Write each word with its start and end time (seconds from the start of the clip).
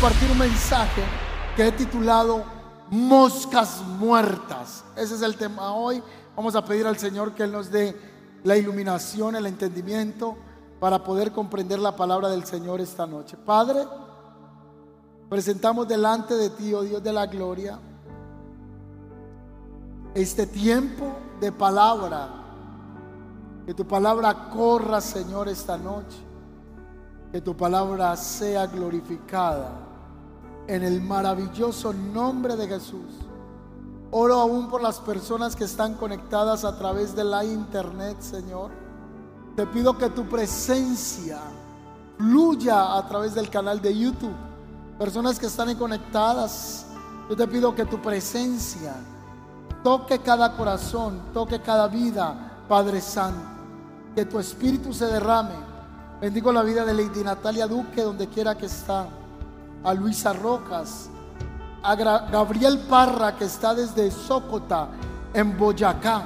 compartir 0.00 0.30
un 0.30 0.38
mensaje 0.38 1.02
que 1.54 1.66
he 1.66 1.72
titulado 1.72 2.42
Moscas 2.90 3.82
Muertas. 3.98 4.82
Ese 4.96 5.14
es 5.16 5.20
el 5.20 5.36
tema 5.36 5.74
hoy. 5.74 6.02
Vamos 6.40 6.54
a 6.54 6.64
pedir 6.64 6.86
al 6.86 6.96
Señor 6.96 7.34
que 7.34 7.42
Él 7.42 7.52
nos 7.52 7.70
dé 7.70 7.94
la 8.44 8.56
iluminación, 8.56 9.36
el 9.36 9.44
entendimiento 9.44 10.38
para 10.80 11.04
poder 11.04 11.32
comprender 11.32 11.78
la 11.78 11.94
palabra 11.94 12.30
del 12.30 12.46
Señor 12.46 12.80
esta 12.80 13.06
noche. 13.06 13.36
Padre, 13.36 13.86
presentamos 15.28 15.86
delante 15.86 16.34
de 16.36 16.48
ti, 16.48 16.72
oh 16.72 16.80
Dios 16.80 17.02
de 17.02 17.12
la 17.12 17.26
gloria, 17.26 17.78
este 20.14 20.46
tiempo 20.46 21.12
de 21.42 21.52
palabra. 21.52 22.30
Que 23.66 23.74
tu 23.74 23.86
palabra 23.86 24.48
corra, 24.48 25.02
Señor, 25.02 25.46
esta 25.46 25.76
noche 25.76 26.16
que 27.32 27.42
tu 27.42 27.54
palabra 27.54 28.16
sea 28.16 28.66
glorificada 28.66 29.72
en 30.66 30.84
el 30.84 31.02
maravilloso 31.02 31.92
nombre 31.92 32.56
de 32.56 32.66
Jesús. 32.66 33.29
Oro 34.10 34.40
aún 34.40 34.68
por 34.68 34.82
las 34.82 34.98
personas 34.98 35.54
que 35.54 35.64
están 35.64 35.94
conectadas 35.94 36.64
a 36.64 36.76
través 36.76 37.14
de 37.14 37.24
la 37.24 37.44
internet, 37.44 38.20
Señor. 38.20 38.70
Te 39.56 39.66
pido 39.66 39.96
que 39.96 40.10
tu 40.10 40.28
presencia 40.28 41.38
fluya 42.18 42.96
a 42.96 43.06
través 43.06 43.34
del 43.34 43.48
canal 43.48 43.80
de 43.80 43.96
YouTube. 43.96 44.34
Personas 44.98 45.38
que 45.38 45.46
están 45.46 45.74
conectadas, 45.76 46.86
yo 47.28 47.36
te 47.36 47.46
pido 47.46 47.74
que 47.74 47.84
tu 47.84 48.00
presencia 48.02 48.94
toque 49.82 50.18
cada 50.18 50.56
corazón, 50.56 51.20
toque 51.32 51.60
cada 51.60 51.88
vida, 51.88 52.64
Padre 52.68 53.00
Santo. 53.00 53.48
Que 54.14 54.24
tu 54.24 54.38
espíritu 54.38 54.92
se 54.92 55.06
derrame 55.06 55.70
Bendigo 56.20 56.52
la 56.52 56.62
vida 56.62 56.84
de 56.84 56.92
Lady 56.92 57.24
Natalia 57.24 57.66
Duque, 57.66 58.02
donde 58.02 58.28
quiera 58.28 58.54
que 58.54 58.66
está. 58.66 59.08
A 59.82 59.94
Luisa 59.94 60.34
Rojas. 60.34 61.08
A 61.82 61.94
Gabriel 61.94 62.78
Parra, 62.88 63.36
que 63.36 63.44
está 63.44 63.74
desde 63.74 64.10
Sócota, 64.10 64.88
en 65.32 65.56
Boyacá. 65.56 66.22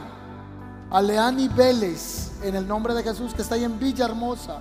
A 0.90 1.02
Leani 1.02 1.48
Vélez, 1.48 2.32
en 2.42 2.54
el 2.54 2.66
nombre 2.66 2.94
de 2.94 3.02
Jesús, 3.02 3.34
que 3.34 3.42
está 3.42 3.54
ahí 3.54 3.64
en 3.64 3.78
Villahermosa. 3.78 4.58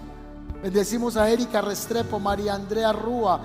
Bendecimos 0.62 1.18
a 1.18 1.30
Erika 1.30 1.62
Restrepo, 1.62 2.20
María 2.20 2.56
Andrea 2.56 2.94
Rúa, 2.94 3.40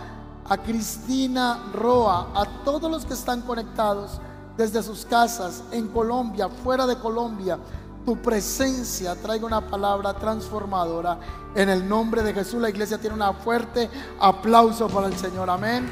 a 0.49 0.57
Cristina 0.59 1.65
Roa, 1.73 2.29
a 2.35 2.47
todos 2.65 2.91
los 2.91 3.05
que 3.05 3.15
están 3.15 3.43
conectados 3.43 4.21
desde 4.57 4.83
sus 4.83 5.05
casas, 5.05 5.62
en 5.71 5.89
Colombia, 5.89 6.49
fuera 6.49 6.87
de 6.87 6.97
Colombia, 6.99 7.59
tu 8.05 8.17
presencia 8.17 9.15
traiga 9.15 9.47
una 9.47 9.61
palabra 9.61 10.15
transformadora. 10.15 11.19
En 11.55 11.69
el 11.69 11.89
nombre 11.89 12.23
de 12.23 12.33
Jesús, 12.33 12.61
la 12.61 12.71
iglesia 12.71 12.99
tiene 12.99 13.23
un 13.23 13.35
fuerte 13.37 13.91
aplauso 14.19 14.89
para 14.89 15.07
el 15.09 15.17
Señor. 15.17 15.51
Amén. 15.51 15.89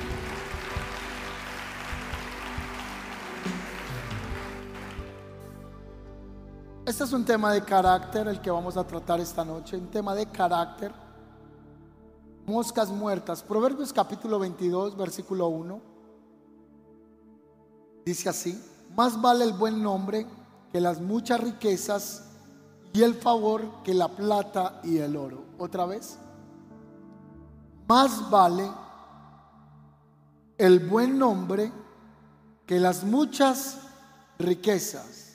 Este 6.87 7.03
es 7.03 7.13
un 7.13 7.25
tema 7.25 7.53
de 7.53 7.63
carácter, 7.63 8.29
el 8.29 8.41
que 8.41 8.49
vamos 8.49 8.77
a 8.77 8.87
tratar 8.87 9.19
esta 9.19 9.45
noche, 9.45 9.77
un 9.77 9.89
tema 9.89 10.15
de 10.15 10.25
carácter. 10.27 10.93
Moscas 12.47 12.91
muertas. 12.91 13.43
Proverbios 13.43 13.93
capítulo 13.93 14.39
22, 14.39 14.97
versículo 14.97 15.49
1. 15.49 15.81
Dice 18.05 18.29
así, 18.29 18.63
más 18.95 19.21
vale 19.21 19.45
el 19.45 19.55
buen 19.55 19.83
nombre 19.83 20.29
que 20.71 20.81
las 20.81 21.01
muchas 21.01 21.41
riquezas 21.41 22.23
y 22.93 23.03
el 23.03 23.15
favor 23.17 23.83
que 23.83 23.93
la 23.93 24.07
plata 24.07 24.81
y 24.85 24.99
el 24.99 25.17
oro. 25.17 25.43
Otra 25.59 25.87
vez. 25.87 26.19
Más 27.89 28.31
vale 28.31 28.71
el 30.57 30.89
buen 30.89 31.19
nombre 31.19 31.73
que 32.65 32.79
las 32.79 33.03
muchas 33.03 33.81
riquezas 34.39 35.26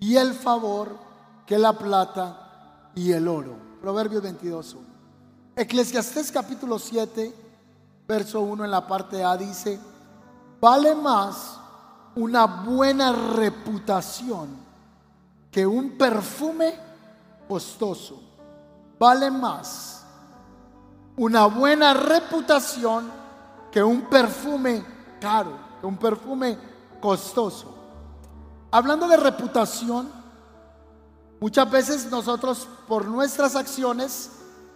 y 0.00 0.16
el 0.16 0.34
favor 0.34 0.96
que 1.46 1.58
la 1.58 1.72
plata 1.72 2.90
y 2.94 3.12
el 3.12 3.28
oro. 3.28 3.56
Proverbios 3.80 4.22
22. 4.22 4.76
Eclesiastés 5.56 6.30
capítulo 6.30 6.78
7, 6.78 7.34
verso 8.06 8.40
1 8.40 8.64
en 8.64 8.70
la 8.70 8.86
parte 8.86 9.24
A 9.24 9.36
dice, 9.36 9.80
vale 10.60 10.94
más 10.94 11.58
una 12.14 12.46
buena 12.46 13.12
reputación 13.12 14.48
que 15.50 15.66
un 15.66 15.96
perfume 15.96 16.74
costoso. 17.48 18.22
Vale 18.98 19.30
más 19.30 19.98
una 21.18 21.46
buena 21.46 21.94
reputación 21.94 23.10
que 23.72 23.82
un 23.82 24.02
perfume 24.02 24.84
caro, 25.20 25.52
que 25.80 25.86
un 25.86 25.96
perfume 25.96 26.56
costoso. 27.00 27.77
Hablando 28.70 29.08
de 29.08 29.16
reputación, 29.16 30.10
muchas 31.40 31.70
veces 31.70 32.10
nosotros 32.10 32.68
por 32.86 33.06
nuestras 33.06 33.56
acciones 33.56 34.30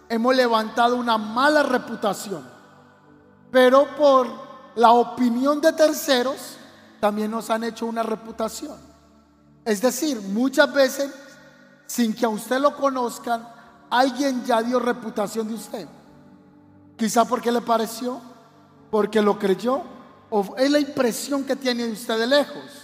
hemos 0.09 0.35
levantado 0.35 0.95
una 0.95 1.17
mala 1.17 1.63
reputación, 1.63 2.43
pero 3.51 3.95
por 3.95 4.27
la 4.75 4.91
opinión 4.91 5.61
de 5.61 5.73
terceros 5.73 6.57
también 6.99 7.29
nos 7.29 7.49
han 7.49 7.63
hecho 7.63 7.85
una 7.85 8.01
reputación. 8.01 8.77
Es 9.63 9.81
decir, 9.81 10.19
muchas 10.21 10.73
veces, 10.73 11.11
sin 11.85 12.13
que 12.13 12.25
a 12.25 12.29
usted 12.29 12.59
lo 12.59 12.75
conozcan, 12.75 13.47
alguien 13.89 14.43
ya 14.43 14.61
dio 14.63 14.79
reputación 14.79 15.47
de 15.47 15.53
usted. 15.53 15.87
Quizá 16.97 17.25
porque 17.25 17.51
le 17.51 17.61
pareció, 17.61 18.19
porque 18.89 19.21
lo 19.21 19.37
creyó, 19.37 19.81
o 20.29 20.55
es 20.57 20.71
la 20.71 20.79
impresión 20.79 21.43
que 21.43 21.55
tiene 21.55 21.85
de 21.85 21.93
usted 21.93 22.17
de 22.17 22.27
lejos. 22.27 22.82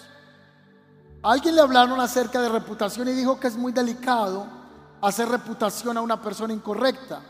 Alguien 1.24 1.56
le 1.56 1.62
hablaron 1.62 2.00
acerca 2.00 2.42
de 2.42 2.50
reputación 2.50 3.08
y 3.08 3.14
dijo 3.14 3.40
que 3.40 3.48
es 3.48 3.58
muy 3.58 3.72
delicado 3.72 4.48
hacer 5.02 5.30
reputación 5.30 5.98
a 5.98 6.02
una 6.02 6.22
persona 6.22 6.54
incorrecta, 6.54 7.22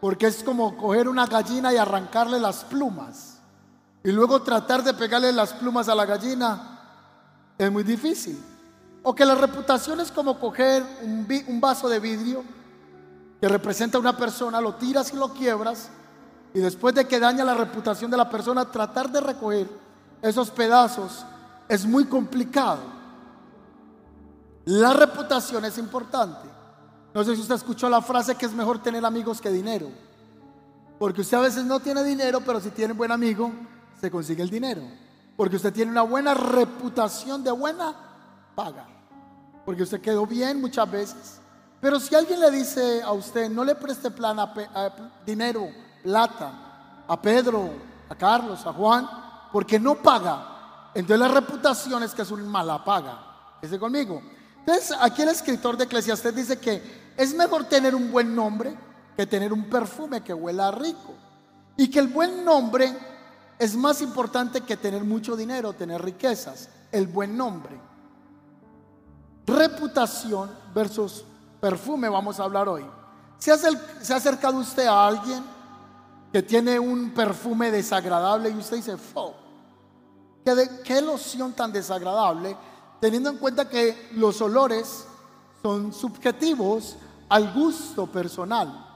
porque 0.00 0.26
es 0.26 0.42
como 0.42 0.76
coger 0.76 1.08
una 1.08 1.26
gallina 1.26 1.72
y 1.72 1.76
arrancarle 1.76 2.40
las 2.40 2.64
plumas, 2.64 3.38
y 4.02 4.12
luego 4.12 4.40
tratar 4.42 4.82
de 4.82 4.94
pegarle 4.94 5.32
las 5.32 5.52
plumas 5.52 5.88
a 5.88 5.94
la 5.94 6.06
gallina 6.06 6.78
es 7.58 7.70
muy 7.70 7.82
difícil. 7.82 8.42
O 9.02 9.14
que 9.14 9.24
la 9.24 9.34
reputación 9.34 10.00
es 10.00 10.10
como 10.10 10.38
coger 10.38 10.82
un, 11.02 11.60
vaso 11.60 11.88
de 11.88 12.00
vidrio 12.00 12.44
que 13.40 13.48
representa 13.48 13.98
a 13.98 14.00
una 14.00 14.16
persona, 14.16 14.60
lo 14.60 14.74
tiras 14.74 15.12
y 15.12 15.16
lo 15.16 15.32
quiebras, 15.32 15.90
y 16.52 16.60
después 16.60 16.94
de 16.94 17.06
que 17.06 17.20
daña 17.20 17.44
la 17.44 17.54
reputación 17.54 18.10
de 18.10 18.16
la 18.16 18.28
persona, 18.28 18.70
tratar 18.70 19.10
de 19.10 19.20
recoger 19.20 19.68
esos 20.20 20.50
pedazos 20.50 21.24
es 21.68 21.86
muy 21.86 22.04
complicado. 22.06 22.99
La 24.66 24.92
reputación 24.92 25.64
es 25.64 25.78
importante. 25.78 26.48
No 27.12 27.24
sé 27.24 27.34
si 27.34 27.42
usted 27.42 27.56
escuchó 27.56 27.88
la 27.88 28.02
frase 28.02 28.36
que 28.36 28.46
es 28.46 28.52
mejor 28.52 28.82
tener 28.82 29.04
amigos 29.04 29.40
que 29.40 29.50
dinero. 29.50 29.88
Porque 30.98 31.22
usted 31.22 31.38
a 31.38 31.40
veces 31.40 31.64
no 31.64 31.80
tiene 31.80 32.04
dinero, 32.04 32.40
pero 32.44 32.60
si 32.60 32.70
tiene 32.70 32.92
buen 32.92 33.10
amigo, 33.10 33.50
se 34.00 34.10
consigue 34.10 34.42
el 34.42 34.50
dinero. 34.50 34.82
Porque 35.36 35.56
usted 35.56 35.72
tiene 35.72 35.90
una 35.90 36.02
buena 36.02 36.34
reputación 36.34 37.42
de 37.42 37.50
buena 37.50 37.94
paga. 38.54 38.86
Porque 39.64 39.82
usted 39.82 40.00
quedó 40.00 40.26
bien 40.26 40.60
muchas 40.60 40.90
veces. 40.90 41.40
Pero 41.80 41.98
si 41.98 42.14
alguien 42.14 42.38
le 42.40 42.50
dice 42.50 43.02
a 43.02 43.12
usted, 43.12 43.48
no 43.48 43.64
le 43.64 43.74
preste 43.74 44.10
plan 44.10 44.38
a, 44.38 44.52
dinero, 45.24 45.68
plata, 46.02 47.04
a 47.08 47.20
Pedro, 47.20 47.70
a 48.08 48.14
Carlos, 48.14 48.66
a 48.66 48.72
Juan, 48.72 49.08
porque 49.50 49.80
no 49.80 49.94
paga, 49.96 50.90
entonces 50.94 51.18
la 51.18 51.28
reputación 51.28 52.02
es 52.02 52.12
que 52.12 52.22
es 52.22 52.30
un 52.30 52.46
mala 52.46 52.84
paga. 52.84 53.56
¿Ese 53.62 53.78
conmigo? 53.78 54.20
Entonces, 54.60 54.96
aquí 55.00 55.22
el 55.22 55.28
escritor 55.28 55.76
de 55.76 55.84
Eclesiastes 55.84 56.34
dice 56.34 56.58
que 56.58 56.82
es 57.16 57.34
mejor 57.34 57.64
tener 57.64 57.94
un 57.94 58.10
buen 58.10 58.34
nombre 58.34 58.76
que 59.16 59.26
tener 59.26 59.52
un 59.52 59.68
perfume 59.68 60.22
que 60.22 60.32
huela 60.32 60.70
rico. 60.70 61.14
Y 61.76 61.90
que 61.90 61.98
el 61.98 62.08
buen 62.08 62.44
nombre 62.44 62.94
es 63.58 63.74
más 63.76 64.00
importante 64.00 64.62
que 64.62 64.76
tener 64.76 65.04
mucho 65.04 65.36
dinero, 65.36 65.72
tener 65.72 66.02
riquezas. 66.02 66.68
El 66.90 67.06
buen 67.06 67.36
nombre. 67.36 67.78
Reputación 69.46 70.50
versus 70.74 71.24
perfume 71.60 72.08
vamos 72.08 72.40
a 72.40 72.44
hablar 72.44 72.68
hoy. 72.68 72.84
¿Se 73.38 73.52
ha, 73.52 74.16
acercado 74.16 74.58
usted 74.58 74.86
a 74.86 75.06
alguien 75.06 75.42
que 76.32 76.42
tiene 76.42 76.78
un 76.78 77.10
perfume 77.10 77.70
desagradable 77.70 78.50
y 78.50 78.56
usted 78.56 78.76
dice, 78.76 78.96
¡fo! 78.96 79.34
¿Qué, 80.44 80.68
¿Qué 80.84 81.00
loción 81.00 81.52
tan 81.52 81.72
desagradable? 81.72 82.56
Teniendo 83.00 83.30
en 83.30 83.38
cuenta 83.38 83.68
que 83.68 84.10
los 84.12 84.40
olores 84.40 85.06
son 85.62 85.92
subjetivos 85.92 86.96
al 87.28 87.52
gusto 87.52 88.06
personal. 88.06 88.86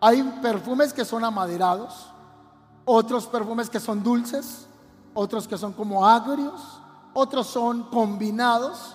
Hay 0.00 0.22
perfumes 0.40 0.92
que 0.92 1.04
son 1.04 1.24
amaderados, 1.24 2.06
otros 2.84 3.26
perfumes 3.26 3.68
que 3.68 3.80
son 3.80 4.02
dulces, 4.02 4.66
otros 5.14 5.46
que 5.46 5.58
son 5.58 5.72
como 5.72 6.06
agrios, 6.06 6.80
otros 7.12 7.46
son 7.48 7.84
combinados, 7.84 8.94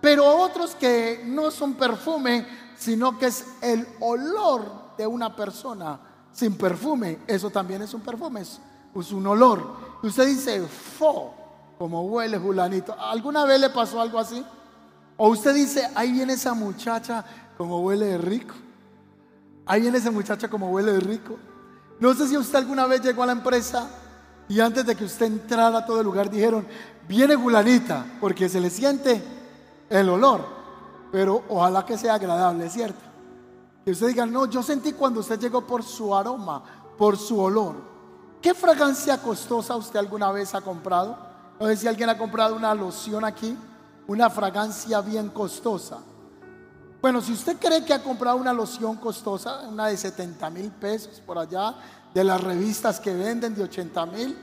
pero 0.00 0.26
otros 0.26 0.74
que 0.74 1.22
no 1.26 1.50
son 1.50 1.74
perfume, 1.74 2.46
sino 2.76 3.18
que 3.18 3.26
es 3.26 3.44
el 3.60 3.86
olor 4.00 4.96
de 4.96 5.06
una 5.06 5.34
persona 5.34 6.00
sin 6.32 6.56
perfume. 6.56 7.20
Eso 7.26 7.50
también 7.50 7.82
es 7.82 7.92
un 7.94 8.00
perfume, 8.00 8.40
es, 8.40 9.12
un 9.12 9.26
olor. 9.26 9.76
usted 10.02 10.26
dice, 10.26 10.62
fo, 10.66 11.34
como 11.80 12.02
huele 12.02 12.36
Julanito. 12.36 12.94
¿Alguna 13.00 13.46
vez 13.46 13.58
le 13.58 13.70
pasó 13.70 14.02
algo 14.02 14.18
así? 14.18 14.44
O 15.16 15.30
usted 15.30 15.54
dice, 15.54 15.90
ahí 15.94 16.12
viene 16.12 16.34
esa 16.34 16.52
muchacha 16.52 17.24
como 17.56 17.80
huele 17.80 18.04
de 18.04 18.18
rico. 18.18 18.54
Ahí 19.64 19.80
viene 19.80 19.96
esa 19.96 20.10
muchacha 20.10 20.50
como 20.50 20.70
huele 20.72 20.92
de 20.92 21.00
rico. 21.00 21.38
No 21.98 22.12
sé 22.12 22.28
si 22.28 22.36
usted 22.36 22.58
alguna 22.58 22.86
vez 22.86 23.00
llegó 23.00 23.22
a 23.22 23.26
la 23.26 23.32
empresa 23.32 23.88
y 24.46 24.60
antes 24.60 24.84
de 24.84 24.94
que 24.94 25.06
usted 25.06 25.24
entrara 25.24 25.78
a 25.78 25.86
todo 25.86 26.00
el 26.00 26.04
lugar 26.04 26.28
dijeron, 26.28 26.66
viene 27.08 27.34
Julanita, 27.34 28.04
porque 28.20 28.50
se 28.50 28.60
le 28.60 28.68
siente 28.68 29.24
el 29.88 30.06
olor. 30.10 30.44
Pero 31.10 31.44
ojalá 31.48 31.86
que 31.86 31.96
sea 31.96 32.12
agradable, 32.12 32.68
¿cierto? 32.68 33.00
Que 33.86 33.92
usted 33.92 34.08
diga, 34.08 34.26
no, 34.26 34.44
yo 34.44 34.62
sentí 34.62 34.92
cuando 34.92 35.20
usted 35.20 35.40
llegó 35.40 35.66
por 35.66 35.82
su 35.82 36.14
aroma, 36.14 36.62
por 36.98 37.16
su 37.16 37.40
olor. 37.40 37.76
¿Qué 38.42 38.52
fragancia 38.52 39.16
costosa 39.16 39.76
usted 39.76 39.98
alguna 39.98 40.30
vez 40.30 40.54
ha 40.54 40.60
comprado? 40.60 41.29
No 41.60 41.66
sé 41.66 41.76
si 41.76 41.86
alguien 41.86 42.08
ha 42.08 42.16
comprado 42.16 42.56
una 42.56 42.74
loción 42.74 43.22
aquí, 43.22 43.54
una 44.06 44.30
fragancia 44.30 45.02
bien 45.02 45.28
costosa. 45.28 45.98
Bueno, 47.02 47.20
si 47.20 47.34
usted 47.34 47.58
cree 47.58 47.84
que 47.84 47.92
ha 47.92 48.02
comprado 48.02 48.38
una 48.38 48.54
loción 48.54 48.96
costosa, 48.96 49.68
una 49.68 49.88
de 49.88 49.96
70 49.98 50.48
mil 50.48 50.70
pesos 50.70 51.20
por 51.20 51.38
allá, 51.38 51.74
de 52.14 52.24
las 52.24 52.40
revistas 52.40 52.98
que 52.98 53.14
venden 53.14 53.54
de 53.54 53.62
80 53.64 54.06
mil, 54.06 54.38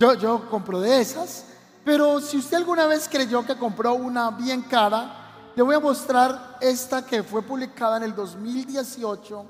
yo, 0.00 0.14
yo 0.14 0.48
compro 0.48 0.80
de 0.80 1.02
esas. 1.02 1.44
Pero 1.84 2.18
si 2.22 2.38
usted 2.38 2.56
alguna 2.56 2.86
vez 2.86 3.08
creyó 3.10 3.44
que 3.44 3.56
compró 3.56 3.92
una 3.92 4.30
bien 4.30 4.62
cara, 4.62 5.52
le 5.54 5.62
voy 5.62 5.74
a 5.74 5.80
mostrar 5.80 6.56
esta 6.62 7.04
que 7.04 7.22
fue 7.22 7.42
publicada 7.42 7.98
en 7.98 8.04
el 8.04 8.14
2018 8.14 9.44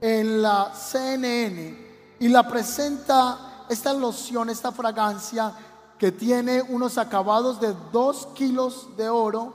en 0.00 0.42
la 0.42 0.72
CNN 0.72 2.16
y 2.20 2.28
la 2.28 2.46
presenta 2.46 3.64
esta 3.68 3.92
loción, 3.92 4.48
esta 4.48 4.70
fragancia 4.70 5.52
que 5.98 6.12
tiene 6.12 6.62
unos 6.62 6.98
acabados 6.98 7.60
de 7.60 7.74
2 7.92 8.28
kilos 8.34 8.88
de 8.96 9.08
oro 9.08 9.54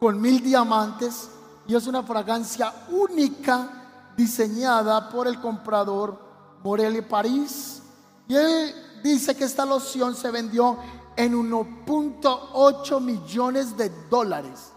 con 0.00 0.20
mil 0.20 0.42
diamantes 0.42 1.30
y 1.66 1.74
es 1.74 1.86
una 1.86 2.02
fragancia 2.02 2.72
única 2.90 4.12
diseñada 4.16 5.08
por 5.08 5.26
el 5.26 5.40
comprador 5.40 6.18
Morelli 6.62 7.02
París. 7.02 7.82
Y 8.28 8.34
él 8.34 8.74
dice 9.02 9.34
que 9.34 9.44
esta 9.44 9.64
loción 9.64 10.14
se 10.14 10.30
vendió 10.30 10.78
en 11.16 11.34
1.8 11.34 13.00
millones 13.00 13.76
de 13.76 13.90
dólares. 14.10 14.72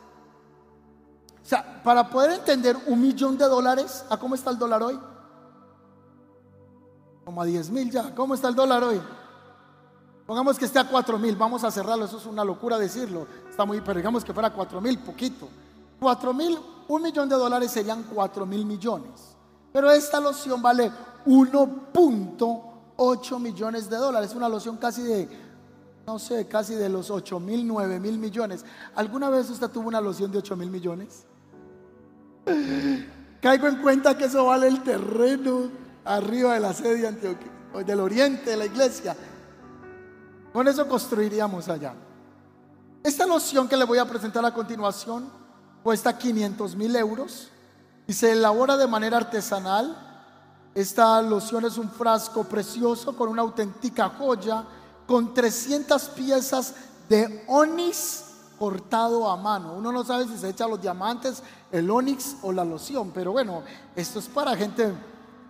O 1.44 1.50
sea, 1.50 1.82
para 1.82 2.10
poder 2.10 2.32
entender 2.32 2.78
un 2.88 3.02
millón 3.02 3.38
de 3.38 3.46
dólares, 3.46 4.04
¿a 4.10 4.18
cómo 4.18 4.36
está 4.36 4.52
el 4.52 4.58
dólar 4.58 4.84
hoy? 4.84 5.00
Como 7.24 7.42
a 7.42 7.46
10 7.46 7.70
mil 7.72 7.90
ya. 7.90 8.14
¿Cómo 8.14 8.34
está 8.34 8.50
el 8.50 8.56
dólar 8.56 8.84
hoy? 8.84 9.02
Pongamos 10.28 10.60
que 10.60 10.66
esté 10.66 10.78
a 10.78 10.84
4 10.84 11.18
mil, 11.18 11.36
vamos 11.38 11.64
a 11.64 11.72
cerrarlo, 11.72 12.04
eso 12.04 12.18
es 12.18 12.26
una 12.26 12.44
locura 12.44 12.78
decirlo. 12.78 13.26
Está 13.50 13.64
muy, 13.64 13.80
pero 13.80 13.98
digamos 13.98 14.26
que 14.26 14.34
fuera 14.34 14.52
4 14.52 14.82
mil, 14.82 15.00
poquito. 15.00 15.48
4 16.02 16.34
mil, 16.34 16.60
un 16.90 17.02
millón 17.02 17.30
de 17.30 17.36
dólares 17.36 17.72
serían 17.72 18.04
4 18.14 18.46
mil 18.46 18.66
millones. 18.66 19.38
Pero 19.72 19.90
esta 19.90 20.20
loción 20.20 20.62
vale 20.62 20.92
1.8 21.26 23.40
millones 23.40 23.90
de 23.90 23.96
dólares. 23.96 24.36
Una 24.36 24.50
loción 24.50 24.76
casi 24.76 25.04
de, 25.04 25.30
no 26.06 26.20
sé, 26.20 26.46
casi 26.46 26.76
de 26.76 26.90
los 26.90 27.10
8 27.10 27.40
mil, 27.40 27.66
9 27.66 27.98
mil 28.02 28.18
millones. 28.18 28.66
¿Alguna 28.96 29.30
vez 29.30 29.50
usted 29.50 29.70
tuvo 29.70 29.88
una 29.88 30.02
loción 30.02 30.30
de 30.30 30.40
8 30.40 30.58
mil 30.58 30.70
millones? 30.70 31.24
Caigo 33.42 33.68
en 33.68 33.82
cuenta 33.82 34.18
que 34.18 34.26
eso 34.26 34.44
vale 34.44 34.68
el 34.68 34.84
terreno 34.84 35.70
arriba 36.04 36.56
de 36.56 36.60
la 36.60 36.74
sede 36.74 37.14
de 37.14 37.38
del 37.86 38.00
oriente 38.02 38.50
de 38.50 38.58
la 38.58 38.66
iglesia. 38.66 39.16
Con 40.58 40.68
eso 40.68 40.88
construiríamos 40.88 41.70
allá. 41.70 41.94
Esta 43.04 43.28
loción 43.28 43.68
que 43.68 43.78
le 43.78 43.86
voy 43.86 44.00
a 44.00 44.06
presentar 44.06 44.44
a 44.44 44.56
continuación 44.56 45.30
cuesta 45.84 46.18
500 46.18 46.76
mil 46.76 46.96
euros 46.96 47.50
y 48.08 48.14
se 48.14 48.32
elabora 48.32 48.76
de 48.76 48.88
manera 48.88 49.18
artesanal. 49.18 49.96
Esta 50.74 51.22
loción 51.22 51.66
es 51.66 51.78
un 51.78 51.92
frasco 51.92 52.44
precioso 52.46 53.16
con 53.16 53.30
una 53.30 53.44
auténtica 53.44 54.10
joya, 54.10 54.64
con 55.06 55.32
300 55.32 56.10
piezas 56.10 56.74
de 57.08 57.44
onis 57.48 58.24
cortado 58.58 59.30
a 59.30 59.38
mano. 59.38 59.76
Uno 59.76 59.92
no 59.92 60.04
sabe 60.04 60.26
si 60.26 60.40
se 60.40 60.50
echa 60.50 60.68
los 60.68 60.82
diamantes, 60.82 61.44
el 61.72 61.88
onix 61.88 62.38
o 62.42 62.52
la 62.52 62.66
loción, 62.66 63.12
pero 63.14 63.32
bueno, 63.32 63.62
esto 63.96 64.18
es 64.18 64.28
para 64.28 64.56
gente 64.56 64.92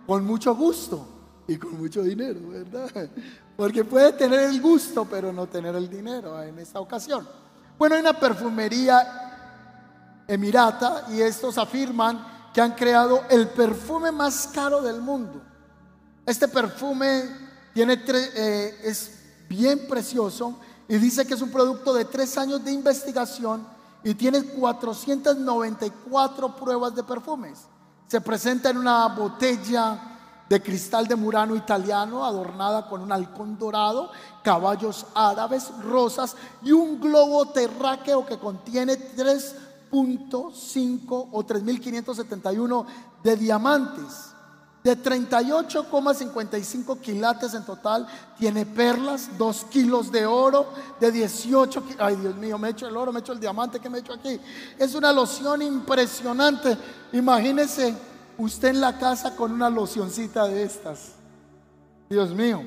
con 0.06 0.26
mucho 0.26 0.54
gusto 0.54 1.08
y 1.46 1.56
con 1.56 1.78
mucho 1.78 2.02
dinero, 2.02 2.40
¿verdad? 2.50 3.08
Porque 3.58 3.84
puede 3.84 4.12
tener 4.12 4.38
el 4.38 4.62
gusto, 4.62 5.04
pero 5.04 5.32
no 5.32 5.48
tener 5.48 5.74
el 5.74 5.90
dinero 5.90 6.40
en 6.40 6.60
esta 6.60 6.78
ocasión. 6.78 7.28
Bueno, 7.76 7.96
hay 7.96 8.02
una 8.02 8.12
perfumería 8.12 10.22
emirata 10.28 11.06
y 11.10 11.20
estos 11.20 11.58
afirman 11.58 12.24
que 12.54 12.60
han 12.60 12.76
creado 12.76 13.24
el 13.28 13.48
perfume 13.48 14.12
más 14.12 14.48
caro 14.54 14.80
del 14.80 15.00
mundo. 15.00 15.42
Este 16.24 16.46
perfume 16.46 17.24
tiene 17.74 18.00
eh, 18.06 18.80
es 18.84 19.18
bien 19.48 19.88
precioso 19.88 20.60
y 20.86 20.96
dice 20.98 21.26
que 21.26 21.34
es 21.34 21.42
un 21.42 21.50
producto 21.50 21.92
de 21.92 22.04
tres 22.04 22.38
años 22.38 22.64
de 22.64 22.70
investigación 22.70 23.66
y 24.04 24.14
tiene 24.14 24.44
494 24.44 26.54
pruebas 26.54 26.94
de 26.94 27.02
perfumes. 27.02 27.58
Se 28.06 28.20
presenta 28.20 28.70
en 28.70 28.76
una 28.76 29.08
botella 29.08 30.17
de 30.48 30.62
cristal 30.62 31.06
de 31.06 31.16
Murano 31.16 31.54
italiano 31.54 32.24
adornada 32.24 32.88
con 32.88 33.02
un 33.02 33.12
halcón 33.12 33.58
dorado, 33.58 34.10
caballos 34.42 35.04
árabes, 35.14 35.70
rosas 35.82 36.34
y 36.62 36.72
un 36.72 36.98
globo 37.00 37.44
terráqueo 37.46 38.24
que 38.24 38.38
contiene 38.38 39.14
3.5 39.16 41.28
o 41.32 41.44
3.571 41.44 42.86
de 43.22 43.36
diamantes 43.36 44.28
de 44.82 44.96
38,55 44.96 47.00
quilates 47.00 47.54
en 47.54 47.64
total, 47.64 48.06
tiene 48.38 48.64
perlas, 48.64 49.36
2 49.36 49.64
kilos 49.70 50.12
de 50.12 50.24
oro, 50.24 50.68
de 51.00 51.10
18, 51.10 51.82
ay 51.98 52.14
Dios 52.16 52.36
mío, 52.36 52.58
me 52.58 52.68
echo 52.70 52.86
el 52.86 52.96
oro, 52.96 53.12
me 53.12 53.18
echo 53.20 53.32
el 53.32 53.40
diamante 53.40 53.80
que 53.80 53.90
me 53.90 53.98
echo 53.98 54.14
aquí. 54.14 54.40
Es 54.78 54.94
una 54.94 55.12
loción 55.12 55.62
impresionante. 55.62 56.78
Imagínese 57.12 57.92
usted 58.38 58.68
en 58.68 58.80
la 58.80 58.96
casa 58.98 59.36
con 59.36 59.52
una 59.52 59.68
locioncita 59.68 60.46
de 60.46 60.62
estas. 60.62 61.12
Dios 62.08 62.30
mío. 62.30 62.62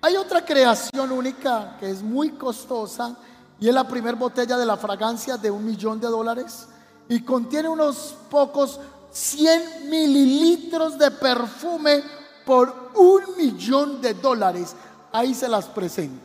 Hay 0.00 0.16
otra 0.16 0.44
creación 0.44 1.12
única 1.12 1.76
que 1.78 1.90
es 1.90 2.02
muy 2.02 2.30
costosa 2.30 3.16
y 3.58 3.68
es 3.68 3.74
la 3.74 3.86
primera 3.86 4.16
botella 4.16 4.56
de 4.56 4.64
la 4.64 4.78
fragancia 4.78 5.36
de 5.36 5.50
un 5.50 5.66
millón 5.66 6.00
de 6.00 6.06
dólares 6.06 6.68
y 7.08 7.22
contiene 7.22 7.68
unos 7.68 8.14
pocos 8.30 8.80
100 9.10 9.90
mililitros 9.90 10.96
de 10.96 11.10
perfume 11.10 12.02
por 12.46 12.92
un 12.94 13.36
millón 13.36 14.00
de 14.00 14.14
dólares. 14.14 14.74
Ahí 15.12 15.34
se 15.34 15.48
las 15.48 15.66
presento. 15.66 16.24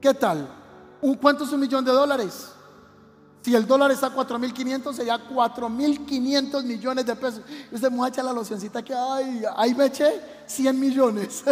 ¿Qué 0.00 0.14
tal? 0.14 0.48
¿Cuánto 1.20 1.44
es 1.44 1.52
un 1.52 1.60
millón 1.60 1.84
de 1.84 1.92
dólares? 1.92 2.48
Si 3.48 3.54
el 3.54 3.66
dólar 3.66 3.90
está 3.90 4.08
a 4.08 4.14
4.500, 4.14 4.92
sería 4.92 5.16
4.500 5.16 6.64
millones 6.64 7.06
de 7.06 7.16
pesos. 7.16 7.40
Y 7.72 7.76
usted 7.76 7.90
muchacha 7.90 8.22
la 8.22 8.34
locioncita 8.34 8.84
que, 8.84 8.92
ay, 8.92 9.42
ahí 9.56 9.74
me 9.74 9.86
eché 9.86 10.20
100 10.44 10.78
millones. 10.78 11.44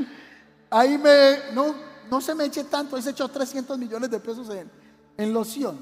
ahí 0.70 0.98
me, 0.98 1.54
no, 1.54 1.74
no 2.10 2.20
se 2.20 2.34
me 2.34 2.44
eche 2.44 2.64
tanto, 2.64 2.96
ahí 2.96 3.02
se 3.02 3.12
echó 3.12 3.26
300 3.28 3.78
millones 3.78 4.10
de 4.10 4.20
pesos 4.20 4.46
en, 4.50 4.70
en 5.16 5.32
loción. 5.32 5.78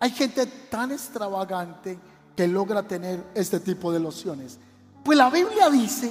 Hay 0.00 0.10
gente 0.10 0.44
tan 0.68 0.90
extravagante 0.90 1.96
que 2.34 2.48
logra 2.48 2.82
tener 2.82 3.24
este 3.36 3.60
tipo 3.60 3.92
de 3.92 4.00
lociones. 4.00 4.58
Pues 5.04 5.16
la 5.16 5.30
Biblia 5.30 5.70
dice 5.70 6.10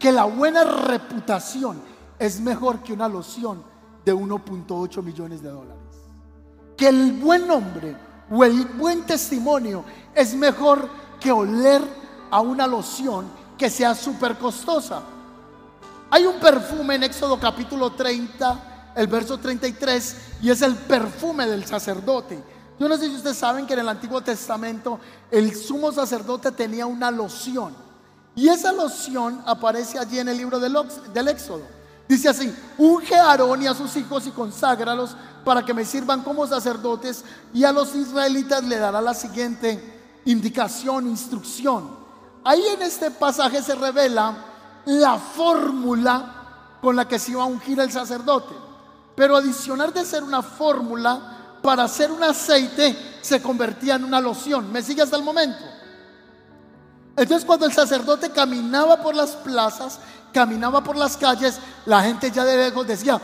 que 0.00 0.10
la 0.10 0.24
buena 0.24 0.64
reputación 0.64 1.80
es 2.18 2.40
mejor 2.40 2.82
que 2.82 2.92
una 2.92 3.06
loción 3.08 3.62
de 4.04 4.12
1.8 4.12 5.00
millones 5.00 5.42
de 5.42 5.50
dólares. 5.50 5.79
Que 6.80 6.88
el 6.88 7.12
buen 7.12 7.46
nombre 7.46 7.94
o 8.30 8.42
el 8.42 8.64
buen 8.64 9.02
testimonio 9.02 9.84
es 10.14 10.34
mejor 10.34 10.88
que 11.20 11.30
oler 11.30 11.82
a 12.30 12.40
una 12.40 12.66
loción 12.66 13.26
que 13.58 13.68
sea 13.68 13.94
súper 13.94 14.38
costosa. 14.38 15.02
Hay 16.10 16.24
un 16.24 16.40
perfume 16.40 16.94
en 16.94 17.02
Éxodo 17.02 17.38
capítulo 17.38 17.92
30, 17.92 18.92
el 18.96 19.08
verso 19.08 19.36
33, 19.36 20.16
y 20.40 20.48
es 20.48 20.62
el 20.62 20.74
perfume 20.74 21.46
del 21.46 21.66
sacerdote 21.66 22.42
Yo 22.78 22.88
no 22.88 22.96
sé 22.96 23.10
si 23.10 23.16
ustedes 23.16 23.36
saben 23.36 23.66
que 23.66 23.74
en 23.74 23.80
el 23.80 23.88
Antiguo 23.90 24.22
Testamento 24.22 24.98
el 25.30 25.54
sumo 25.54 25.92
sacerdote 25.92 26.50
tenía 26.50 26.86
una 26.86 27.10
loción. 27.10 27.76
Y 28.34 28.48
esa 28.48 28.72
loción 28.72 29.42
aparece 29.44 29.98
allí 29.98 30.18
en 30.18 30.30
el 30.30 30.38
libro 30.38 30.58
del, 30.58 30.78
del 31.12 31.28
Éxodo. 31.28 31.79
Dice 32.10 32.28
así, 32.28 32.52
unge 32.76 33.14
a 33.14 33.30
Aarón 33.30 33.62
y 33.62 33.68
a 33.68 33.74
sus 33.74 33.94
hijos 33.94 34.26
y 34.26 34.32
conságralos 34.32 35.14
para 35.44 35.64
que 35.64 35.72
me 35.72 35.84
sirvan 35.84 36.22
como 36.22 36.44
sacerdotes 36.44 37.24
y 37.54 37.62
a 37.62 37.70
los 37.70 37.94
israelitas 37.94 38.64
le 38.64 38.78
dará 38.78 39.00
la 39.00 39.14
siguiente 39.14 40.20
indicación, 40.24 41.06
instrucción. 41.06 41.88
Ahí 42.42 42.66
en 42.66 42.82
este 42.82 43.12
pasaje 43.12 43.62
se 43.62 43.76
revela 43.76 44.34
la 44.86 45.18
fórmula 45.18 46.78
con 46.82 46.96
la 46.96 47.06
que 47.06 47.20
se 47.20 47.30
iba 47.30 47.44
a 47.44 47.46
ungir 47.46 47.78
el 47.78 47.92
sacerdote. 47.92 48.56
Pero 49.14 49.36
adicional 49.36 49.92
de 49.92 50.04
ser 50.04 50.24
una 50.24 50.42
fórmula, 50.42 51.58
para 51.62 51.84
hacer 51.84 52.10
un 52.10 52.24
aceite 52.24 53.20
se 53.20 53.40
convertía 53.40 53.94
en 53.94 54.02
una 54.02 54.20
loción. 54.20 54.72
¿Me 54.72 54.82
sigue 54.82 55.02
hasta 55.02 55.16
el 55.16 55.22
momento? 55.22 55.64
Entonces 57.22 57.44
cuando 57.44 57.66
el 57.66 57.72
sacerdote 57.72 58.30
caminaba 58.30 59.02
por 59.02 59.14
las 59.14 59.32
plazas, 59.32 59.98
caminaba 60.32 60.82
por 60.82 60.96
las 60.96 61.18
calles, 61.18 61.58
la 61.84 62.02
gente 62.02 62.30
ya 62.30 62.44
de 62.44 62.56
lejos 62.56 62.86
decía, 62.86 63.20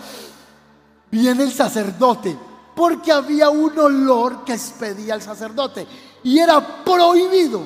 viene 1.11 1.45
el 1.45 1.53
sacerdote, 1.53 2.39
porque 2.75 3.11
había 3.11 3.49
un 3.49 3.79
olor 3.79 4.45
que 4.45 4.53
expedía 4.53 5.15
el 5.15 5.23
sacerdote. 5.23 5.87
Y 6.25 6.39
era 6.39 6.85
prohibido 6.85 7.63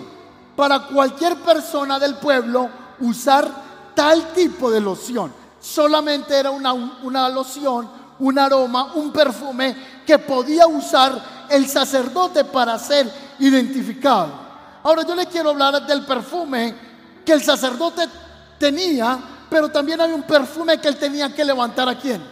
para 0.55 0.87
cualquier 0.87 1.37
persona 1.41 1.99
del 1.99 2.15
pueblo 2.17 2.69
usar 3.01 3.51
tal 3.95 4.33
tipo 4.33 4.71
de 4.71 4.81
loción. 4.81 5.33
Solamente 5.61 6.39
era 6.39 6.53
una, 6.53 6.73
una 6.73 7.29
loción, 7.29 7.91
un 8.21 8.39
aroma, 8.39 8.93
un 8.95 9.11
perfume 9.11 9.75
que 10.07 10.19
podía 10.19 10.69
usar 10.69 11.49
el 11.49 11.67
sacerdote 11.69 12.45
para 12.45 12.79
ser 12.79 13.13
identificado. 13.41 14.50
Ahora 14.83 15.03
yo 15.07 15.15
le 15.15 15.27
quiero 15.27 15.51
hablar 15.51 15.87
del 15.87 16.05
perfume 16.05 16.75
que 17.25 17.33
el 17.33 17.43
sacerdote 17.43 18.09
tenía, 18.59 19.19
pero 19.49 19.69
también 19.69 20.01
hay 20.01 20.13
un 20.13 20.23
perfume 20.23 20.81
que 20.81 20.89
él 20.89 20.97
tenía 20.97 21.35
que 21.35 21.45
levantar 21.45 21.89
a 21.89 21.99
quién? 21.99 22.23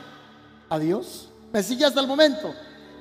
A 0.71 0.79
Dios. 0.79 1.29
¿Me 1.53 1.63
sigue 1.63 1.85
hasta 1.85 2.01
el 2.01 2.07
momento? 2.07 2.55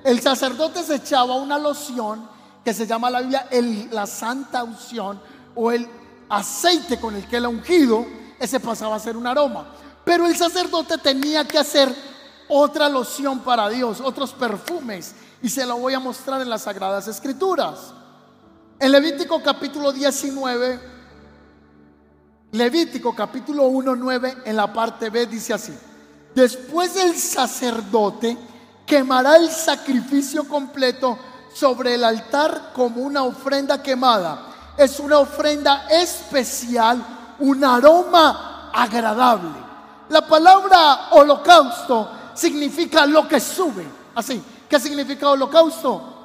El 0.03 0.21
sacerdote 0.21 0.83
se 0.83 0.95
echaba 0.95 1.35
una 1.35 1.57
loción 1.57 2.27
que 2.63 2.73
se 2.73 2.85
llama 2.85 3.09
la 3.09 3.21
Biblia 3.21 3.47
la 3.91 4.05
santa 4.05 4.63
unción 4.63 5.19
o 5.55 5.71
el 5.71 5.87
aceite 6.29 6.99
con 6.99 7.15
el 7.15 7.27
que 7.27 7.37
él 7.37 7.45
ha 7.45 7.49
ungido, 7.49 8.05
ese 8.39 8.59
pasaba 8.59 8.95
a 8.95 8.99
ser 8.99 9.17
un 9.17 9.27
aroma. 9.27 9.67
Pero 10.03 10.25
el 10.25 10.35
sacerdote 10.35 10.97
tenía 10.97 11.45
que 11.45 11.57
hacer 11.57 11.93
otra 12.47 12.89
loción 12.89 13.39
para 13.39 13.69
Dios, 13.69 14.01
otros 14.01 14.31
perfumes. 14.33 15.15
Y 15.41 15.49
se 15.49 15.65
lo 15.65 15.77
voy 15.77 15.93
a 15.93 15.99
mostrar 15.99 16.41
en 16.41 16.49
las 16.49 16.63
Sagradas 16.63 17.07
Escrituras. 17.07 17.93
En 18.79 18.91
Levítico 18.91 19.41
capítulo 19.41 19.91
19, 19.91 20.79
Levítico 22.51 23.15
capítulo 23.15 23.63
1, 23.63 23.95
9, 23.95 24.37
en 24.45 24.55
la 24.55 24.71
parte 24.71 25.09
B 25.09 25.25
dice 25.25 25.55
así. 25.55 25.75
Después 26.35 26.95
el 26.95 27.17
sacerdote 27.17 28.37
quemará 28.85 29.37
el 29.37 29.49
sacrificio 29.49 30.47
completo 30.47 31.17
sobre 31.51 31.95
el 31.95 32.03
altar 32.03 32.71
como 32.75 33.01
una 33.01 33.23
ofrenda 33.23 33.81
quemada. 33.81 34.75
Es 34.77 34.99
una 34.99 35.17
ofrenda 35.17 35.87
especial, 35.89 37.03
un 37.39 37.63
aroma 37.63 38.69
agradable. 38.71 39.57
La 40.09 40.21
palabra 40.27 41.09
holocausto 41.13 42.11
significa 42.35 43.07
lo 43.07 43.27
que 43.27 43.39
sube. 43.39 43.87
Así, 44.13 44.39
¿qué 44.69 44.79
significa 44.79 45.29
holocausto? 45.29 46.16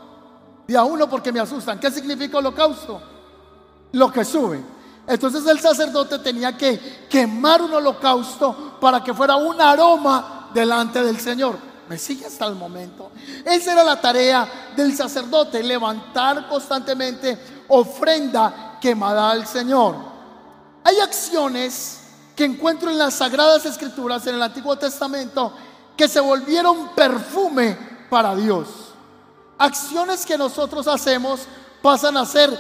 Día 0.67 0.85
uno 0.85 1.09
porque 1.09 1.33
me 1.33 1.41
asustan. 1.41 1.79
¿Qué 1.79 1.91
significa 1.91 2.39
holocausto? 2.39 3.01
Lo 3.93 4.13
que 4.13 4.25
sube. 4.25 4.63
Entonces 5.07 5.47
el 5.47 5.61
sacerdote 5.61 6.19
tenía 6.21 6.57
que 6.57 7.07
quemar 7.11 7.61
un 7.63 7.75
holocausto 7.75 8.79
para 8.81 9.03
que 9.03 9.13
fuera 9.13 9.37
un 9.37 9.61
aroma 9.61 10.51
delante 10.55 11.03
del 11.03 11.19
Señor. 11.19 11.57
¿Me 11.89 11.99
sigue 11.99 12.27
hasta 12.27 12.47
el 12.47 12.55
momento? 12.55 13.11
Esa 13.45 13.73
era 13.73 13.85
la 13.85 14.01
tarea 14.01 14.71
del 14.77 14.97
sacerdote, 14.97 15.63
levantar 15.63 16.49
constantemente 16.49 17.65
ofrenda 17.69 18.79
quemada 18.81 19.31
al 19.31 19.47
Señor. 19.47 19.97
Hay 20.85 20.99
acciones 21.01 22.01
que 22.37 22.45
encuentro 22.45 22.91
en 22.91 22.99
las 22.99 23.15
Sagradas 23.15 23.67
Escrituras, 23.67 24.27
en 24.27 24.37
el 24.37 24.43
Antiguo 24.43 24.77
Testamento, 24.77 25.53
que 25.97 26.09
se 26.09 26.21
volvieron 26.21 26.91
perfume 26.95 27.77
para 28.09 28.35
Dios. 28.35 28.92
Acciones 29.59 30.27
que 30.27 30.37
nosotros 30.37 30.87
hacemos 30.89 31.43
pasan 31.83 32.17
a 32.17 32.27
ser 32.27 32.57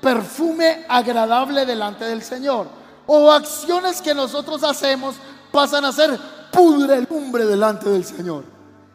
perfume 0.00 0.84
agradable 0.88 1.66
delante 1.66 2.04
del 2.04 2.22
Señor. 2.22 2.68
O 3.06 3.30
acciones 3.30 4.00
que 4.00 4.14
nosotros 4.14 4.62
hacemos 4.62 5.16
pasan 5.52 5.84
a 5.84 5.92
ser 5.92 6.18
pudrelumbre 6.52 7.44
delante 7.44 7.88
del 7.88 8.04
Señor. 8.04 8.44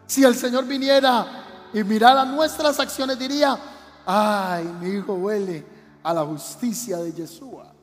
Si 0.07 0.23
el 0.23 0.35
Señor 0.35 0.65
viniera 0.65 1.69
y 1.73 1.83
mirara 1.83 2.25
nuestras 2.25 2.79
acciones, 2.79 3.17
diría, 3.17 3.57
ay, 4.05 4.63
mi 4.79 4.89
hijo 4.89 5.13
huele 5.13 5.65
a 6.03 6.13
la 6.13 6.23
justicia 6.23 6.97
de 6.97 7.11
Yeshua. 7.11 7.73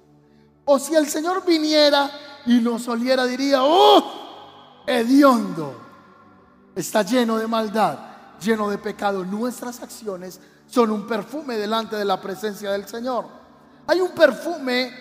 O 0.64 0.78
si 0.78 0.94
el 0.94 1.08
Señor 1.08 1.44
viniera 1.44 2.10
y 2.46 2.60
nos 2.60 2.86
oliera, 2.88 3.24
diría, 3.24 3.58
oh, 3.62 4.82
hediondo, 4.86 5.74
está 6.74 7.02
lleno 7.02 7.36
de 7.36 7.46
maldad, 7.46 7.98
lleno 8.42 8.68
de 8.68 8.78
pecado. 8.78 9.24
Nuestras 9.24 9.82
acciones 9.82 10.40
son 10.66 10.90
un 10.90 11.06
perfume 11.06 11.56
delante 11.56 11.96
de 11.96 12.04
la 12.04 12.20
presencia 12.20 12.70
del 12.72 12.86
Señor. 12.86 13.26
Hay 13.86 14.00
un 14.00 14.10
perfume 14.12 14.92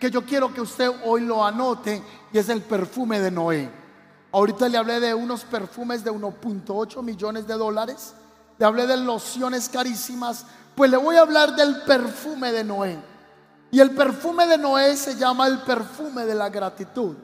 que 0.00 0.10
yo 0.10 0.24
quiero 0.24 0.52
que 0.52 0.60
usted 0.60 0.90
hoy 1.04 1.22
lo 1.22 1.44
anote 1.44 2.02
y 2.32 2.38
es 2.38 2.48
el 2.48 2.62
perfume 2.62 3.20
de 3.20 3.30
Noé. 3.30 3.70
Ahorita 4.32 4.68
le 4.68 4.78
hablé 4.78 5.00
de 5.00 5.14
unos 5.14 5.44
perfumes 5.44 6.04
de 6.04 6.10
1.8 6.10 7.02
millones 7.02 7.46
de 7.46 7.54
dólares, 7.54 8.14
le 8.58 8.66
hablé 8.66 8.86
de 8.86 8.96
lociones 8.96 9.68
carísimas, 9.68 10.44
pues 10.74 10.90
le 10.90 10.96
voy 10.96 11.16
a 11.16 11.22
hablar 11.22 11.56
del 11.56 11.82
perfume 11.82 12.52
de 12.52 12.64
Noé. 12.64 12.98
Y 13.70 13.80
el 13.80 13.92
perfume 13.92 14.46
de 14.46 14.58
Noé 14.58 14.96
se 14.96 15.16
llama 15.16 15.46
el 15.46 15.58
perfume 15.58 16.24
de 16.24 16.34
la 16.34 16.50
gratitud. 16.50 17.16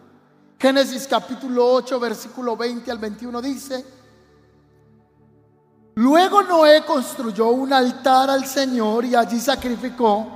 Génesis 0.59 1.07
capítulo 1.07 1.67
8, 1.73 2.01
versículo 2.01 2.57
20 2.57 2.91
al 2.91 2.99
21 2.99 3.43
dice, 3.43 3.85
Luego 5.95 6.43
Noé 6.43 6.85
construyó 6.85 7.49
un 7.49 7.73
altar 7.73 8.31
al 8.31 8.47
Señor 8.47 9.05
y 9.05 9.15
allí 9.15 9.39
sacrificó 9.39 10.27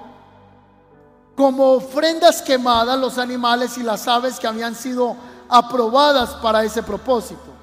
como 1.35 1.73
ofrendas 1.73 2.43
quemadas 2.43 2.99
los 2.99 3.19
animales 3.19 3.77
y 3.79 3.83
las 3.83 4.09
aves 4.09 4.39
que 4.39 4.47
habían 4.47 4.75
sido 4.75 5.17
aprobadas 5.49 6.31
para 6.37 6.65
ese 6.65 6.83
propósito. 6.83 7.55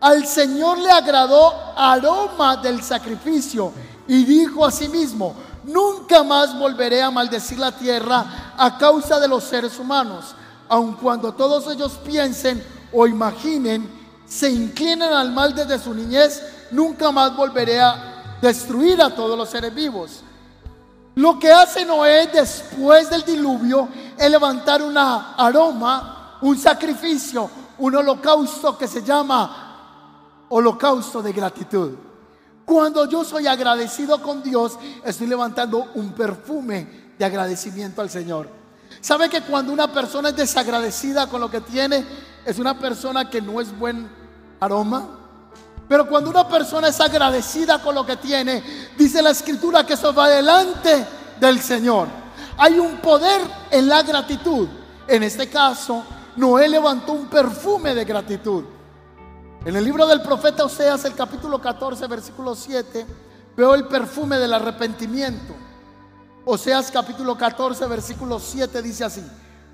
Al 0.00 0.26
Señor 0.26 0.78
le 0.78 0.90
agradó 0.90 1.52
aroma 1.76 2.56
del 2.58 2.82
sacrificio 2.82 3.72
y 4.06 4.24
dijo 4.24 4.64
a 4.64 4.70
sí 4.70 4.88
mismo, 4.88 5.34
nunca 5.64 6.22
más 6.22 6.56
volveré 6.58 7.02
a 7.02 7.10
maldecir 7.10 7.58
la 7.58 7.72
tierra 7.72 8.54
a 8.56 8.78
causa 8.78 9.18
de 9.18 9.28
los 9.28 9.44
seres 9.44 9.78
humanos, 9.78 10.34
aun 10.68 10.94
cuando 10.94 11.32
todos 11.32 11.66
ellos 11.72 11.98
piensen 12.04 12.64
o 12.92 13.06
imaginen, 13.06 13.90
se 14.26 14.50
inclinen 14.50 15.12
al 15.12 15.32
mal 15.32 15.54
desde 15.54 15.78
su 15.78 15.94
niñez, 15.94 16.42
nunca 16.70 17.10
más 17.10 17.36
volveré 17.36 17.80
a 17.80 18.36
destruir 18.40 19.00
a 19.02 19.14
todos 19.14 19.36
los 19.36 19.48
seres 19.48 19.74
vivos. 19.74 20.22
Lo 21.14 21.38
que 21.38 21.50
hace 21.50 21.84
Noé 21.84 22.28
después 22.28 23.10
del 23.10 23.24
diluvio 23.24 23.88
es 24.16 24.30
levantar 24.30 24.82
una 24.82 25.34
aroma, 25.34 26.38
un 26.42 26.56
sacrificio, 26.56 27.50
un 27.78 27.96
holocausto 27.96 28.78
que 28.78 28.86
se 28.86 29.02
llama 29.02 30.46
holocausto 30.48 31.20
de 31.20 31.32
gratitud. 31.32 31.92
Cuando 32.64 33.08
yo 33.08 33.24
soy 33.24 33.46
agradecido 33.46 34.22
con 34.22 34.42
Dios, 34.42 34.78
estoy 35.04 35.26
levantando 35.26 35.90
un 35.94 36.12
perfume 36.12 37.12
de 37.18 37.24
agradecimiento 37.24 38.00
al 38.00 38.10
Señor. 38.10 38.48
¿Sabe 39.00 39.28
que 39.28 39.42
cuando 39.42 39.72
una 39.72 39.92
persona 39.92 40.28
es 40.28 40.36
desagradecida 40.36 41.28
con 41.28 41.40
lo 41.40 41.50
que 41.50 41.60
tiene, 41.60 42.04
es 42.44 42.58
una 42.58 42.78
persona 42.78 43.28
que 43.28 43.40
no 43.40 43.60
es 43.60 43.76
buen 43.76 44.08
aroma? 44.60 45.17
Pero 45.88 46.06
cuando 46.06 46.28
una 46.28 46.46
persona 46.46 46.88
es 46.88 47.00
agradecida 47.00 47.80
con 47.80 47.94
lo 47.94 48.04
que 48.04 48.16
tiene, 48.16 48.62
dice 48.96 49.22
la 49.22 49.30
escritura 49.30 49.86
que 49.86 49.94
eso 49.94 50.12
va 50.12 50.28
delante 50.28 51.06
del 51.40 51.60
Señor. 51.60 52.08
Hay 52.58 52.78
un 52.78 52.98
poder 52.98 53.40
en 53.70 53.88
la 53.88 54.02
gratitud. 54.02 54.68
En 55.06 55.22
este 55.22 55.48
caso, 55.48 56.04
Noé 56.36 56.68
levantó 56.68 57.12
un 57.12 57.26
perfume 57.26 57.94
de 57.94 58.04
gratitud. 58.04 58.64
En 59.64 59.74
el 59.74 59.84
libro 59.84 60.06
del 60.06 60.20
profeta 60.20 60.64
Oseas, 60.64 61.04
el 61.06 61.14
capítulo 61.14 61.60
14, 61.60 62.06
versículo 62.06 62.54
7, 62.54 63.06
veo 63.56 63.74
el 63.74 63.86
perfume 63.86 64.36
del 64.36 64.52
arrepentimiento. 64.52 65.54
Oseas 66.44 66.90
capítulo 66.90 67.36
14, 67.36 67.86
versículo 67.86 68.38
7 68.38 68.82
dice 68.82 69.04
así, 69.04 69.22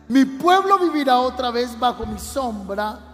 mi 0.08 0.24
pueblo 0.24 0.78
vivirá 0.78 1.18
otra 1.18 1.50
vez 1.50 1.78
bajo 1.78 2.06
mi 2.06 2.18
sombra 2.18 3.13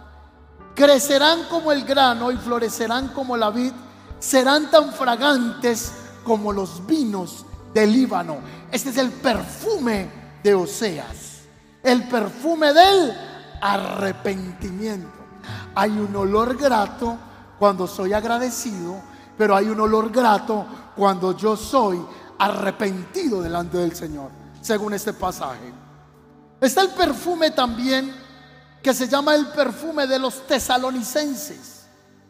crecerán 0.75 1.45
como 1.49 1.71
el 1.71 1.83
grano 1.83 2.31
y 2.31 2.37
florecerán 2.37 3.09
como 3.09 3.37
la 3.37 3.49
vid, 3.49 3.71
serán 4.19 4.69
tan 4.69 4.93
fragantes 4.93 5.91
como 6.23 6.53
los 6.53 6.85
vinos 6.85 7.45
del 7.73 7.91
Líbano. 7.91 8.37
Este 8.71 8.89
es 8.89 8.97
el 8.97 9.11
perfume 9.11 10.09
de 10.43 10.53
Oseas, 10.53 11.41
el 11.83 12.07
perfume 12.07 12.73
del 12.73 13.17
arrepentimiento. 13.61 15.09
Hay 15.75 15.91
un 15.91 16.15
olor 16.15 16.57
grato 16.57 17.17
cuando 17.57 17.87
soy 17.87 18.13
agradecido, 18.13 19.01
pero 19.37 19.55
hay 19.55 19.67
un 19.67 19.79
olor 19.79 20.11
grato 20.11 20.65
cuando 20.95 21.35
yo 21.35 21.55
soy 21.55 22.01
arrepentido 22.37 23.41
delante 23.41 23.77
del 23.77 23.95
Señor, 23.95 24.31
según 24.61 24.93
este 24.93 25.13
pasaje. 25.13 25.73
Está 26.59 26.81
el 26.81 26.89
perfume 26.89 27.51
también 27.51 28.13
que 28.81 28.93
se 28.93 29.07
llama 29.07 29.35
el 29.35 29.47
perfume 29.47 30.07
de 30.07 30.19
los 30.19 30.47
tesalonicenses. 30.47 31.81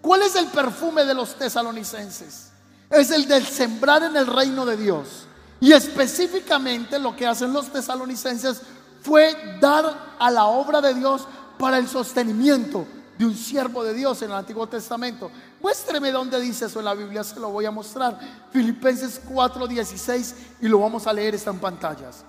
¿Cuál 0.01 0.24
es 0.24 0.36
el 0.36 0.48
perfume 0.48 1.05
de 1.05 1.13
los 1.13 1.36
tesalonicenses? 1.36 2.50
Es 2.89 3.12
el 3.12 3.27
del 3.27 3.46
sembrar 3.46 4.03
en 4.03 4.17
el 4.17 4.27
reino 4.27 4.65
de 4.65 4.75
Dios. 4.75 5.27
Y 5.60 5.72
específicamente 5.72 7.00
lo 7.00 7.15
que 7.15 7.27
hacen 7.27 7.53
los 7.53 7.72
tesalonicenses 7.72 8.62
fue 9.01 9.58
dar 9.62 10.15
a 10.20 10.31
la 10.31 10.46
obra 10.46 10.81
de 10.81 10.93
Dios 10.93 11.27
para 11.58 11.77
el 11.77 11.88
sostenimiento 11.88 12.86
de 13.17 13.25
un 13.25 13.36
siervo 13.36 13.84
de 13.84 13.93
Dios 13.93 14.22
en 14.24 14.31
el 14.31 14.38
Antiguo 14.38 14.67
Testamento. 14.67 15.29
Muéstreme 15.62 16.12
dónde 16.12 16.39
dice 16.41 16.65
eso 16.65 16.79
en 16.79 16.86
la 16.86 16.96
Biblia, 16.96 17.24
se 17.24 17.39
lo 17.39 17.50
voy 17.50 17.65
a 17.65 17.72
mostrar. 17.72 18.20
Filipenses 18.51 19.22
4:16 19.29 20.34
y 20.62 20.67
lo 20.67 20.79
vamos 20.79 21.05
a 21.05 21.13
leer, 21.13 21.36
está 21.36 21.51
en 21.51 21.60
pantallas. 21.60 22.25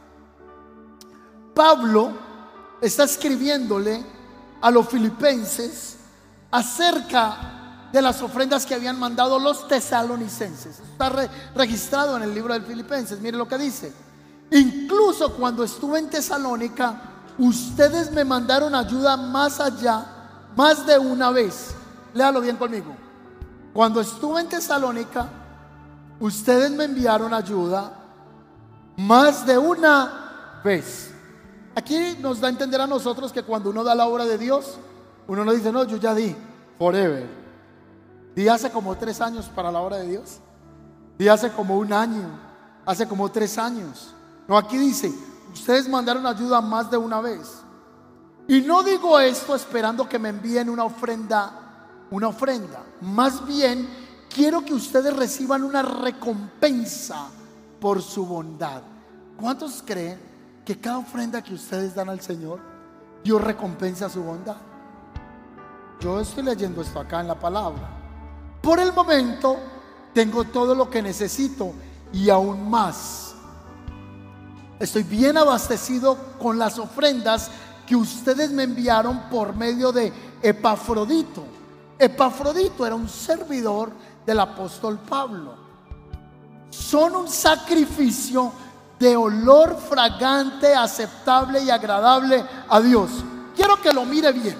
Pablo 1.54 2.12
está 2.82 3.04
escribiéndole 3.04 4.04
a 4.60 4.70
los 4.70 4.88
filipenses 4.88 5.96
acerca 6.50 7.88
de 7.92 8.02
las 8.02 8.20
ofrendas 8.22 8.66
que 8.66 8.74
habían 8.74 8.98
mandado 8.98 9.38
los 9.38 9.68
tesalonicenses. 9.68 10.80
Está 10.80 11.28
registrado 11.54 12.16
en 12.16 12.24
el 12.24 12.34
libro 12.34 12.54
de 12.54 12.60
Filipenses. 12.60 13.20
Mire 13.20 13.36
lo 13.36 13.46
que 13.46 13.58
dice. 13.58 13.92
Incluso 14.50 15.34
cuando 15.34 15.62
estuve 15.62 15.98
en 15.98 16.10
Tesalónica, 16.10 17.00
ustedes 17.38 18.10
me 18.12 18.24
mandaron 18.24 18.74
ayuda 18.74 19.16
más 19.16 19.60
allá, 19.60 20.04
más 20.56 20.84
de 20.84 20.98
una 20.98 21.30
vez. 21.30 21.74
Léalo 22.14 22.40
bien 22.40 22.56
conmigo. 22.56 22.94
Cuando 23.72 24.00
estuve 24.00 24.40
en 24.40 24.48
Tesalónica, 24.48 25.28
ustedes 26.20 26.70
me 26.70 26.84
enviaron 26.84 27.32
ayuda 27.32 27.92
más 28.96 29.46
de 29.46 29.56
una 29.56 30.60
vez. 30.64 31.11
Aquí 31.74 32.16
nos 32.20 32.40
da 32.40 32.48
a 32.48 32.50
entender 32.50 32.80
a 32.80 32.86
nosotros 32.86 33.32
que 33.32 33.42
cuando 33.42 33.70
uno 33.70 33.82
da 33.82 33.94
la 33.94 34.06
obra 34.06 34.26
de 34.26 34.36
Dios, 34.36 34.78
uno 35.26 35.44
no 35.44 35.52
dice, 35.52 35.72
no, 35.72 35.84
yo 35.84 35.96
ya 35.96 36.14
di, 36.14 36.36
forever. 36.78 37.26
Di 38.34 38.48
hace 38.48 38.70
como 38.70 38.96
tres 38.96 39.20
años 39.20 39.50
para 39.54 39.72
la 39.72 39.80
obra 39.80 39.98
de 39.98 40.08
Dios. 40.08 40.38
Di 41.18 41.28
hace 41.28 41.50
como 41.52 41.78
un 41.78 41.92
año, 41.92 42.28
hace 42.84 43.06
como 43.08 43.30
tres 43.30 43.56
años. 43.56 44.14
No, 44.48 44.58
aquí 44.58 44.76
dice, 44.76 45.10
ustedes 45.52 45.88
mandaron 45.88 46.26
ayuda 46.26 46.60
más 46.60 46.90
de 46.90 46.96
una 46.96 47.20
vez. 47.20 47.62
Y 48.48 48.60
no 48.60 48.82
digo 48.82 49.18
esto 49.18 49.54
esperando 49.54 50.08
que 50.08 50.18
me 50.18 50.28
envíen 50.28 50.68
una 50.68 50.84
ofrenda, 50.84 51.86
una 52.10 52.28
ofrenda. 52.28 52.82
Más 53.00 53.46
bien, 53.46 53.88
quiero 54.28 54.64
que 54.64 54.74
ustedes 54.74 55.16
reciban 55.16 55.62
una 55.62 55.82
recompensa 55.82 57.28
por 57.80 58.02
su 58.02 58.26
bondad. 58.26 58.82
¿Cuántos 59.38 59.82
creen 59.84 60.31
que 60.64 60.80
cada 60.80 60.98
ofrenda 60.98 61.42
que 61.42 61.54
ustedes 61.54 61.94
dan 61.94 62.08
al 62.08 62.20
Señor, 62.20 62.60
Dios 63.24 63.40
recompensa 63.40 64.08
su 64.08 64.22
bondad. 64.22 64.56
Yo 66.00 66.20
estoy 66.20 66.42
leyendo 66.42 66.82
esto 66.82 67.00
acá 67.00 67.20
en 67.20 67.28
la 67.28 67.38
palabra. 67.38 67.88
Por 68.60 68.80
el 68.80 68.92
momento 68.92 69.56
tengo 70.12 70.44
todo 70.44 70.74
lo 70.74 70.90
que 70.90 71.02
necesito 71.02 71.72
y 72.12 72.28
aún 72.30 72.68
más. 72.68 73.34
Estoy 74.78 75.04
bien 75.04 75.36
abastecido 75.36 76.16
con 76.38 76.58
las 76.58 76.78
ofrendas 76.78 77.50
que 77.86 77.94
ustedes 77.96 78.50
me 78.50 78.64
enviaron 78.64 79.28
por 79.30 79.54
medio 79.54 79.92
de 79.92 80.12
Epafrodito. 80.42 81.44
Epafrodito 81.98 82.84
era 82.84 82.94
un 82.94 83.08
servidor 83.08 83.92
del 84.26 84.40
apóstol 84.40 84.98
Pablo. 84.98 85.54
Son 86.70 87.14
un 87.14 87.28
sacrificio 87.28 88.52
de 89.02 89.16
olor 89.16 89.76
fragante, 89.76 90.72
aceptable 90.72 91.60
y 91.60 91.70
agradable 91.70 92.44
a 92.68 92.80
Dios. 92.80 93.10
Quiero 93.52 93.82
que 93.82 93.92
lo 93.92 94.04
mire 94.04 94.30
bien, 94.30 94.56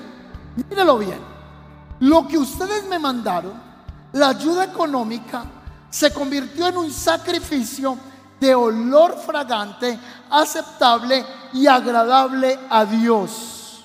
mírelo 0.69 0.99
bien. 0.99 1.21
Lo 2.01 2.27
que 2.27 2.39
ustedes 2.39 2.85
me 2.89 2.99
mandaron, 2.99 3.53
la 4.13 4.31
ayuda 4.31 4.65
económica, 4.65 5.45
se 5.89 6.13
convirtió 6.13 6.67
en 6.67 6.77
un 6.77 6.91
sacrificio 6.91 7.97
de 8.41 8.53
olor 8.53 9.17
fragante, 9.17 9.97
aceptable 10.29 11.25
y 11.53 11.69
agradable 11.69 12.59
a 12.69 12.85
Dios. 12.85 13.85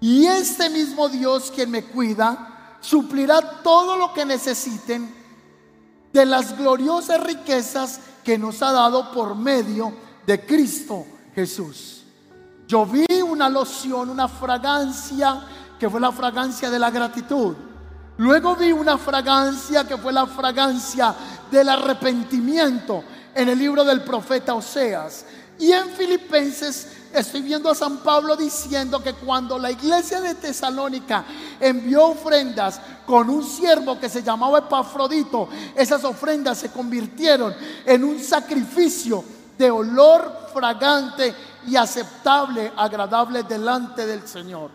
Y 0.00 0.26
este 0.26 0.70
mismo 0.70 1.08
Dios 1.08 1.50
quien 1.52 1.72
me 1.72 1.86
cuida, 1.86 2.76
suplirá 2.80 3.62
todo 3.64 3.96
lo 3.96 4.14
que 4.14 4.24
necesiten 4.24 5.21
de 6.12 6.26
las 6.26 6.56
gloriosas 6.56 7.22
riquezas 7.22 8.00
que 8.22 8.38
nos 8.38 8.62
ha 8.62 8.72
dado 8.72 9.12
por 9.12 9.34
medio 9.34 9.92
de 10.26 10.44
Cristo 10.44 11.06
Jesús. 11.34 12.02
Yo 12.68 12.86
vi 12.86 13.04
una 13.22 13.48
loción, 13.48 14.10
una 14.10 14.28
fragancia 14.28 15.42
que 15.78 15.90
fue 15.90 16.00
la 16.00 16.12
fragancia 16.12 16.70
de 16.70 16.78
la 16.78 16.90
gratitud. 16.90 17.56
Luego 18.18 18.56
vi 18.56 18.72
una 18.72 18.98
fragancia 18.98 19.86
que 19.86 19.96
fue 19.96 20.12
la 20.12 20.26
fragancia 20.26 21.14
del 21.50 21.68
arrepentimiento 21.68 23.02
en 23.34 23.48
el 23.48 23.58
libro 23.58 23.84
del 23.84 24.02
profeta 24.02 24.54
Oseas. 24.54 25.24
Y 25.58 25.72
en 25.72 25.88
Filipenses 25.90 26.88
estoy 27.12 27.42
viendo 27.42 27.70
a 27.70 27.74
San 27.74 27.98
Pablo 27.98 28.36
diciendo 28.36 29.02
que 29.02 29.14
cuando 29.14 29.58
la 29.58 29.70
iglesia 29.70 30.20
de 30.20 30.34
Tesalónica 30.34 31.24
envió 31.60 32.08
ofrendas 32.08 32.80
con 33.06 33.28
un 33.28 33.44
siervo 33.44 33.98
que 33.98 34.08
se 34.08 34.22
llamaba 34.22 34.60
Epafrodito, 34.60 35.48
esas 35.74 36.04
ofrendas 36.04 36.58
se 36.58 36.70
convirtieron 36.70 37.54
en 37.84 38.04
un 38.04 38.18
sacrificio 38.20 39.24
de 39.58 39.70
olor 39.70 40.48
fragante 40.52 41.34
y 41.66 41.76
aceptable, 41.76 42.72
agradable 42.76 43.42
delante 43.42 44.06
del 44.06 44.26
Señor. 44.26 44.70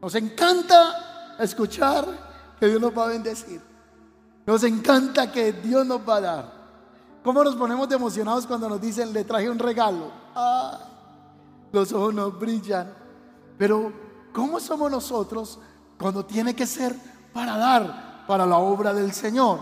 Nos 0.00 0.14
encanta 0.14 1.36
escuchar 1.38 2.06
que 2.58 2.68
Dios 2.68 2.80
nos 2.80 2.96
va 2.96 3.04
a 3.04 3.08
bendecir. 3.08 3.60
Nos 4.46 4.64
encanta 4.64 5.30
que 5.30 5.52
Dios 5.52 5.86
nos 5.86 6.00
va 6.06 6.16
a 6.16 6.20
dar. 6.20 6.52
¿Cómo 7.22 7.44
nos 7.44 7.54
ponemos 7.54 7.90
emocionados 7.90 8.46
cuando 8.46 8.68
nos 8.68 8.80
dicen, 8.80 9.12
le 9.12 9.24
traje 9.24 9.48
un 9.48 9.58
regalo? 9.58 10.10
Los 11.72 11.92
ojos 11.92 12.14
nos 12.14 12.38
brillan. 12.38 12.92
Pero, 13.58 13.92
¿cómo 14.32 14.60
somos 14.60 14.90
nosotros 14.90 15.58
cuando 15.98 16.24
tiene 16.24 16.54
que 16.54 16.66
ser 16.66 16.94
para 17.32 17.56
dar 17.56 18.24
para 18.26 18.46
la 18.46 18.58
obra 18.58 18.94
del 18.94 19.12
Señor? 19.12 19.58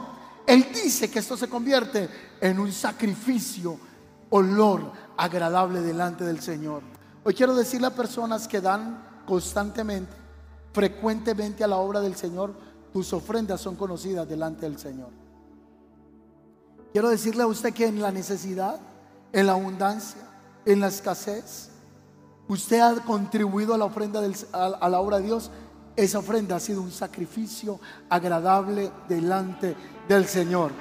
Él 0.47 0.67
dice 0.75 1.11
que 1.11 1.21
esto 1.21 1.37
se 1.37 1.49
convierte 1.49 2.09
en 2.41 2.59
un 2.59 2.73
sacrificio, 2.73 3.79
olor 4.31 4.93
agradable 5.17 5.81
delante 5.81 6.25
del 6.25 6.41
Señor. 6.41 6.83
Hoy 7.23 7.35
quiero 7.35 7.55
decirle 7.55 7.87
a 7.89 7.95
personas 7.95 8.49
que 8.49 8.61
dan 8.61 9.23
constantemente, 9.27 10.13
frecuentemente 10.73 11.63
a 11.63 11.69
la 11.69 11.77
obra 11.77 12.01
del 12.01 12.17
Señor, 12.17 12.55
tus 12.93 13.13
ofrendas 13.13 13.61
son 13.61 13.77
conocidas 13.77 14.29
delante 14.29 14.63
del 14.63 14.79
Señor. 14.79 15.11
Quiero 16.93 17.09
decirle 17.09 17.43
a 17.45 17.47
usted 17.47 17.73
que 17.73 17.87
en 17.87 18.01
la 18.03 18.11
necesidad, 18.11 18.81
en 19.33 19.47
la 19.47 19.53
abundancia, 19.53 20.23
en 20.65 20.81
la 20.81 20.89
escasez, 20.89 21.70
usted 22.53 22.81
ha 22.81 22.95
contribuido 22.97 23.75
a 23.75 23.79
la 23.79 23.85
ofrenda 23.85 24.21
a, 24.53 24.89
la 24.89 25.01
obra 25.01 25.19
de 25.19 25.27
Dios. 25.27 25.51
Esa 25.95 26.19
ofrenda 26.19 26.57
ha 26.57 26.61
sido 26.61 26.83
un 26.83 26.91
sacrificio 26.91 27.79
agradable 28.09 28.91
delante 29.09 29.77
del 30.09 30.27
Señor. 30.27 30.73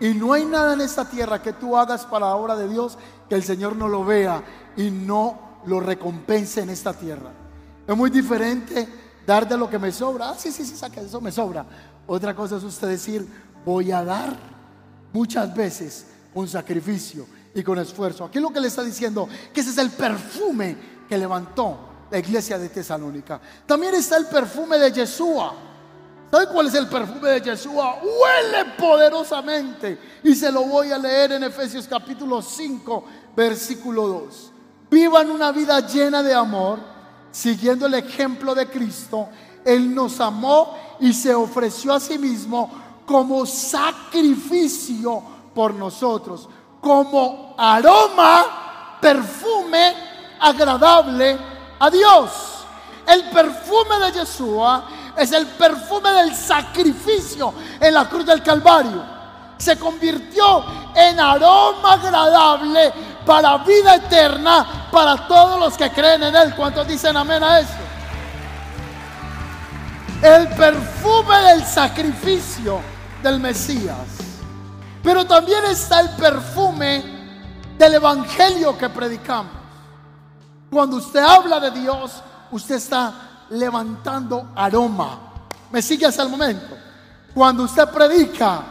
Y 0.00 0.14
no 0.14 0.32
hay 0.32 0.44
nada 0.44 0.74
en 0.74 0.82
esta 0.82 1.08
tierra 1.08 1.42
que 1.42 1.52
tú 1.52 1.76
hagas 1.76 2.04
para 2.04 2.26
la 2.26 2.36
obra 2.36 2.54
de 2.54 2.68
Dios 2.68 2.96
que 3.28 3.34
el 3.34 3.42
Señor 3.42 3.74
no 3.74 3.88
lo 3.88 4.04
vea 4.04 4.42
y 4.76 4.90
no 4.90 5.60
lo 5.66 5.80
recompense 5.80 6.60
en 6.60 6.70
esta 6.70 6.92
tierra. 6.92 7.32
Es 7.86 7.96
muy 7.96 8.10
diferente 8.10 8.88
dar 9.26 9.48
de 9.48 9.56
lo 9.56 9.68
que 9.68 9.80
me 9.80 9.90
sobra. 9.90 10.30
Ah, 10.30 10.34
sí, 10.38 10.52
sí, 10.52 10.64
sí, 10.64 10.76
eso 10.96 11.20
me 11.20 11.32
sobra. 11.32 11.66
Otra 12.06 12.36
cosa 12.36 12.56
es 12.56 12.62
usted 12.62 12.88
decir, 12.88 13.26
voy 13.64 13.90
a 13.90 14.04
dar 14.04 14.36
muchas 15.12 15.52
veces 15.56 16.06
con 16.32 16.46
sacrificio 16.46 17.26
y 17.52 17.64
con 17.64 17.78
esfuerzo. 17.80 18.24
Aquí 18.24 18.38
lo 18.38 18.50
que 18.50 18.60
le 18.60 18.68
está 18.68 18.84
diciendo, 18.84 19.28
que 19.52 19.60
ese 19.60 19.70
es 19.70 19.78
el 19.78 19.90
perfume 19.90 20.95
que 21.08 21.18
levantó 21.18 21.78
la 22.10 22.18
iglesia 22.18 22.58
de 22.58 22.68
Tesalónica. 22.68 23.40
También 23.66 23.94
está 23.94 24.16
el 24.16 24.26
perfume 24.26 24.78
de 24.78 24.92
Yeshua. 24.92 25.54
¿Sabe 26.30 26.48
cuál 26.48 26.66
es 26.66 26.74
el 26.74 26.88
perfume 26.88 27.30
de 27.30 27.40
Yeshua? 27.40 28.00
Huele 28.02 28.72
poderosamente. 28.78 29.98
Y 30.24 30.34
se 30.34 30.50
lo 30.50 30.64
voy 30.64 30.92
a 30.92 30.98
leer 30.98 31.32
en 31.32 31.44
Efesios 31.44 31.86
capítulo 31.88 32.42
5, 32.42 33.04
versículo 33.36 34.08
2. 34.08 34.52
Vivan 34.90 35.30
una 35.30 35.52
vida 35.52 35.80
llena 35.80 36.22
de 36.22 36.34
amor, 36.34 36.78
siguiendo 37.30 37.86
el 37.86 37.94
ejemplo 37.94 38.54
de 38.54 38.66
Cristo. 38.68 39.28
Él 39.64 39.94
nos 39.94 40.20
amó 40.20 40.76
y 41.00 41.12
se 41.12 41.34
ofreció 41.34 41.92
a 41.92 42.00
sí 42.00 42.18
mismo 42.18 42.70
como 43.04 43.46
sacrificio 43.46 45.22
por 45.54 45.74
nosotros 45.74 46.48
como 46.86 47.56
aroma, 47.58 48.98
perfume 49.00 49.94
agradable 50.40 51.38
a 51.78 51.90
Dios. 51.90 52.30
El 53.06 53.24
perfume 53.30 53.98
de 54.00 54.12
Yeshua 54.12 54.84
es 55.16 55.32
el 55.32 55.46
perfume 55.46 56.10
del 56.10 56.34
sacrificio 56.34 57.54
en 57.80 57.94
la 57.94 58.08
cruz 58.08 58.26
del 58.26 58.42
Calvario. 58.42 59.02
Se 59.56 59.78
convirtió 59.78 60.64
en 60.94 61.18
aroma 61.18 61.94
agradable 61.94 62.92
para 63.24 63.58
vida 63.58 63.96
eterna 63.96 64.88
para 64.90 65.26
todos 65.26 65.58
los 65.58 65.76
que 65.76 65.90
creen 65.90 66.22
en 66.24 66.36
Él. 66.36 66.54
¿Cuántos 66.54 66.86
dicen 66.86 67.16
amén 67.16 67.42
a 67.42 67.60
eso? 67.60 67.70
El 70.22 70.48
perfume 70.48 71.38
del 71.42 71.64
sacrificio 71.64 72.80
del 73.22 73.40
Mesías. 73.40 73.96
Pero 75.02 75.24
también 75.24 75.64
está 75.66 76.00
el 76.00 76.10
perfume 76.10 77.04
del 77.78 77.94
Evangelio 77.94 78.76
que 78.76 78.88
predicamos. 78.88 79.55
Cuando 80.70 80.96
usted 80.96 81.20
habla 81.20 81.60
de 81.60 81.70
Dios, 81.70 82.22
usted 82.50 82.76
está 82.76 83.46
levantando 83.50 84.50
aroma. 84.54 85.18
¿Me 85.70 85.80
sigue 85.82 86.06
hasta 86.06 86.22
el 86.22 86.28
momento? 86.28 86.76
Cuando 87.34 87.64
usted 87.64 87.88
predica, 87.88 88.62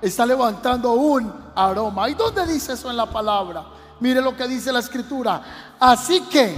está 0.00 0.26
levantando 0.26 0.92
un 0.92 1.32
aroma. 1.54 2.08
¿Y 2.08 2.14
dónde 2.14 2.46
dice 2.46 2.72
eso 2.72 2.90
en 2.90 2.96
la 2.96 3.06
palabra? 3.06 3.64
Mire 4.00 4.20
lo 4.20 4.36
que 4.36 4.46
dice 4.46 4.72
la 4.72 4.80
escritura. 4.80 5.74
Así 5.78 6.20
que, 6.22 6.56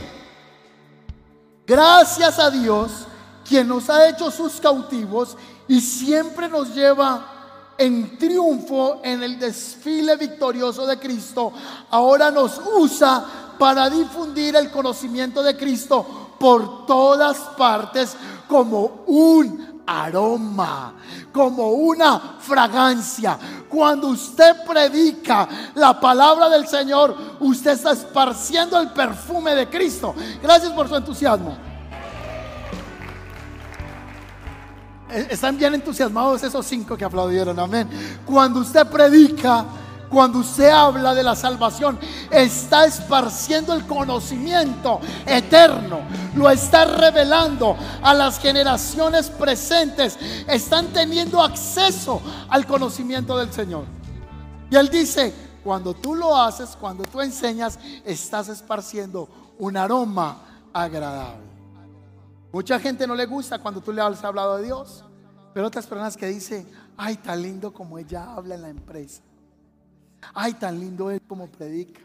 gracias 1.67 2.39
a 2.39 2.51
Dios, 2.51 3.07
quien 3.47 3.69
nos 3.69 3.89
ha 3.91 4.09
hecho 4.09 4.31
sus 4.31 4.61
cautivos 4.61 5.37
y 5.67 5.81
siempre 5.81 6.49
nos 6.49 6.75
lleva 6.75 7.38
en 7.79 8.19
triunfo 8.19 9.01
en 9.05 9.23
el 9.23 9.39
desfile 9.39 10.17
victorioso 10.17 10.85
de 10.85 10.99
Cristo, 10.99 11.53
ahora 11.91 12.31
nos 12.31 12.61
usa 12.77 13.25
para 13.59 13.89
difundir 13.89 14.57
el 14.57 14.71
conocimiento 14.71 15.43
de 15.43 15.57
Cristo 15.57 16.35
por 16.39 16.87
todas 16.87 17.39
partes 17.57 18.17
como 18.49 19.05
un 19.07 19.83
aroma, 19.87 20.95
como 21.33 21.69
una 21.71 22.37
fragancia. 22.39 23.39
Cuando 23.69 24.09
usted 24.09 24.65
predica 24.67 25.49
la 25.75 25.99
palabra 25.99 26.49
del 26.49 26.67
Señor, 26.67 27.17
usted 27.41 27.73
está 27.73 27.93
esparciendo 27.93 28.79
el 28.79 28.91
perfume 28.91 29.55
de 29.55 29.69
Cristo. 29.69 30.15
Gracias 30.43 30.73
por 30.73 30.89
su 30.89 30.97
entusiasmo. 30.97 31.68
Están 35.11 35.57
bien 35.57 35.75
entusiasmados 35.75 36.43
esos 36.43 36.67
cinco 36.67 36.97
que 36.97 37.05
aplaudieron, 37.05 37.59
amén. 37.59 37.89
Cuando 38.25 38.61
usted 38.61 38.87
predica, 38.87 39.65
cuando 40.09 40.39
usted 40.39 40.71
habla 40.71 41.15
de 41.15 41.23
la 41.23 41.35
salvación, 41.35 41.99
está 42.31 42.87
esparciendo 42.87 43.75
el 43.75 43.87
conocimiento 43.87 45.01
eterno, 45.27 46.01
lo 46.35 46.49
está 46.51 46.85
revelando 46.85 47.77
a 48.03 48.15
las 48.15 48.39
generaciones 48.39 49.29
presentes, 49.29 50.19
están 50.47 50.87
teniendo 50.89 51.43
acceso 51.43 52.23
al 52.49 52.67
conocimiento 52.67 53.37
del 53.37 53.53
Señor. 53.53 53.85
Y 54.71 54.77
Él 54.77 54.89
dice, 54.89 55.35
cuando 55.63 55.95
tú 55.95 56.15
lo 56.15 56.37
haces, 56.37 56.77
cuando 56.81 57.05
tú 57.05 57.21
enseñas, 57.21 57.79
estás 58.05 58.49
esparciendo 58.49 59.29
un 59.59 59.77
aroma 59.77 60.39
agradable. 60.73 61.48
Mucha 62.53 62.81
gente 62.81 63.07
no 63.07 63.15
le 63.15 63.27
gusta 63.27 63.59
cuando 63.59 63.81
tú 63.81 63.93
le 63.93 64.01
has 64.01 64.25
hablado 64.25 64.57
de 64.57 64.65
Dios, 64.65 65.05
pero 65.53 65.67
otras 65.67 65.87
personas 65.87 66.17
que 66.17 66.27
dicen, 66.27 66.69
ay, 66.97 67.17
tan 67.17 67.43
lindo 67.43 67.73
como 67.73 67.99
ella 67.99 68.33
habla 68.35 68.55
en 68.55 68.63
la 68.63 68.69
empresa. 68.71 69.23
Ay, 70.35 70.55
tan 70.55 70.81
lindo 70.81 71.11
es 71.11 71.21
como 71.29 71.47
predica. 71.47 72.01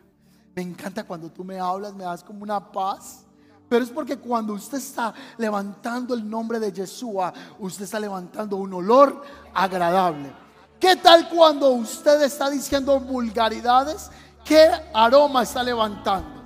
Me 0.56 0.62
encanta 0.62 1.04
cuando 1.04 1.32
tú 1.32 1.44
me 1.44 1.60
hablas, 1.60 1.94
me 1.94 2.04
das 2.04 2.24
como 2.24 2.44
una 2.44 2.72
paz. 2.72 3.26
Pero 3.70 3.84
es 3.84 3.90
porque 3.90 4.18
cuando 4.18 4.54
usted 4.54 4.78
está 4.78 5.14
levantando 5.38 6.14
el 6.14 6.30
nombre 6.30 6.60
de 6.60 6.72
Yeshua, 6.72 7.34
usted 7.60 7.86
está 7.86 8.00
levantando 8.00 8.58
un 8.58 8.74
olor 8.74 9.24
agradable. 9.54 10.32
¿Qué 10.80 10.98
tal 10.98 11.30
cuando 11.30 11.72
usted 11.72 12.22
está 12.22 12.50
diciendo 12.50 13.00
vulgaridades? 13.00 14.12
¿Qué 14.44 14.70
aroma 14.94 15.44
está 15.44 15.64
levantando? 15.64 16.44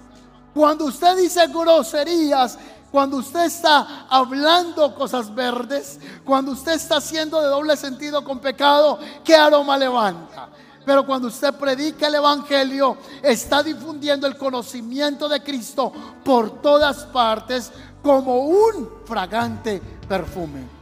Cuando 0.54 0.86
usted 0.86 1.18
dice 1.18 1.48
groserías, 1.48 2.58
cuando 2.92 3.18
usted 3.18 3.46
está 3.46 4.08
hablando 4.10 4.96
cosas 4.96 5.34
verdes, 5.34 6.00
cuando 6.24 6.52
usted 6.52 6.74
está 6.74 6.98
haciendo 6.98 7.42
de 7.42 7.48
doble 7.48 7.76
sentido 7.76 8.24
con 8.24 8.40
pecado, 8.40 9.00
¿qué 9.24 9.36
aroma 9.36 9.78
levanta? 9.78 10.50
Pero 10.86 11.06
cuando 11.06 11.28
usted 11.28 11.54
predica 11.54 12.08
el 12.08 12.16
Evangelio, 12.16 12.98
está 13.22 13.62
difundiendo 13.62 14.26
el 14.26 14.38
conocimiento 14.38 15.28
de 15.28 15.44
Cristo 15.44 15.92
por 16.24 16.62
todas 16.62 17.04
partes 17.06 17.72
como 18.02 18.46
un 18.46 18.90
fragante 19.06 19.82
perfume. 20.08 20.78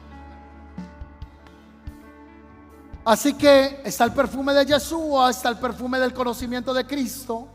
Así 3.03 3.33
que 3.33 3.81
está 3.83 4.03
el 4.03 4.13
perfume 4.13 4.53
de 4.53 4.65
Yeshua, 4.65 5.31
está 5.31 5.49
el 5.49 5.57
perfume 5.57 5.99
del 5.99 6.13
conocimiento 6.13 6.71
de 6.71 6.85
Cristo. 6.85 7.47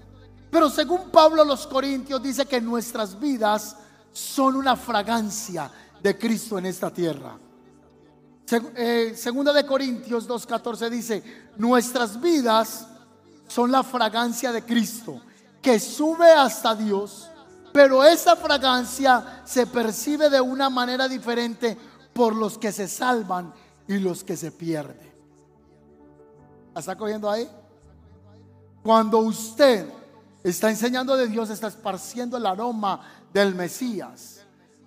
Pero 0.50 0.68
según 0.70 1.10
Pablo 1.10 1.44
los 1.44 1.68
Corintios 1.68 2.20
dice 2.20 2.46
que 2.46 2.60
nuestras 2.60 3.18
vidas 3.18 3.76
son 4.12 4.57
una 4.57 4.77
fragancia 4.77 5.70
de 6.03 6.18
Cristo 6.18 6.59
en 6.59 6.66
esta 6.66 6.92
tierra. 6.92 7.38
Eh, 8.75 9.12
segunda 9.16 9.53
de 9.53 9.64
Corintios 9.64 10.29
2.14 10.29 10.90
dice, 10.90 11.23
nuestras 11.57 12.20
vidas 12.20 12.87
son 13.46 13.70
la 13.70 13.83
fragancia 13.83 14.51
de 14.51 14.64
Cristo 14.64 15.20
que 15.62 15.79
sube 15.79 16.33
hasta 16.33 16.75
Dios, 16.75 17.31
pero 17.73 18.03
esa 18.03 18.35
fragancia 18.35 19.42
se 19.44 19.66
percibe 19.66 20.31
de 20.31 20.40
una 20.40 20.70
manera 20.70 21.07
diferente 21.07 21.77
por 22.12 22.35
los 22.35 22.59
que 22.59 22.73
se 22.73 22.88
salvan 22.88 23.53
y 23.87 23.99
los 23.99 24.25
que 24.25 24.37
se 24.37 24.51
pierden. 24.51 25.11
está 26.75 26.96
cogiendo 26.96 27.31
ahí? 27.31 27.49
Cuando 28.83 29.18
usted 29.18 29.87
está 30.42 30.70
enseñando 30.70 31.16
de 31.16 31.29
Dios, 31.29 31.51
está 31.51 31.68
esparciendo 31.68 32.37
el 32.37 32.46
aroma 32.46 33.19
del 33.32 33.54
Mesías. 33.54 34.40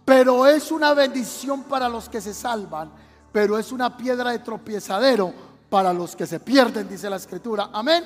Pero 0.06 0.45
es 0.45 0.71
una 0.71 0.93
bendición 0.93 1.63
para 1.63 1.88
los 1.88 2.10
que 2.10 2.21
se 2.21 2.34
salvan, 2.34 2.91
pero 3.32 3.58
es 3.58 3.71
una 3.71 3.95
piedra 3.95 4.32
de 4.32 4.39
tropiezadero 4.39 5.34
para 5.69 5.93
los 5.93 6.15
que 6.15 6.27
se 6.27 6.39
pierden, 6.39 6.88
dice 6.88 7.10
la 7.10 7.15
escritura. 7.15 7.69
Amén. 7.73 8.03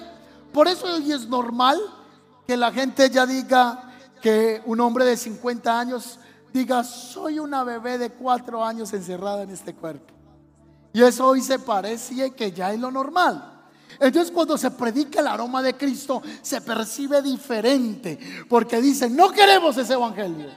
Por 0.53 0.67
eso 0.67 0.85
hoy 0.87 1.11
es 1.11 1.27
normal 1.27 1.79
que 2.45 2.55
la 2.55 2.71
gente 2.71 3.09
ya 3.09 3.25
diga 3.25 3.91
que 4.21 4.61
un 4.65 4.79
hombre 4.79 5.05
de 5.05 5.17
50 5.17 5.79
años 5.79 6.19
diga, 6.53 6.83
soy 6.83 7.39
una 7.39 7.63
bebé 7.63 7.97
de 7.97 8.11
4 8.11 8.63
años 8.63 8.93
encerrada 8.93 9.43
en 9.43 9.49
este 9.49 9.75
cuerpo. 9.75 10.13
Y 10.93 11.03
eso 11.03 11.27
hoy 11.27 11.41
se 11.41 11.59
parece 11.59 12.31
que 12.31 12.51
ya 12.51 12.71
es 12.71 12.79
lo 12.79 12.89
normal. 12.89 13.56
Entonces 13.99 14.31
cuando 14.31 14.57
se 14.57 14.71
predica 14.71 15.19
el 15.19 15.27
aroma 15.27 15.61
de 15.61 15.75
Cristo 15.75 16.21
se 16.41 16.61
percibe 16.61 17.21
diferente 17.21 18.19
porque 18.47 18.81
dicen, 18.81 19.15
no 19.15 19.31
queremos 19.31 19.77
ese 19.77 19.93
evangelio. 19.93 20.49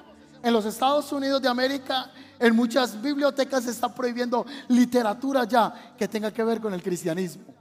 En 0.43 0.53
los 0.53 0.65
Estados 0.65 1.13
Unidos 1.13 1.43
de 1.43 1.49
América, 1.49 2.11
en 2.39 2.57
muchas 2.57 3.01
bibliotecas 3.01 3.65
se 3.65 3.71
está 3.71 3.95
prohibiendo 3.95 4.47
literatura 4.69 5.45
ya 5.45 5.95
que 5.99 6.09
tenga 6.09 6.33
que 6.33 6.43
ver 6.43 6.61
con 6.61 6.73
el 6.73 6.83
cristianismo. 6.83 7.55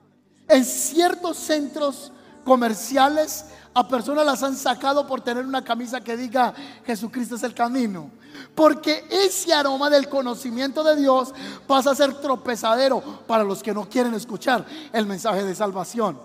En 0.47 0.63
ciertos 0.63 1.37
centros 1.37 2.11
comerciales 2.43 3.45
a 3.73 3.87
personas 3.87 4.25
las 4.25 4.43
han 4.43 4.55
sacado 4.55 5.05
por 5.07 5.21
tener 5.21 5.45
una 5.45 5.63
camisa 5.63 6.01
que 6.01 6.17
diga 6.17 6.53
Jesucristo 6.85 7.35
es 7.35 7.43
el 7.43 7.53
camino. 7.53 8.11
Porque 8.55 9.05
ese 9.09 9.53
aroma 9.53 9.89
del 9.89 10.09
conocimiento 10.09 10.83
de 10.83 10.95
Dios 10.95 11.33
pasa 11.67 11.91
a 11.91 11.95
ser 11.95 12.15
tropezadero 12.15 13.01
para 13.27 13.43
los 13.43 13.61
que 13.61 13.73
no 13.73 13.87
quieren 13.89 14.13
escuchar 14.13 14.65
el 14.91 15.05
mensaje 15.05 15.43
de 15.43 15.55
salvación. 15.55 16.19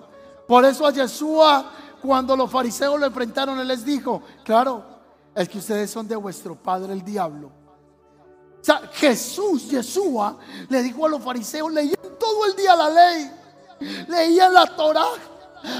Por 0.46 0.64
eso 0.64 0.86
a 0.86 0.92
Yeshua, 0.92 1.70
cuando 2.02 2.36
los 2.36 2.50
fariseos 2.50 2.98
lo 2.98 3.06
enfrentaron, 3.06 3.58
él 3.58 3.68
les 3.68 3.84
dijo, 3.84 4.22
claro, 4.44 4.84
es 5.34 5.48
que 5.48 5.58
ustedes 5.58 5.90
son 5.90 6.06
de 6.06 6.16
vuestro 6.16 6.54
padre 6.54 6.92
el 6.92 7.04
diablo. 7.04 7.50
O 8.60 8.64
sea, 8.64 8.88
Jesús, 8.94 9.70
Yeshua, 9.70 10.38
le 10.68 10.82
dijo 10.82 11.04
a 11.04 11.08
los 11.08 11.22
fariseos, 11.22 11.70
leían 11.72 11.96
todo 12.18 12.46
el 12.46 12.56
día 12.56 12.74
la 12.74 12.88
ley, 12.88 13.30
leían 14.08 14.54
la 14.54 14.66
Torah. 14.74 15.33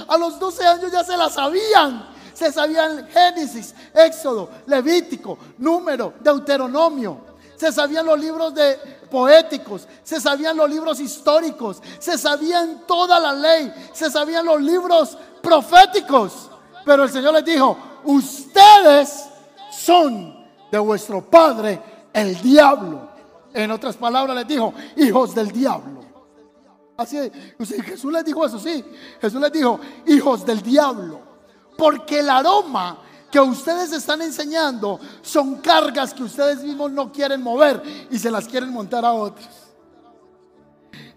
A 0.08 0.16
los 0.16 0.38
12 0.38 0.66
años 0.66 0.92
ya 0.92 1.04
se 1.04 1.16
la 1.16 1.28
sabían. 1.28 2.14
Se 2.32 2.50
sabían 2.50 3.08
Génesis, 3.08 3.74
Éxodo, 3.94 4.50
Levítico, 4.66 5.38
Número, 5.58 6.14
Deuteronomio. 6.20 7.34
Se 7.56 7.70
sabían 7.70 8.04
los 8.04 8.18
libros 8.18 8.52
de 8.54 8.76
poéticos, 9.10 9.86
se 10.02 10.20
sabían 10.20 10.56
los 10.56 10.68
libros 10.68 10.98
históricos, 10.98 11.80
se 12.00 12.18
sabían 12.18 12.82
toda 12.86 13.20
la 13.20 13.32
ley, 13.32 13.72
se 13.92 14.10
sabían 14.10 14.44
los 14.44 14.60
libros 14.60 15.16
proféticos. 15.40 16.50
Pero 16.84 17.04
el 17.04 17.10
Señor 17.10 17.34
les 17.34 17.44
dijo, 17.44 17.78
ustedes 18.02 19.26
son 19.70 20.44
de 20.70 20.78
vuestro 20.78 21.22
padre 21.22 21.80
el 22.12 22.40
diablo. 22.42 23.08
En 23.52 23.70
otras 23.70 23.96
palabras 23.96 24.36
les 24.36 24.48
dijo, 24.48 24.74
hijos 24.96 25.34
del 25.34 25.52
diablo. 25.52 26.03
Así 26.96 27.18
Jesús 27.84 28.12
les 28.12 28.24
dijo 28.24 28.46
eso, 28.46 28.58
sí. 28.58 28.84
Jesús 29.20 29.40
les 29.40 29.52
dijo, 29.52 29.80
hijos 30.06 30.46
del 30.46 30.62
diablo. 30.62 31.20
Porque 31.76 32.20
el 32.20 32.30
aroma 32.30 32.98
que 33.30 33.40
ustedes 33.40 33.92
están 33.92 34.22
enseñando 34.22 35.00
son 35.20 35.56
cargas 35.56 36.14
que 36.14 36.22
ustedes 36.22 36.62
mismos 36.62 36.92
no 36.92 37.10
quieren 37.10 37.42
mover 37.42 37.82
y 38.10 38.18
se 38.18 38.30
las 38.30 38.46
quieren 38.46 38.70
montar 38.72 39.04
a 39.04 39.12
otros. 39.12 39.48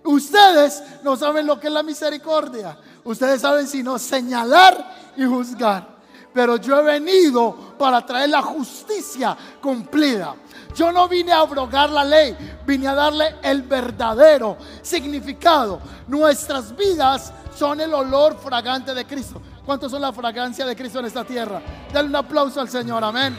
Ustedes 0.03 0.81
no 1.03 1.15
saben 1.15 1.45
lo 1.45 1.59
que 1.59 1.67
es 1.67 1.73
la 1.73 1.83
misericordia. 1.83 2.77
Ustedes 3.03 3.41
saben 3.41 3.67
sino 3.67 3.99
señalar 3.99 5.13
y 5.15 5.25
juzgar. 5.25 5.97
Pero 6.33 6.57
yo 6.57 6.79
he 6.79 6.83
venido 6.83 7.75
para 7.77 8.05
traer 8.05 8.29
la 8.29 8.41
justicia 8.41 9.37
cumplida. 9.61 10.35
Yo 10.77 10.91
no 10.91 11.07
vine 11.07 11.31
a 11.31 11.39
abrogar 11.39 11.89
la 11.89 12.05
ley, 12.05 12.37
vine 12.63 12.87
a 12.87 12.93
darle 12.93 13.37
el 13.41 13.63
verdadero 13.63 14.57
significado. 14.83 15.81
Nuestras 16.07 16.75
vidas 16.75 17.33
son 17.55 17.81
el 17.81 17.91
olor 17.95 18.37
fragante 18.37 18.93
de 18.93 19.03
Cristo. 19.03 19.41
¿Cuántos 19.65 19.89
son 19.89 20.03
la 20.03 20.13
fragancia 20.13 20.67
de 20.67 20.75
Cristo 20.75 20.99
en 20.99 21.05
esta 21.05 21.25
tierra? 21.25 21.63
Dale 21.91 22.07
un 22.07 22.15
aplauso 22.15 22.61
al 22.61 22.69
Señor, 22.69 23.03
amén. 23.03 23.35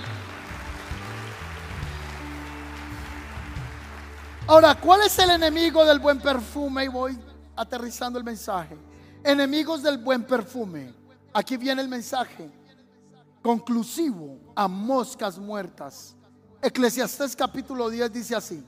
Ahora, 4.48 4.74
¿cuál 4.74 5.02
es 5.02 5.16
el 5.20 5.30
enemigo 5.30 5.84
del 5.84 6.00
buen 6.00 6.18
perfume? 6.18 6.86
Y 6.86 6.88
voy 6.88 7.16
aterrizando 7.54 8.18
el 8.18 8.24
mensaje. 8.24 8.76
Enemigos 9.22 9.84
del 9.84 9.98
buen 9.98 10.24
perfume. 10.24 10.92
Aquí 11.32 11.56
viene 11.56 11.82
el 11.82 11.88
mensaje 11.88 12.50
conclusivo 13.40 14.40
a 14.56 14.66
moscas 14.66 15.38
muertas. 15.38 16.16
Eclesiastés 16.60 17.36
capítulo 17.36 17.88
10 17.88 18.12
dice 18.12 18.34
así, 18.34 18.64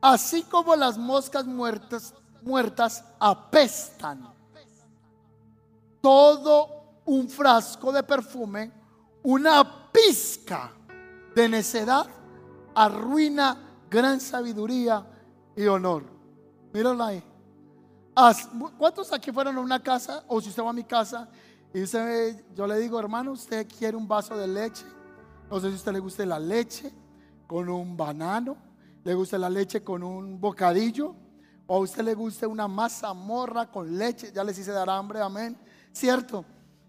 así 0.00 0.42
como 0.44 0.74
las 0.74 0.96
moscas 0.96 1.44
muertas, 1.44 2.14
muertas 2.42 3.04
apestan 3.20 4.26
todo 6.00 7.00
un 7.04 7.28
frasco 7.28 7.92
de 7.92 8.02
perfume, 8.02 8.72
una 9.22 9.90
pizca 9.92 10.72
de 11.34 11.48
necedad 11.48 12.06
arruina 12.74 13.56
gran 13.90 14.20
sabiduría 14.20 15.04
y 15.54 15.66
honor. 15.66 16.04
Míralo 16.72 17.04
ahí. 17.04 17.22
¿Cuántos 18.78 19.12
aquí 19.12 19.30
fueron 19.32 19.56
a 19.56 19.60
una 19.60 19.82
casa? 19.82 20.24
O 20.28 20.40
si 20.40 20.48
usted 20.48 20.62
va 20.62 20.70
a 20.70 20.72
mi 20.72 20.84
casa 20.84 21.28
y 21.74 21.84
yo 22.54 22.66
le 22.66 22.78
digo, 22.78 22.98
hermano, 22.98 23.32
usted 23.32 23.66
quiere 23.68 23.96
un 23.96 24.08
vaso 24.08 24.36
de 24.36 24.46
leche 24.46 24.84
no 25.50 25.60
sé 25.60 25.68
si 25.68 25.72
a 25.72 25.76
usted 25.76 25.92
le 25.92 25.98
guste 26.00 26.26
la 26.26 26.38
leche 26.38 26.92
con 27.46 27.68
un 27.68 27.96
banano, 27.96 28.56
le 29.04 29.14
gusta 29.14 29.38
la 29.38 29.48
leche 29.48 29.82
con 29.82 30.02
un 30.02 30.40
bocadillo, 30.40 31.14
o 31.66 31.76
a 31.76 31.78
usted 31.78 32.02
le 32.02 32.14
guste 32.14 32.46
una 32.46 32.68
masa 32.68 33.12
morra 33.12 33.70
con 33.70 33.96
leche, 33.96 34.32
ya 34.32 34.42
les 34.42 34.58
hice 34.58 34.72
dar 34.72 34.90
hambre, 34.90 35.20
amén, 35.20 35.56
¿cierto? 35.92 36.44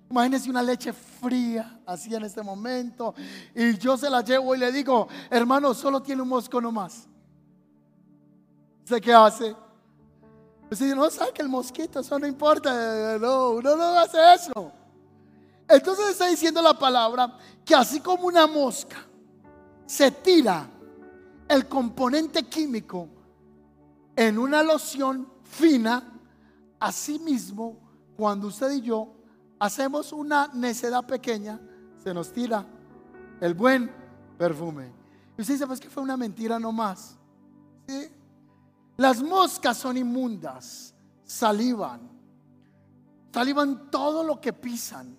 Imagínense 0.10 0.50
una 0.50 0.64
leche 0.64 0.94
fría, 0.94 1.82
así 1.86 2.14
en 2.16 2.24
este 2.24 2.42
momento, 2.42 3.14
y 3.54 3.78
yo 3.78 3.98
se 3.98 4.10
la 4.10 4.22
llevo 4.22 4.56
y 4.56 4.60
le 4.60 4.72
digo, 4.72 5.08
hermano, 5.30 5.74
solo 5.74 6.02
tiene 6.02 6.22
un 6.22 6.30
mosco 6.30 6.60
nomás. 6.62 7.08
¿Sé 8.86 9.02
qué 9.02 9.14
hace? 9.14 9.56
Usted 10.72 10.96
no 10.96 11.10
sabe 11.10 11.34
que 11.34 11.42
el 11.42 11.50
mosquito, 11.50 12.00
eso 12.00 12.18
no 12.18 12.26
importa, 12.26 13.18
no, 13.20 13.62
no 13.62 13.84
hace 14.00 14.18
eso. 14.34 14.72
Entonces 15.68 16.10
está 16.10 16.28
diciendo 16.28 16.62
la 16.62 16.78
palabra 16.78 17.38
que 17.66 17.76
así 17.76 18.00
como 18.00 18.28
una 18.28 18.48
mosca 18.48 18.98
se 19.86 20.12
tira 20.12 20.70
el 21.48 21.68
componente 21.68 22.44
químico 22.44 23.08
en 24.16 24.38
una 24.38 24.64
loción 24.64 25.28
fina, 25.44 26.04
así 26.80 27.20
mismo 27.20 27.78
cuando 28.16 28.48
usted 28.48 28.72
y 28.72 28.82
yo 28.82 29.14
hacemos 29.60 30.12
una 30.12 30.50
necedad 30.54 31.06
pequeña, 31.06 31.60
se 32.04 32.14
nos 32.14 32.32
tira 32.32 32.66
el 33.42 33.54
buen 33.54 33.92
perfume. 34.38 34.92
Y 35.38 35.42
usted 35.42 35.54
dice, 35.56 35.68
pues 35.68 35.80
que 35.80 35.90
fue 35.90 36.04
una 36.04 36.18
mentira 36.18 36.60
nomás. 36.60 37.16
¿Sí? 37.88 38.10
Las 38.98 39.22
moscas 39.22 39.78
son 39.78 39.98
inmundas, 39.98 40.94
salivan, 41.24 42.02
salivan 43.32 43.92
todo 43.92 44.24
lo 44.24 44.42
que 44.42 44.54
pisan 44.54 45.16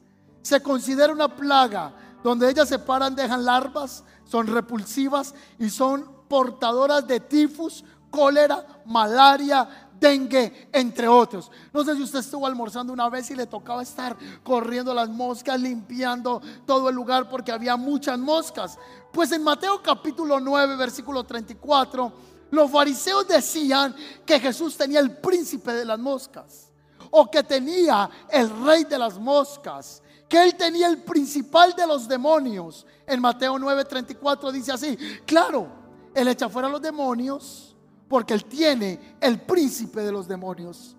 se 0.48 0.62
considera 0.62 1.12
una 1.12 1.28
plaga 1.28 1.92
donde 2.24 2.48
ellas 2.48 2.70
se 2.70 2.78
paran, 2.78 3.14
dejan 3.14 3.44
larvas, 3.44 4.02
son 4.24 4.46
repulsivas 4.46 5.34
y 5.58 5.68
son 5.68 6.10
portadoras 6.26 7.06
de 7.06 7.20
tifus, 7.20 7.84
cólera, 8.10 8.64
malaria, 8.86 9.90
dengue, 10.00 10.70
entre 10.72 11.06
otros. 11.06 11.50
No 11.70 11.84
sé 11.84 11.94
si 11.96 12.02
usted 12.02 12.20
estuvo 12.20 12.46
almorzando 12.46 12.94
una 12.94 13.10
vez 13.10 13.30
y 13.30 13.34
le 13.34 13.44
tocaba 13.44 13.82
estar 13.82 14.16
corriendo 14.42 14.94
las 14.94 15.10
moscas, 15.10 15.60
limpiando 15.60 16.40
todo 16.64 16.88
el 16.88 16.94
lugar 16.94 17.28
porque 17.28 17.52
había 17.52 17.76
muchas 17.76 18.18
moscas. 18.18 18.78
Pues 19.12 19.30
en 19.32 19.42
Mateo 19.42 19.82
capítulo 19.82 20.40
9, 20.40 20.76
versículo 20.76 21.24
34, 21.24 22.10
los 22.52 22.70
fariseos 22.70 23.28
decían 23.28 23.94
que 24.24 24.40
Jesús 24.40 24.78
tenía 24.78 25.00
el 25.00 25.18
príncipe 25.18 25.74
de 25.74 25.84
las 25.84 25.98
moscas 25.98 26.72
o 27.10 27.30
que 27.30 27.42
tenía 27.42 28.08
el 28.30 28.48
rey 28.64 28.84
de 28.84 28.98
las 28.98 29.18
moscas 29.18 30.02
que 30.28 30.42
él 30.42 30.54
tenía 30.56 30.88
el 30.88 30.98
principal 30.98 31.74
de 31.74 31.86
los 31.86 32.06
demonios. 32.06 32.86
En 33.06 33.20
Mateo 33.20 33.58
9:34 33.58 34.52
dice 34.52 34.72
así, 34.72 34.96
claro, 35.24 35.68
él 36.14 36.28
echa 36.28 36.48
fuera 36.48 36.68
a 36.68 36.70
los 36.70 36.82
demonios 36.82 37.76
porque 38.08 38.34
él 38.34 38.44
tiene 38.44 39.16
el 39.20 39.40
príncipe 39.40 40.02
de 40.02 40.12
los 40.12 40.28
demonios. 40.28 40.96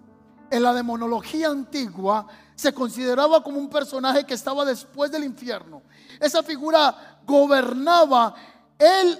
En 0.51 0.63
la 0.63 0.73
demonología 0.73 1.49
antigua 1.49 2.27
se 2.55 2.73
consideraba 2.73 3.43
como 3.43 3.59
un 3.59 3.69
personaje 3.69 4.25
que 4.25 4.33
estaba 4.33 4.65
después 4.65 5.11
del 5.11 5.23
infierno. 5.23 5.83
Esa 6.19 6.41
figura 6.41 7.19
gobernaba 7.25 8.33
él 8.77 9.19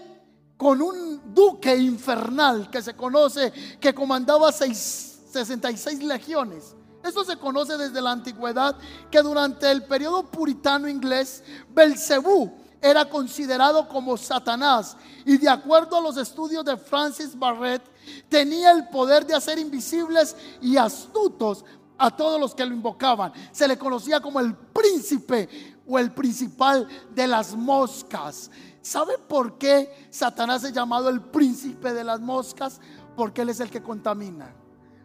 con 0.57 0.81
un 0.81 1.33
duque 1.33 1.75
infernal 1.75 2.69
que 2.69 2.81
se 2.81 2.95
conoce 2.95 3.53
que 3.79 3.93
comandaba 3.93 4.51
66 4.51 6.03
legiones. 6.03 6.75
Esto 7.03 7.23
se 7.23 7.37
conoce 7.37 7.77
desde 7.77 8.01
la 8.01 8.11
antigüedad 8.11 8.75
que 9.09 9.21
durante 9.21 9.71
el 9.71 9.83
periodo 9.83 10.23
puritano 10.23 10.87
inglés, 10.87 11.43
Belcebú 11.69 12.51
era 12.81 13.09
considerado 13.09 13.87
como 13.87 14.17
Satanás 14.17 14.95
y 15.25 15.37
de 15.37 15.49
acuerdo 15.49 15.97
a 15.97 16.01
los 16.01 16.17
estudios 16.17 16.63
de 16.63 16.77
Francis 16.77 17.37
Barrett, 17.37 17.83
tenía 18.29 18.71
el 18.71 18.87
poder 18.87 19.25
de 19.25 19.35
hacer 19.35 19.59
invisibles 19.59 20.35
y 20.61 20.77
astutos 20.77 21.65
a 21.97 22.15
todos 22.15 22.39
los 22.39 22.55
que 22.55 22.65
lo 22.65 22.73
invocaban. 22.73 23.33
Se 23.51 23.67
le 23.67 23.77
conocía 23.77 24.21
como 24.21 24.39
el 24.39 24.55
príncipe 24.55 25.49
o 25.85 25.99
el 25.99 26.11
principal 26.11 26.87
de 27.13 27.27
las 27.27 27.55
moscas. 27.55 28.49
¿Sabe 28.81 29.17
por 29.17 29.57
qué 29.57 30.07
Satanás 30.09 30.63
es 30.63 30.71
llamado 30.71 31.09
el 31.09 31.21
príncipe 31.21 31.93
de 31.93 32.03
las 32.03 32.21
moscas? 32.21 32.79
Porque 33.15 33.41
él 33.41 33.49
es 33.49 33.59
el 33.59 33.69
que 33.69 33.83
contamina, 33.83 34.53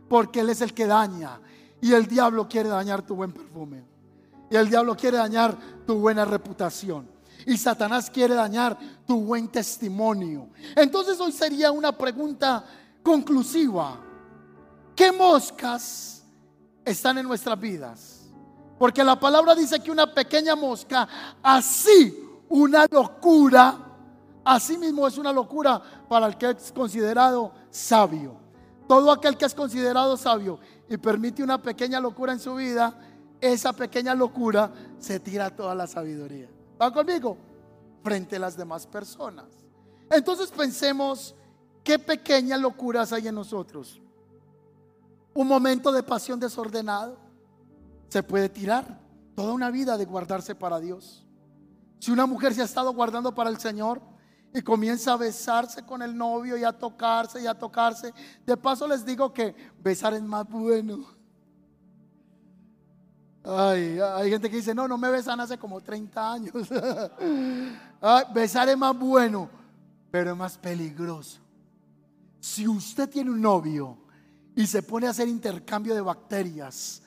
porque 0.08 0.40
él 0.40 0.50
es 0.50 0.60
el 0.60 0.72
que 0.72 0.86
daña, 0.86 1.40
y 1.84 1.92
el 1.92 2.06
diablo 2.06 2.48
quiere 2.48 2.70
dañar 2.70 3.02
tu 3.02 3.14
buen 3.14 3.30
perfume. 3.30 3.84
Y 4.50 4.56
el 4.56 4.70
diablo 4.70 4.96
quiere 4.96 5.18
dañar 5.18 5.54
tu 5.86 5.96
buena 5.96 6.24
reputación. 6.24 7.06
Y 7.44 7.58
Satanás 7.58 8.08
quiere 8.08 8.34
dañar 8.34 8.78
tu 9.06 9.20
buen 9.20 9.48
testimonio. 9.48 10.48
Entonces 10.76 11.20
hoy 11.20 11.30
sería 11.30 11.70
una 11.70 11.92
pregunta 11.92 12.64
conclusiva. 13.02 14.00
¿Qué 14.96 15.12
moscas 15.12 16.24
están 16.86 17.18
en 17.18 17.28
nuestras 17.28 17.60
vidas? 17.60 18.30
Porque 18.78 19.04
la 19.04 19.20
palabra 19.20 19.54
dice 19.54 19.78
que 19.80 19.90
una 19.90 20.10
pequeña 20.10 20.56
mosca, 20.56 21.06
así 21.42 22.18
una 22.48 22.86
locura, 22.90 23.76
así 24.42 24.78
mismo 24.78 25.06
es 25.06 25.18
una 25.18 25.34
locura 25.34 25.82
para 26.08 26.28
el 26.28 26.38
que 26.38 26.48
es 26.48 26.72
considerado 26.72 27.52
sabio. 27.68 28.42
Todo 28.88 29.12
aquel 29.12 29.36
que 29.36 29.44
es 29.44 29.54
considerado 29.54 30.16
sabio 30.16 30.58
y 30.88 30.96
permite 30.96 31.42
una 31.42 31.60
pequeña 31.60 32.00
locura 32.00 32.32
en 32.32 32.40
su 32.40 32.54
vida, 32.54 32.98
esa 33.40 33.72
pequeña 33.72 34.14
locura 34.14 34.72
se 34.98 35.20
tira 35.20 35.54
toda 35.54 35.74
la 35.74 35.86
sabiduría. 35.86 36.48
¿Va 36.80 36.92
conmigo? 36.92 37.36
Frente 38.02 38.36
a 38.36 38.40
las 38.40 38.56
demás 38.56 38.86
personas. 38.86 39.46
Entonces 40.10 40.50
pensemos 40.50 41.34
qué 41.82 41.98
pequeñas 41.98 42.60
locuras 42.60 43.12
hay 43.12 43.28
en 43.28 43.34
nosotros. 43.34 44.00
Un 45.34 45.48
momento 45.48 45.90
de 45.90 46.02
pasión 46.02 46.38
desordenado 46.38 47.18
se 48.08 48.22
puede 48.22 48.48
tirar 48.48 49.00
toda 49.34 49.52
una 49.52 49.70
vida 49.70 49.96
de 49.96 50.04
guardarse 50.04 50.54
para 50.54 50.78
Dios. 50.80 51.26
Si 51.98 52.10
una 52.10 52.26
mujer 52.26 52.54
se 52.54 52.62
ha 52.62 52.66
estado 52.66 52.92
guardando 52.92 53.34
para 53.34 53.50
el 53.50 53.58
Señor, 53.58 54.00
y 54.54 54.62
comienza 54.62 55.12
a 55.12 55.16
besarse 55.16 55.82
con 55.82 56.00
el 56.00 56.16
novio 56.16 56.56
y 56.56 56.62
a 56.62 56.72
tocarse 56.72 57.42
y 57.42 57.46
a 57.46 57.54
tocarse. 57.54 58.14
De 58.46 58.56
paso 58.56 58.86
les 58.86 59.04
digo 59.04 59.32
que 59.32 59.54
besar 59.82 60.14
es 60.14 60.22
más 60.22 60.48
bueno. 60.48 61.04
Ay, 63.42 63.98
hay 63.98 64.30
gente 64.30 64.48
que 64.48 64.56
dice, 64.56 64.72
no, 64.74 64.86
no 64.86 64.96
me 64.96 65.10
besan 65.10 65.40
hace 65.40 65.58
como 65.58 65.80
30 65.80 66.32
años. 66.32 66.54
besar 68.34 68.68
es 68.68 68.78
más 68.78 68.96
bueno, 68.96 69.50
pero 70.12 70.30
es 70.30 70.36
más 70.36 70.56
peligroso. 70.56 71.40
Si 72.38 72.68
usted 72.68 73.10
tiene 73.10 73.30
un 73.30 73.42
novio 73.42 73.98
y 74.54 74.66
se 74.68 74.82
pone 74.82 75.08
a 75.08 75.10
hacer 75.10 75.26
intercambio 75.26 75.94
de 75.94 76.00
bacterias. 76.00 77.02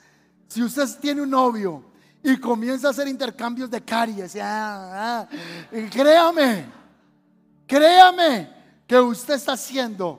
Si 0.48 0.62
usted 0.62 0.86
tiene 1.00 1.22
un 1.22 1.30
novio 1.30 1.82
y 2.22 2.36
comienza 2.36 2.88
a 2.88 2.90
hacer 2.90 3.08
intercambios 3.08 3.70
de 3.70 3.82
caries, 3.82 4.36
ah, 4.36 5.22
ah, 5.22 5.28
créame, 5.90 6.66
créame 7.68 8.50
que 8.86 8.98
usted 8.98 9.34
está 9.34 9.52
haciendo 9.52 10.18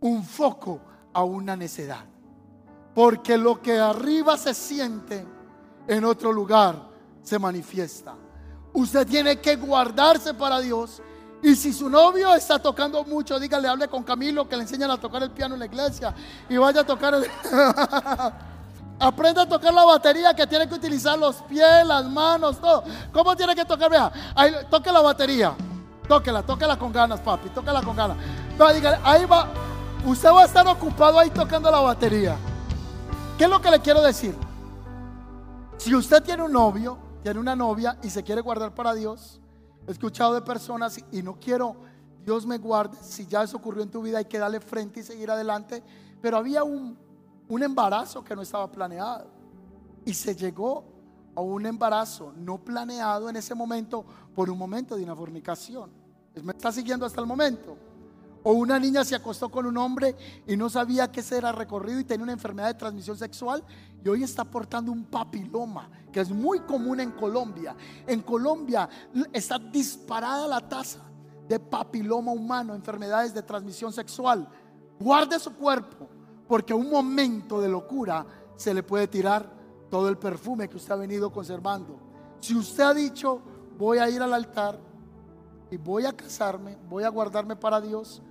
un 0.00 0.24
foco 0.24 0.80
a 1.12 1.22
una 1.22 1.54
necedad. 1.54 2.04
Porque 2.94 3.36
lo 3.38 3.62
que 3.62 3.78
arriba 3.78 4.36
se 4.36 4.54
siente 4.54 5.24
en 5.86 6.04
otro 6.04 6.32
lugar 6.32 6.88
se 7.22 7.38
manifiesta. 7.38 8.14
Usted 8.72 9.06
tiene 9.06 9.40
que 9.40 9.56
guardarse 9.56 10.34
para 10.34 10.60
Dios. 10.60 11.02
Y 11.42 11.54
si 11.54 11.72
su 11.72 11.88
novio 11.88 12.34
está 12.34 12.58
tocando 12.58 13.04
mucho, 13.04 13.38
dígale, 13.38 13.68
hable 13.68 13.86
con 13.86 14.02
Camilo 14.02 14.48
que 14.48 14.56
le 14.56 14.62
enseñan 14.62 14.90
a 14.90 14.98
tocar 14.98 15.22
el 15.22 15.30
piano 15.30 15.54
en 15.54 15.60
la 15.60 15.66
iglesia 15.66 16.12
y 16.48 16.56
vaya 16.56 16.80
a 16.80 16.84
tocar 16.84 17.14
el... 17.14 17.24
Aprenda 19.00 19.42
a 19.42 19.48
tocar 19.48 19.72
la 19.72 19.84
batería 19.84 20.34
que 20.34 20.44
tiene 20.48 20.68
que 20.68 20.74
utilizar 20.74 21.16
los 21.16 21.36
pies, 21.42 21.86
las 21.86 22.04
manos, 22.06 22.60
todo. 22.60 22.82
¿Cómo 23.12 23.36
tiene 23.36 23.54
que 23.54 23.64
tocar? 23.64 23.88
Vea, 23.88 24.12
toque 24.68 24.90
la 24.90 25.00
batería. 25.00 25.54
Tóquela, 26.08 26.42
tóquela 26.42 26.78
con 26.78 26.90
ganas, 26.90 27.20
papi, 27.20 27.50
tóquela 27.50 27.82
con 27.82 27.94
ganas. 27.94 28.16
No, 28.58 28.72
dígale, 28.72 28.98
ahí 29.04 29.26
va. 29.26 29.48
Usted 30.06 30.30
va 30.30 30.42
a 30.42 30.44
estar 30.46 30.66
ocupado 30.66 31.18
ahí 31.18 31.28
tocando 31.28 31.70
la 31.70 31.80
batería. 31.80 32.36
¿Qué 33.36 33.44
es 33.44 33.50
lo 33.50 33.60
que 33.60 33.70
le 33.70 33.80
quiero 33.80 34.00
decir? 34.00 34.34
Si 35.76 35.94
usted 35.94 36.22
tiene 36.22 36.42
un 36.42 36.52
novio, 36.52 36.98
tiene 37.22 37.38
una 37.38 37.54
novia 37.54 37.98
y 38.02 38.10
se 38.10 38.22
quiere 38.22 38.40
guardar 38.40 38.74
para 38.74 38.94
Dios, 38.94 39.38
he 39.86 39.92
escuchado 39.92 40.34
de 40.34 40.42
personas 40.42 40.98
y 41.12 41.22
no 41.22 41.38
quiero, 41.38 41.76
Dios 42.24 42.46
me 42.46 42.58
guarde, 42.58 42.96
si 43.02 43.26
ya 43.26 43.42
eso 43.42 43.58
ocurrió 43.58 43.82
en 43.82 43.90
tu 43.90 44.02
vida 44.02 44.18
hay 44.18 44.24
que 44.24 44.38
darle 44.38 44.60
frente 44.60 45.00
y 45.00 45.02
seguir 45.02 45.30
adelante, 45.30 45.84
pero 46.20 46.36
había 46.36 46.64
un, 46.64 46.98
un 47.48 47.62
embarazo 47.62 48.24
que 48.24 48.34
no 48.34 48.42
estaba 48.42 48.70
planeado 48.70 49.30
y 50.04 50.14
se 50.14 50.34
llegó 50.34 50.84
a 51.36 51.40
un 51.40 51.66
embarazo 51.66 52.32
no 52.36 52.58
planeado 52.58 53.28
en 53.28 53.36
ese 53.36 53.54
momento 53.54 54.04
por 54.34 54.50
un 54.50 54.58
momento 54.58 54.96
de 54.96 55.04
una 55.04 55.14
fornicación. 55.14 55.97
¿Me 56.42 56.52
está 56.52 56.72
siguiendo 56.72 57.06
hasta 57.06 57.20
el 57.20 57.26
momento? 57.26 57.76
O 58.42 58.52
una 58.52 58.78
niña 58.78 59.04
se 59.04 59.14
acostó 59.14 59.50
con 59.50 59.66
un 59.66 59.76
hombre 59.76 60.16
y 60.46 60.56
no 60.56 60.70
sabía 60.70 61.10
que 61.10 61.20
ese 61.20 61.36
era 61.36 61.52
recorrido 61.52 62.00
y 62.00 62.04
tenía 62.04 62.22
una 62.22 62.32
enfermedad 62.32 62.68
de 62.68 62.74
transmisión 62.74 63.16
sexual 63.16 63.64
y 64.04 64.08
hoy 64.08 64.22
está 64.22 64.44
portando 64.44 64.92
un 64.92 65.04
papiloma, 65.04 65.90
que 66.12 66.20
es 66.20 66.30
muy 66.30 66.60
común 66.60 67.00
en 67.00 67.10
Colombia. 67.10 67.76
En 68.06 68.22
Colombia 68.22 68.88
está 69.32 69.58
disparada 69.58 70.46
la 70.46 70.66
tasa 70.66 71.00
de 71.48 71.58
papiloma 71.58 72.32
humano, 72.32 72.74
enfermedades 72.74 73.34
de 73.34 73.42
transmisión 73.42 73.92
sexual. 73.92 74.48
Guarde 75.00 75.38
su 75.38 75.52
cuerpo, 75.54 76.08
porque 76.46 76.72
un 76.72 76.90
momento 76.90 77.60
de 77.60 77.68
locura 77.68 78.24
se 78.56 78.72
le 78.72 78.82
puede 78.82 79.08
tirar 79.08 79.50
todo 79.90 80.08
el 80.08 80.18
perfume 80.18 80.68
que 80.68 80.76
usted 80.76 80.92
ha 80.92 80.96
venido 80.96 81.32
conservando. 81.32 81.98
Si 82.40 82.54
usted 82.54 82.82
ha 82.84 82.94
dicho, 82.94 83.42
voy 83.76 83.98
a 83.98 84.08
ir 84.08 84.22
al 84.22 84.34
altar 84.34 84.87
y 85.70 85.76
voy 85.76 86.06
a 86.06 86.12
casarme, 86.12 86.76
voy 86.88 87.04
a 87.04 87.08
guardarme 87.08 87.56
para 87.56 87.80
Dios, 87.80 88.22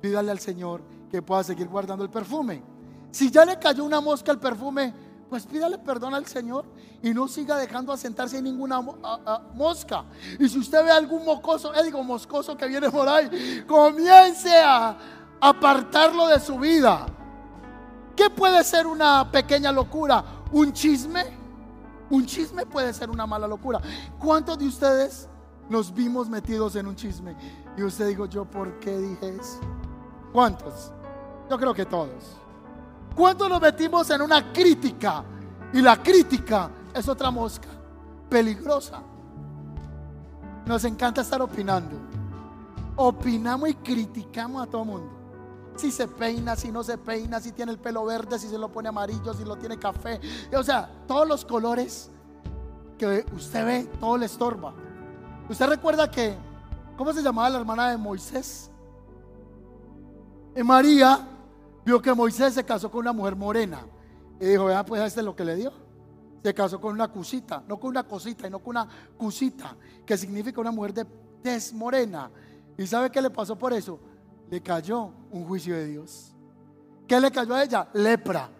pídale 0.00 0.30
al 0.30 0.38
Señor 0.38 0.82
que 1.10 1.22
pueda 1.22 1.42
seguir 1.42 1.68
guardando 1.68 2.04
el 2.04 2.10
perfume. 2.10 2.62
Si 3.10 3.30
ya 3.30 3.44
le 3.44 3.58
cayó 3.58 3.84
una 3.84 4.00
mosca 4.00 4.32
al 4.32 4.38
perfume, 4.38 4.92
pues 5.28 5.46
pídale 5.46 5.78
perdón 5.78 6.14
al 6.14 6.26
Señor 6.26 6.64
y 7.02 7.12
no 7.12 7.28
siga 7.28 7.56
dejando 7.56 7.92
asentarse 7.92 8.38
en 8.38 8.44
ninguna 8.44 8.80
mosca. 9.54 10.04
Y 10.38 10.48
si 10.48 10.58
usted 10.58 10.84
ve 10.84 10.90
algún 10.90 11.24
mocoso, 11.24 11.74
eh, 11.74 11.82
digo 11.82 12.02
moscoso 12.02 12.56
que 12.56 12.66
viene 12.66 12.90
por 12.90 13.08
ahí, 13.08 13.64
comience 13.66 14.54
a 14.56 14.96
apartarlo 15.40 16.28
de 16.28 16.40
su 16.40 16.58
vida. 16.58 17.06
¿Qué 18.14 18.30
puede 18.30 18.62
ser 18.64 18.86
una 18.86 19.30
pequeña 19.30 19.72
locura? 19.72 20.24
¿Un 20.52 20.72
chisme? 20.72 21.24
Un 22.08 22.24
chisme 22.24 22.64
puede 22.64 22.94
ser 22.94 23.10
una 23.10 23.26
mala 23.26 23.46
locura. 23.46 23.80
¿Cuántos 24.18 24.58
de 24.58 24.66
ustedes 24.66 25.28
nos 25.68 25.92
vimos 25.92 26.28
metidos 26.28 26.76
en 26.76 26.86
un 26.86 26.96
chisme? 26.96 27.36
Y 27.76 27.82
usted 27.82 28.08
dijo, 28.08 28.26
¿yo 28.26 28.44
por 28.44 28.78
qué 28.78 28.96
dije 28.98 29.36
eso? 29.36 29.60
¿Cuántos? 30.32 30.92
Yo 31.50 31.58
creo 31.58 31.74
que 31.74 31.86
todos. 31.86 32.36
¿Cuántos 33.14 33.48
nos 33.48 33.60
metimos 33.60 34.08
en 34.10 34.22
una 34.22 34.52
crítica? 34.52 35.24
Y 35.72 35.80
la 35.80 36.02
crítica 36.02 36.70
es 36.94 37.08
otra 37.08 37.30
mosca, 37.30 37.68
peligrosa. 38.28 39.02
Nos 40.66 40.84
encanta 40.84 41.20
estar 41.20 41.40
opinando. 41.40 41.96
Opinamos 42.96 43.68
y 43.68 43.74
criticamos 43.74 44.62
a 44.62 44.70
todo 44.70 44.84
mundo. 44.84 45.10
Si 45.76 45.90
se 45.90 46.08
peina, 46.08 46.56
si 46.56 46.72
no 46.72 46.82
se 46.82 46.96
peina, 46.96 47.38
si 47.40 47.52
tiene 47.52 47.72
el 47.72 47.78
pelo 47.78 48.04
verde, 48.04 48.38
si 48.38 48.48
se 48.48 48.58
lo 48.58 48.70
pone 48.72 48.88
amarillo, 48.88 49.34
si 49.34 49.44
lo 49.44 49.56
tiene 49.56 49.78
café. 49.78 50.20
O 50.56 50.62
sea, 50.62 50.90
todos 51.06 51.28
los 51.28 51.44
colores 51.44 52.10
que 52.98 53.26
usted 53.34 53.64
ve, 53.64 53.84
todo 54.00 54.16
le 54.16 54.26
estorba. 54.26 54.74
¿Usted 55.48 55.66
recuerda 55.66 56.10
que, 56.10 56.34
¿cómo 56.96 57.12
se 57.12 57.22
llamaba 57.22 57.50
la 57.50 57.58
hermana 57.58 57.90
de 57.90 57.96
Moisés? 57.96 58.70
Y 60.56 60.62
María 60.62 61.20
vio 61.84 62.02
que 62.02 62.12
Moisés 62.12 62.54
se 62.54 62.64
casó 62.64 62.90
con 62.90 63.00
una 63.00 63.12
mujer 63.12 63.36
morena. 63.36 63.86
Y 64.40 64.46
dijo, 64.46 64.64
vean, 64.64 64.84
pues 64.84 65.02
este 65.02 65.20
es 65.20 65.26
lo 65.26 65.36
que 65.36 65.44
le 65.44 65.54
dio. 65.54 65.72
Se 66.42 66.52
casó 66.52 66.80
con 66.80 66.92
una 66.92 67.08
cusita, 67.08 67.62
no 67.68 67.78
con 67.78 67.90
una 67.90 68.02
cosita, 68.02 68.44
sino 68.44 68.58
con 68.58 68.70
una 68.76 68.88
cusita, 69.16 69.76
que 70.04 70.16
significa 70.16 70.60
una 70.60 70.70
mujer 70.70 70.94
de 70.94 71.06
morena. 71.74 72.30
¿Y 72.76 72.86
sabe 72.86 73.10
qué 73.10 73.22
le 73.22 73.30
pasó 73.30 73.56
por 73.56 73.72
eso? 73.72 74.00
Le 74.50 74.60
cayó 74.60 75.12
un 75.30 75.44
juicio 75.46 75.74
de 75.76 75.86
Dios. 75.86 76.32
¿Qué 77.06 77.20
le 77.20 77.30
cayó 77.30 77.54
a 77.54 77.62
ella? 77.62 77.88
Lepra. 77.92 78.50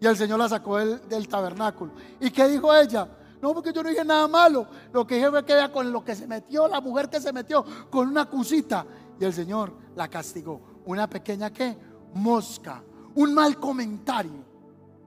Y 0.00 0.06
el 0.06 0.16
Señor 0.16 0.38
la 0.38 0.48
sacó 0.48 0.76
del, 0.78 1.08
del 1.08 1.28
tabernáculo. 1.28 1.92
¿Y 2.20 2.30
qué 2.30 2.48
dijo 2.48 2.74
ella? 2.74 3.08
No, 3.46 3.54
porque 3.54 3.72
yo 3.72 3.80
no 3.80 3.90
dije 3.90 4.04
nada 4.04 4.26
malo. 4.26 4.66
Lo 4.92 5.06
que 5.06 5.14
dije 5.14 5.30
fue 5.30 5.44
que 5.44 5.52
ella 5.52 5.70
con 5.70 5.92
lo 5.92 6.04
que 6.04 6.16
se 6.16 6.26
metió, 6.26 6.66
la 6.66 6.80
mujer 6.80 7.08
que 7.08 7.20
se 7.20 7.32
metió 7.32 7.64
con 7.88 8.08
una 8.08 8.24
cusita. 8.28 8.84
Y 9.20 9.24
el 9.24 9.32
Señor 9.32 9.72
la 9.94 10.08
castigó 10.08 10.60
una 10.84 11.08
pequeña 11.08 11.52
qué? 11.52 11.78
Mosca. 12.12 12.82
Un 13.14 13.32
mal 13.32 13.60
comentario 13.60 14.44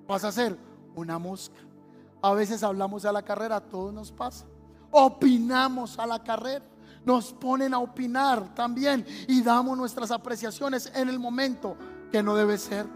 pasa 0.08 0.30
a 0.30 0.32
ser 0.32 0.58
una 0.95 1.19
mosca. 1.19 1.60
A 2.21 2.32
veces 2.32 2.63
hablamos 2.63 3.04
a 3.04 3.12
la 3.12 3.23
carrera, 3.23 3.60
todo 3.60 3.91
nos 3.91 4.10
pasa. 4.10 4.45
Opinamos 4.89 5.99
a 5.99 6.08
la 6.08 6.23
carrera. 6.23 6.63
Nos 7.04 7.34
ponen 7.34 7.73
a 7.73 7.80
opinar 7.80 8.56
también 8.56 9.06
y 9.28 9.41
damos 9.41 9.78
nuestras 9.78 10.12
apreciaciones 10.12 10.89
en 10.95 11.10
el 11.10 11.19
momento 11.19 11.75
que 12.10 12.23
no 12.23 12.38
debe 12.38 12.58
ser. 12.58 12.88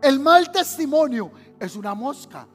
El 0.00 0.20
mal 0.20 0.52
testimonio 0.52 1.32
es 1.58 1.74
una 1.74 1.96
mosca. 1.96 2.46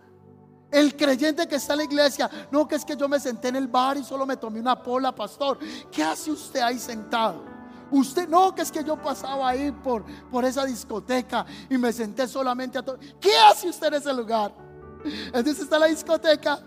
El 0.73 0.97
creyente 0.97 1.47
que 1.47 1.57
está 1.57 1.73
en 1.73 1.77
la 1.77 1.83
iglesia, 1.83 2.29
no 2.51 2.67
que 2.67 2.73
es 2.73 2.83
que 2.83 2.97
yo 2.97 3.07
me 3.07 3.19
senté 3.19 3.49
en 3.49 3.57
el 3.57 3.67
bar 3.67 3.95
y 3.95 4.03
solo 4.03 4.25
me 4.25 4.37
tomé 4.37 4.59
una 4.59 4.81
pola, 4.81 5.13
pastor. 5.13 5.59
¿Qué 5.91 6.03
hace 6.03 6.31
usted 6.31 6.61
ahí 6.61 6.79
sentado? 6.79 7.43
Usted 7.91 8.27
no, 8.27 8.55
que 8.55 8.63
es 8.63 8.71
que 8.71 8.83
yo 8.83 8.99
pasaba 8.99 9.49
ahí 9.49 9.71
por, 9.71 10.03
por 10.31 10.43
esa 10.43 10.65
discoteca 10.65 11.45
y 11.69 11.77
me 11.77 11.93
senté 11.93 12.27
solamente 12.27 12.79
a 12.79 12.81
todo. 12.81 12.97
¿Qué 13.21 13.37
hace 13.37 13.69
usted 13.69 13.85
en 13.89 13.93
ese 13.93 14.11
lugar? 14.11 14.51
Entonces 15.27 15.59
está 15.59 15.77
la 15.77 15.85
discoteca, 15.85 16.59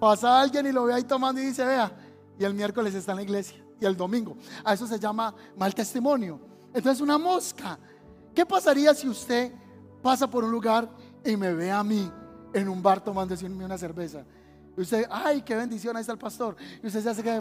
pasa 0.00 0.40
alguien 0.40 0.66
y 0.66 0.72
lo 0.72 0.82
ve 0.82 0.94
ahí 0.94 1.04
tomando 1.04 1.40
y 1.40 1.44
dice, 1.44 1.64
vea, 1.64 1.92
y 2.36 2.42
el 2.42 2.54
miércoles 2.54 2.92
está 2.96 3.12
en 3.12 3.16
la 3.18 3.22
iglesia 3.22 3.64
y 3.80 3.84
el 3.84 3.96
domingo. 3.96 4.36
A 4.64 4.74
eso 4.74 4.88
se 4.88 4.98
llama 4.98 5.32
mal 5.56 5.72
testimonio. 5.72 6.40
Entonces 6.74 7.00
una 7.00 7.16
mosca. 7.16 7.78
¿Qué 8.34 8.44
pasaría 8.44 8.92
si 8.92 9.08
usted 9.08 9.52
pasa 10.02 10.28
por 10.28 10.42
un 10.42 10.50
lugar 10.50 10.90
y 11.24 11.36
me 11.36 11.54
ve 11.54 11.70
a 11.70 11.84
mí 11.84 12.10
en 12.52 12.68
un 12.68 12.82
bar 12.82 13.02
tomando 13.02 13.34
una 13.44 13.78
cerveza? 13.78 14.24
Y 14.76 14.80
usted, 14.80 15.06
ay, 15.10 15.42
qué 15.42 15.54
bendición, 15.54 15.96
ahí 15.96 16.00
está 16.00 16.12
el 16.12 16.18
pastor. 16.18 16.56
Y 16.82 16.86
usted 16.86 17.02
se 17.02 17.10
hace 17.10 17.22
que 17.22 17.40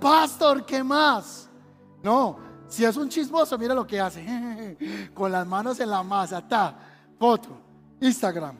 pastor, 0.00 0.64
¿qué 0.64 0.82
más? 0.82 1.48
No, 2.02 2.38
si 2.68 2.84
es 2.84 2.96
un 2.96 3.08
chismoso, 3.08 3.58
mira 3.58 3.74
lo 3.74 3.86
que 3.86 4.00
hace. 4.00 5.10
Con 5.14 5.30
las 5.30 5.46
manos 5.46 5.78
en 5.80 5.90
la 5.90 6.02
masa, 6.02 6.46
ta, 6.46 6.76
foto, 7.18 7.50
Instagram. 8.00 8.56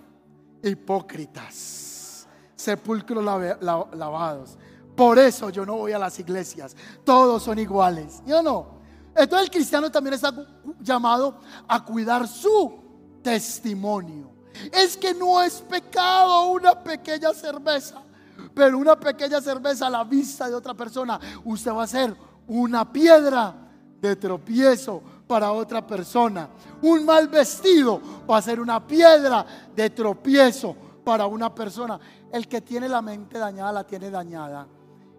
Hipócritas, 0.63 2.27
sepulcros 2.55 3.23
lavados. 3.23 4.57
Por 4.97 5.19
eso 5.19 5.51
yo 5.51 5.67
no 5.67 5.77
voy 5.77 5.93
a 5.93 5.99
las 5.99 6.19
iglesias. 6.19 6.77
Todos 7.05 7.43
son 7.43 7.59
iguales. 7.59 8.23
¿Yo 8.27 8.43
no? 8.43 8.75
Entonces 9.15 9.47
el 9.47 9.51
cristiano 9.51 9.91
también 9.91 10.15
está 10.15 10.33
llamado 10.81 11.39
a 11.69 11.85
cuidar 11.85 12.27
su 12.27 12.84
testimonio. 13.25 14.31
Es 14.71 14.97
que 14.97 15.13
no 15.13 15.43
es 15.43 15.55
pecado 15.55 16.53
una 16.53 16.81
pequeña 16.85 17.35
cerveza 17.35 18.05
pero 18.53 18.79
una 18.79 18.99
pequeña 18.99 19.41
cerveza 19.41 19.87
a 19.87 19.91
la 19.91 20.05
vista 20.05 20.49
de 20.49 20.55
otra 20.55 20.75
persona, 20.75 21.19
usted 21.45 21.73
va 21.73 21.85
a 21.85 21.89
ser 21.89 22.15
una 22.47 22.91
piedra 22.91 23.55
de 24.01 24.17
tropiezo 24.17 25.03
para 25.27 25.53
otra 25.53 25.87
persona. 25.87 26.49
Un 26.83 27.05
mal 27.05 27.29
vestido 27.29 28.01
va 28.29 28.39
a 28.39 28.43
ser 28.43 28.61
una 28.61 28.87
piedra 28.87 29.45
de 29.75 29.91
tropiezo 29.91 30.77
para 31.05 31.27
una 31.27 31.55
persona. 31.55 31.99
El 32.33 32.47
que 32.49 32.61
tiene 32.61 32.89
la 32.89 33.03
mente 33.03 33.39
dañada 33.39 33.73
la 33.73 33.85
tiene 33.85 34.11
dañada. 34.11 34.67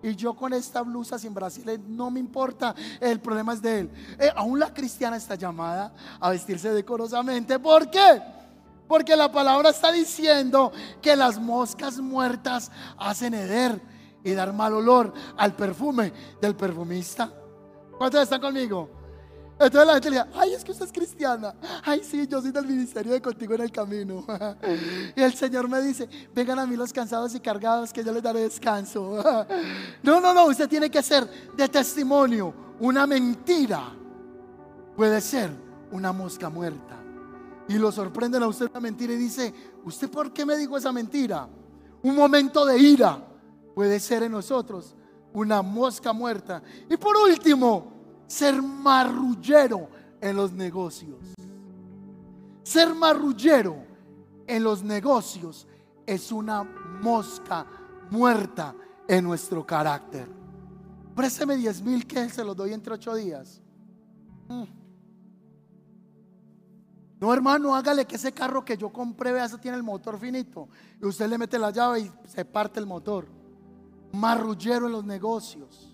Y 0.05 0.15
yo 0.15 0.35
con 0.35 0.53
esta 0.53 0.83
blusa 0.83 1.17
sin 1.17 1.33
Brasil, 1.33 1.81
no 1.87 2.11
me 2.11 2.19
importa, 2.19 2.75
el 2.99 3.19
problema 3.19 3.53
es 3.53 3.61
de 3.61 3.79
él. 3.79 3.91
Eh, 4.19 4.29
aún 4.35 4.59
la 4.59 4.71
cristiana 4.71 5.17
está 5.17 5.33
llamada 5.33 5.91
a 6.19 6.29
vestirse 6.29 6.71
decorosamente. 6.71 7.57
¿Por 7.57 7.89
qué? 7.89 8.21
Porque 8.87 9.15
la 9.15 9.31
palabra 9.31 9.71
está 9.71 9.91
diciendo 9.91 10.71
que 11.01 11.15
las 11.15 11.39
moscas 11.39 11.97
muertas 11.97 12.71
hacen 12.99 13.33
heder 13.33 13.81
y 14.23 14.33
dar 14.33 14.53
mal 14.53 14.73
olor 14.73 15.11
al 15.37 15.55
perfume 15.55 16.13
del 16.39 16.55
perfumista. 16.55 17.31
¿Cuántos 17.97 18.21
están 18.21 18.41
conmigo? 18.41 18.94
Entonces 19.57 19.87
la 19.87 19.93
gente 19.93 20.09
le 20.09 20.17
dice, 20.17 20.29
ay, 20.35 20.53
es 20.53 20.63
que 20.65 20.71
usted 20.71 20.85
es 20.85 20.91
cristiana. 20.91 21.55
Ay, 21.83 22.01
sí, 22.03 22.27
yo 22.27 22.41
soy 22.41 22.51
del 22.51 22.65
ministerio 22.65 23.13
de 23.13 23.21
contigo 23.21 23.53
en 23.55 23.61
el 23.61 23.71
camino. 23.71 24.25
Y 25.15 25.21
el 25.21 25.33
Señor 25.33 25.69
me 25.69 25.81
dice, 25.81 26.09
vengan 26.33 26.59
a 26.59 26.65
mí 26.65 26.75
los 26.75 26.91
cansados 26.91 27.33
y 27.35 27.39
cargados, 27.39 27.93
que 27.93 28.03
yo 28.03 28.11
les 28.11 28.21
daré 28.21 28.41
descanso. 28.41 29.23
No, 30.03 30.19
no, 30.19 30.33
no, 30.33 30.45
usted 30.45 30.67
tiene 30.67 30.89
que 30.89 31.01
ser 31.01 31.27
de 31.55 31.69
testimonio. 31.69 32.53
Una 32.79 33.07
mentira 33.07 33.91
puede 34.95 35.21
ser 35.21 35.51
una 35.91 36.11
mosca 36.11 36.49
muerta. 36.49 36.97
Y 37.67 37.75
lo 37.75 37.91
sorprenden 37.91 38.43
a 38.43 38.47
usted 38.47 38.69
la 38.73 38.79
mentira 38.79 39.13
y 39.13 39.17
dice, 39.17 39.53
¿usted 39.85 40.09
por 40.09 40.33
qué 40.33 40.45
me 40.45 40.57
dijo 40.57 40.77
esa 40.77 40.91
mentira? 40.91 41.47
Un 42.03 42.15
momento 42.15 42.65
de 42.65 42.77
ira 42.77 43.25
puede 43.73 43.99
ser 43.99 44.23
en 44.23 44.33
nosotros 44.33 44.95
una 45.33 45.61
mosca 45.61 46.13
muerta. 46.13 46.61
Y 46.89 46.97
por 46.97 47.15
último, 47.17 47.94
ser 48.27 48.61
marrullero 48.61 49.89
en 50.21 50.35
los 50.35 50.51
negocios. 50.51 51.33
Ser 52.63 52.93
marrullero 52.95 53.77
en 54.47 54.63
los 54.63 54.83
negocios 54.83 55.67
es 56.05 56.31
una 56.31 56.63
mosca 56.63 57.65
muerta 58.09 58.75
en 59.07 59.23
nuestro 59.23 59.65
carácter. 59.65 60.27
Présteme 61.15 61.55
10 61.55 61.81
mil 61.83 62.05
que 62.05 62.29
se 62.29 62.43
los 62.43 62.55
doy 62.55 62.73
entre 62.73 62.93
ocho 62.93 63.15
días. 63.15 63.61
Mm. 64.47 64.63
No, 67.19 67.33
hermano, 67.33 67.73
hágale 67.73 68.05
que 68.05 68.17
ese 68.17 68.33
carro 68.33 68.63
que 68.65 68.77
yo 68.77 68.91
compré, 68.91 69.31
vea, 69.31 69.45
eso 69.45 69.57
tiene 69.57 69.77
el 69.77 69.83
motor 69.83 70.19
finito. 70.19 70.67
Y 71.01 71.05
usted 71.05 71.29
le 71.29 71.37
mete 71.37 71.57
la 71.57 71.71
llave 71.71 72.01
y 72.01 72.11
se 72.27 72.43
parte 72.43 72.79
el 72.79 72.85
motor. 72.85 73.27
Marrullero 74.11 74.87
en 74.87 74.91
los 74.91 75.05
negocios. 75.05 75.84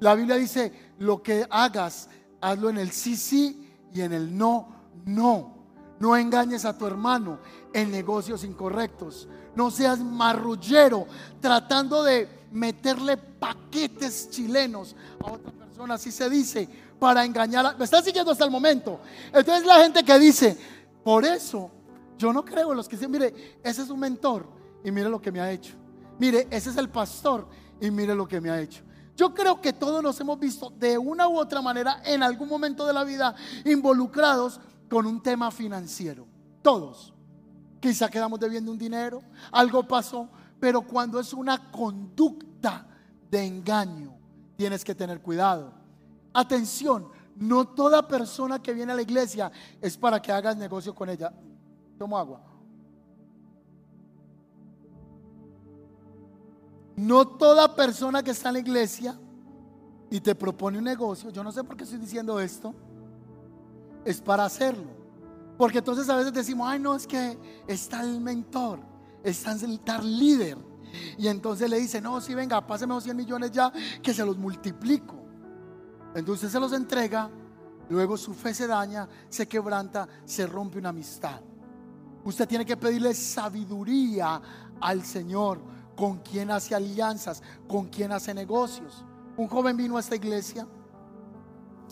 La 0.00 0.14
Biblia 0.14 0.36
dice, 0.36 0.72
lo 0.98 1.22
que 1.22 1.46
hagas, 1.50 2.08
hazlo 2.40 2.70
en 2.70 2.78
el 2.78 2.90
sí, 2.90 3.16
sí 3.16 3.68
y 3.92 4.00
en 4.00 4.12
el 4.12 4.36
no, 4.36 4.68
no. 5.04 5.56
No 5.98 6.16
engañes 6.16 6.64
a 6.64 6.78
tu 6.78 6.86
hermano 6.86 7.40
en 7.72 7.90
negocios 7.90 8.44
incorrectos. 8.44 9.28
No 9.56 9.70
seas 9.70 9.98
marrullero 9.98 11.06
tratando 11.40 12.04
de 12.04 12.28
meterle 12.52 13.16
paquetes 13.16 14.30
chilenos 14.30 14.94
a 15.20 15.32
otra 15.32 15.50
persona, 15.52 15.94
así 15.94 16.12
se 16.12 16.30
dice, 16.30 16.68
para 16.98 17.24
engañar. 17.24 17.76
¿Me 17.76 17.84
están 17.84 18.04
siguiendo 18.04 18.30
hasta 18.30 18.44
el 18.44 18.50
momento? 18.50 19.00
Entonces 19.32 19.66
la 19.66 19.82
gente 19.82 20.04
que 20.04 20.18
dice, 20.18 20.56
por 21.02 21.24
eso 21.24 21.70
yo 22.16 22.32
no 22.32 22.44
creo 22.44 22.70
en 22.70 22.76
los 22.76 22.88
que 22.88 22.96
dicen, 22.96 23.10
mire, 23.10 23.58
ese 23.62 23.82
es 23.82 23.90
un 23.90 23.98
mentor 23.98 24.46
y 24.84 24.90
mire 24.90 25.08
lo 25.08 25.20
que 25.20 25.32
me 25.32 25.40
ha 25.40 25.50
hecho. 25.50 25.74
Mire, 26.18 26.46
ese 26.50 26.70
es 26.70 26.76
el 26.76 26.88
pastor 26.88 27.48
y 27.80 27.90
mire 27.90 28.14
lo 28.14 28.26
que 28.26 28.40
me 28.40 28.50
ha 28.50 28.60
hecho. 28.60 28.82
Yo 29.18 29.34
creo 29.34 29.60
que 29.60 29.72
todos 29.72 30.00
nos 30.00 30.20
hemos 30.20 30.38
visto 30.38 30.70
de 30.70 30.96
una 30.96 31.26
u 31.26 31.40
otra 31.40 31.60
manera 31.60 32.00
en 32.04 32.22
algún 32.22 32.48
momento 32.48 32.86
de 32.86 32.92
la 32.92 33.02
vida 33.02 33.34
involucrados 33.64 34.60
con 34.88 35.06
un 35.06 35.20
tema 35.20 35.50
financiero. 35.50 36.24
Todos. 36.62 37.12
Quizá 37.80 38.08
quedamos 38.08 38.38
debiendo 38.38 38.70
un 38.70 38.78
dinero, 38.78 39.20
algo 39.50 39.82
pasó, 39.88 40.28
pero 40.60 40.82
cuando 40.82 41.18
es 41.18 41.32
una 41.32 41.68
conducta 41.72 42.86
de 43.28 43.44
engaño, 43.44 44.16
tienes 44.56 44.84
que 44.84 44.94
tener 44.94 45.20
cuidado. 45.20 45.72
Atención, 46.32 47.08
no 47.34 47.66
toda 47.66 48.06
persona 48.06 48.62
que 48.62 48.72
viene 48.72 48.92
a 48.92 48.96
la 48.96 49.02
iglesia 49.02 49.50
es 49.80 49.96
para 49.96 50.22
que 50.22 50.30
hagas 50.30 50.56
negocio 50.56 50.94
con 50.94 51.08
ella. 51.08 51.32
Tomo 51.98 52.16
agua. 52.16 52.47
No 56.98 57.28
toda 57.28 57.76
persona 57.76 58.24
que 58.24 58.32
está 58.32 58.48
en 58.48 58.54
la 58.54 58.58
iglesia 58.58 59.16
y 60.10 60.20
te 60.20 60.34
propone 60.34 60.78
un 60.78 60.84
negocio, 60.84 61.30
yo 61.30 61.44
no 61.44 61.52
sé 61.52 61.62
por 61.62 61.76
qué 61.76 61.84
estoy 61.84 62.00
diciendo 62.00 62.40
esto, 62.40 62.74
es 64.04 64.20
para 64.20 64.44
hacerlo. 64.44 64.90
Porque 65.56 65.78
entonces 65.78 66.08
a 66.08 66.16
veces 66.16 66.32
decimos, 66.32 66.66
ay 66.68 66.80
no, 66.80 66.96
es 66.96 67.06
que 67.06 67.38
está 67.68 68.00
el 68.00 68.20
mentor, 68.20 68.80
está 69.22 69.52
el 69.52 70.18
líder. 70.18 70.58
Y 71.16 71.28
entonces 71.28 71.70
le 71.70 71.78
dice, 71.78 72.00
no, 72.00 72.20
sí, 72.20 72.34
venga, 72.34 72.66
páseme 72.66 72.94
los 72.94 73.04
100 73.04 73.16
millones 73.16 73.52
ya, 73.52 73.72
que 74.02 74.12
se 74.12 74.26
los 74.26 74.36
multiplico. 74.36 75.14
Entonces 76.16 76.50
se 76.50 76.58
los 76.58 76.72
entrega, 76.72 77.30
luego 77.90 78.16
su 78.16 78.34
fe 78.34 78.52
se 78.52 78.66
daña, 78.66 79.08
se 79.28 79.46
quebranta, 79.46 80.08
se 80.24 80.48
rompe 80.48 80.78
una 80.80 80.88
amistad. 80.88 81.40
Usted 82.24 82.48
tiene 82.48 82.66
que 82.66 82.76
pedirle 82.76 83.14
sabiduría 83.14 84.42
al 84.80 85.04
Señor 85.04 85.77
con 85.98 86.18
quien 86.18 86.52
hace 86.52 86.76
alianzas, 86.76 87.42
con 87.66 87.88
quien 87.88 88.12
hace 88.12 88.32
negocios. 88.32 89.04
Un 89.36 89.48
joven 89.48 89.76
vino 89.76 89.96
a 89.96 90.00
esta 90.00 90.14
iglesia, 90.14 90.64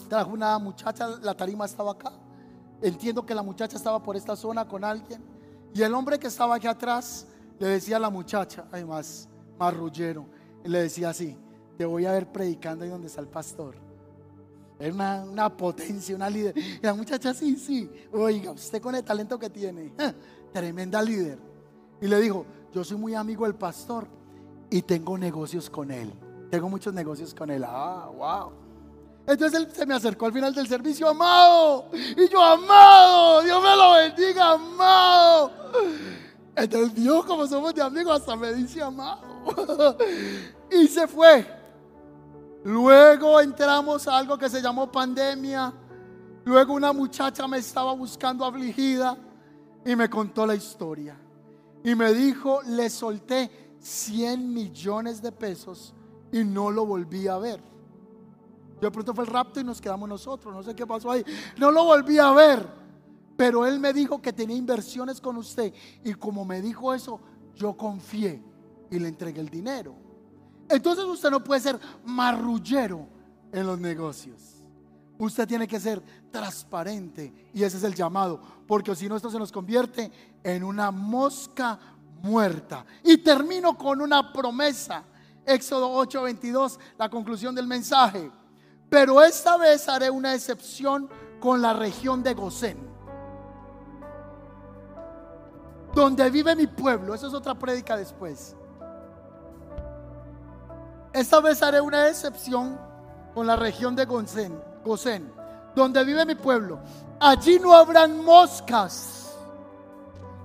trajo 0.09 0.31
una 0.31 0.57
muchacha, 0.61 1.09
la 1.21 1.35
tarima 1.35 1.65
estaba 1.65 1.91
acá. 1.91 2.13
Entiendo 2.81 3.27
que 3.27 3.35
la 3.35 3.43
muchacha 3.43 3.77
estaba 3.77 4.01
por 4.01 4.15
esta 4.15 4.37
zona 4.37 4.69
con 4.69 4.85
alguien. 4.85 5.25
Y 5.75 5.83
el 5.83 5.93
hombre 5.93 6.21
que 6.21 6.29
estaba 6.29 6.55
aquí 6.55 6.69
atrás 6.69 7.27
le 7.59 7.67
decía 7.67 7.97
a 7.97 7.99
la 7.99 8.11
muchacha, 8.11 8.67
además, 8.71 9.29
marrullero, 9.59 10.27
le 10.63 10.83
decía 10.83 11.09
así, 11.09 11.37
te 11.77 11.85
voy 11.85 12.07
a 12.07 12.13
ver 12.13 12.31
predicando 12.31 12.85
ahí 12.85 12.91
donde 12.91 13.09
está 13.09 13.21
el 13.21 13.29
pastor. 13.29 13.75
Era 14.79 15.25
una, 15.25 15.57
potencia, 15.57 16.15
una 16.15 16.31
líder. 16.31 16.57
Y 16.57 16.79
la 16.81 16.95
muchacha, 16.95 17.35
sí, 17.35 17.57
sí. 17.57 17.91
Oiga, 18.13 18.53
usted 18.53 18.81
con 18.81 18.95
el 18.95 19.03
talento 19.03 19.37
que 19.37 19.51
tiene, 19.51 19.93
tremenda 20.53 21.03
líder. 21.03 21.39
Y 22.01 22.07
le 22.07 22.21
dijo, 22.21 22.47
yo 22.73 22.85
soy 22.85 22.97
muy 22.97 23.15
amigo 23.15 23.45
del 23.45 23.55
pastor 23.55 24.07
y 24.71 24.83
tengo 24.83 25.17
negocios 25.17 25.71
con 25.71 25.91
él. 25.91 26.13
Tengo 26.51 26.69
muchos 26.69 26.93
negocios 26.93 27.35
con 27.35 27.51
él. 27.51 27.65
Ah, 27.67 28.09
wow. 28.15 28.53
Entonces 29.27 29.61
él 29.61 29.69
se 29.73 29.85
me 29.85 29.95
acercó 29.95 30.27
al 30.27 30.33
final 30.33 30.55
del 30.55 30.69
servicio, 30.69 31.09
amado. 31.09 31.87
Y 31.93 32.29
yo, 32.29 32.41
amado, 32.41 33.43
Dios 33.43 33.63
me 33.63 33.77
lo 33.77 33.93
bendiga, 33.95 34.53
amado. 34.53 35.51
Entonces 36.55 36.95
Dios, 36.95 37.25
como 37.25 37.47
somos 37.47 37.75
de 37.75 37.83
amigos, 37.83 38.21
hasta 38.21 38.37
me 38.37 38.55
dice 38.55 38.83
amado. 38.83 39.21
y 40.71 40.87
se 40.87 41.09
fue. 41.09 41.47
Luego 42.65 43.41
entramos 43.41 44.07
a 44.07 44.17
algo 44.17 44.39
que 44.39 44.49
se 44.49 44.63
llamó 44.63 44.91
pandemia. 44.91 45.73
Luego 46.45 46.75
una 46.75 46.93
muchacha 46.93 47.49
me 47.49 47.59
estaba 47.59 47.93
buscando 47.95 48.45
afligida 48.45 49.17
y 49.85 49.97
me 49.97 50.09
contó 50.09 50.47
la 50.47 50.55
historia. 50.55 51.17
Y 51.87 51.95
me 51.95 52.13
dijo, 52.13 52.63
le 52.63 52.91
solté 52.91 53.77
100 53.79 54.53
millones 54.53 55.23
de 55.23 55.31
pesos 55.31 55.95
y 56.33 56.43
no 56.43 56.73
lo 56.73 56.85
volví 56.85 57.29
a 57.29 57.39
ver. 57.39 57.61
Yo 58.81 58.89
de 58.89 58.91
pronto 58.91 59.15
fue 59.15 59.23
el 59.23 59.31
rapto 59.31 59.61
y 59.61 59.65
nos 59.65 59.81
quedamos 59.81 60.09
nosotros. 60.09 60.53
No 60.53 60.65
sé 60.65 60.75
qué 60.75 60.85
pasó 60.85 61.13
ahí. 61.13 61.25
No 61.57 61.71
lo 61.71 61.85
volví 61.85 62.19
a 62.19 62.33
ver. 62.33 62.69
Pero 63.37 63.65
él 63.65 63.79
me 63.79 63.93
dijo 63.93 64.21
que 64.21 64.33
tenía 64.33 64.57
inversiones 64.57 65.21
con 65.21 65.37
usted. 65.37 65.73
Y 66.03 66.15
como 66.15 66.45
me 66.45 66.61
dijo 66.61 66.93
eso, 66.93 67.21
yo 67.55 67.77
confié 67.77 68.43
y 68.91 68.99
le 68.99 69.07
entregué 69.07 69.41
el 69.41 69.49
dinero. 69.49 69.95
Entonces 70.69 71.05
usted 71.05 71.31
no 71.31 71.45
puede 71.45 71.61
ser 71.61 71.79
marrullero 72.05 73.07
en 73.53 73.65
los 73.65 73.79
negocios. 73.79 74.56
Usted 75.19 75.49
tiene 75.49 75.67
que 75.67 75.81
ser 75.81 76.03
transparente 76.31 77.51
y 77.55 77.63
ese 77.63 77.79
es 77.79 77.85
el 77.85 77.95
llamado, 77.95 78.41
porque 78.67 78.95
si 78.95 79.09
no 79.09 79.17
esto 79.17 79.31
se 79.31 79.39
nos 79.39 79.51
convierte 79.51 80.11
en 80.43 80.63
una 80.63 80.91
mosca 80.91 81.79
muerta. 82.23 82.85
Y 83.03 83.19
termino 83.19 83.77
con 83.77 84.01
una 84.01 84.33
promesa. 84.33 85.05
Éxodo 85.45 85.91
8:22, 86.05 86.79
la 86.99 87.09
conclusión 87.09 87.55
del 87.55 87.67
mensaje. 87.67 88.31
Pero 88.89 89.23
esta 89.23 89.57
vez 89.57 89.89
haré 89.89 90.11
una 90.11 90.35
excepción 90.35 91.09
con 91.41 91.63
la 91.63 91.73
región 91.73 92.23
de 92.23 92.35
Gosén, 92.35 92.79
donde 95.95 96.31
vive 96.31 96.55
mi 96.55 96.67
pueblo. 96.67 97.15
Eso 97.15 97.27
es 97.27 97.35
otra 97.35 97.55
prédica 97.55 97.97
después. 97.97 98.55
Esta 101.13 101.41
vez 101.41 101.63
haré 101.63 101.81
una 101.81 102.09
excepción 102.09 102.79
con 103.35 103.47
la 103.47 103.57
región 103.57 103.97
de 103.97 104.05
Gosén, 104.05 104.61
donde 105.75 106.05
vive 106.05 106.25
mi 106.25 106.35
pueblo. 106.35 106.79
Allí 107.21 107.59
no 107.59 107.73
habrán 107.73 108.25
moscas. 108.25 109.35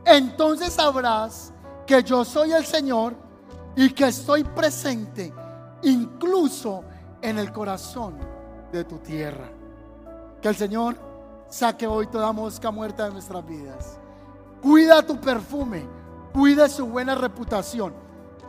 Entonces 0.05 0.73
sabrás 0.73 1.53
que 1.85 2.03
yo 2.03 2.25
soy 2.25 2.51
el 2.53 2.65
Señor 2.65 3.15
y 3.75 3.91
que 3.91 4.07
estoy 4.07 4.43
presente 4.43 5.33
incluso 5.83 6.83
en 7.21 7.37
el 7.37 7.51
corazón 7.51 8.17
de 8.71 8.83
tu 8.83 8.97
tierra. 8.97 9.49
Que 10.41 10.49
el 10.49 10.55
Señor 10.55 10.95
saque 11.49 11.85
hoy 11.85 12.07
toda 12.07 12.31
mosca 12.31 12.71
muerta 12.71 13.05
de 13.05 13.11
nuestras 13.11 13.45
vidas. 13.45 13.99
Cuida 14.61 15.05
tu 15.05 15.19
perfume, 15.19 15.85
cuida 16.33 16.67
su 16.67 16.87
buena 16.87 17.15
reputación. 17.15 17.93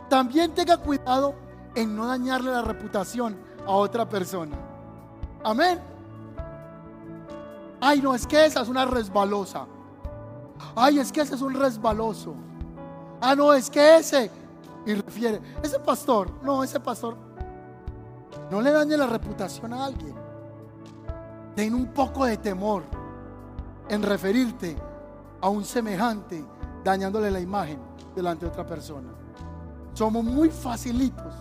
También 0.09 0.53
tenga 0.53 0.77
cuidado 0.77 1.35
en 1.75 1.95
no 1.95 2.07
dañarle 2.07 2.51
la 2.51 2.61
reputación 2.61 3.37
a 3.65 3.71
otra 3.71 4.07
persona. 4.07 4.72
Amén. 5.43 5.79
Ay, 7.81 8.01
no, 8.01 8.15
es 8.15 8.25
que 8.25 8.45
esa 8.45 8.61
es 8.61 8.69
una 8.69 8.85
resbalosa. 8.85 9.65
Ay, 10.75 10.99
es 10.99 11.11
que 11.11 11.21
ese 11.21 11.35
es 11.35 11.41
un 11.41 11.53
resbaloso. 11.53 12.33
Ah, 13.19 13.35
no, 13.35 13.53
es 13.53 13.69
que 13.69 13.97
ese. 13.97 14.31
Y 14.85 14.93
refiere, 14.93 15.41
ese 15.61 15.79
pastor, 15.79 16.31
no, 16.41 16.63
ese 16.63 16.79
pastor. 16.79 17.15
No 18.49 18.61
le 18.61 18.71
dañe 18.71 18.95
la 18.95 19.07
reputación 19.07 19.73
a 19.73 19.85
alguien. 19.85 20.15
Ten 21.55 21.73
un 21.73 21.87
poco 21.87 22.25
de 22.25 22.37
temor 22.37 22.83
en 23.89 24.01
referirte 24.01 24.77
a 25.41 25.49
un 25.49 25.65
semejante 25.65 26.43
dañándole 26.83 27.29
la 27.29 27.39
imagen 27.39 27.79
delante 28.15 28.45
de 28.45 28.51
otra 28.51 28.65
persona. 28.65 29.09
Somos 29.93 30.23
muy 30.23 30.49
facilitos 30.49 31.33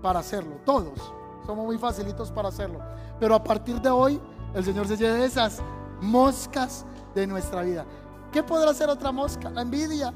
para 0.00 0.20
hacerlo, 0.20 0.56
todos 0.64 1.12
somos 1.46 1.64
muy 1.64 1.78
facilitos 1.78 2.30
para 2.30 2.48
hacerlo. 2.48 2.80
Pero 3.18 3.34
a 3.34 3.42
partir 3.42 3.80
de 3.80 3.90
hoy, 3.90 4.20
el 4.54 4.64
Señor 4.64 4.86
se 4.86 4.96
lleve 4.96 5.24
esas 5.24 5.60
moscas 6.00 6.84
de 7.14 7.26
nuestra 7.26 7.62
vida. 7.62 7.84
¿Qué 8.30 8.42
podrá 8.42 8.70
hacer 8.70 8.88
otra 8.88 9.12
mosca? 9.12 9.50
La 9.50 9.62
envidia. 9.62 10.12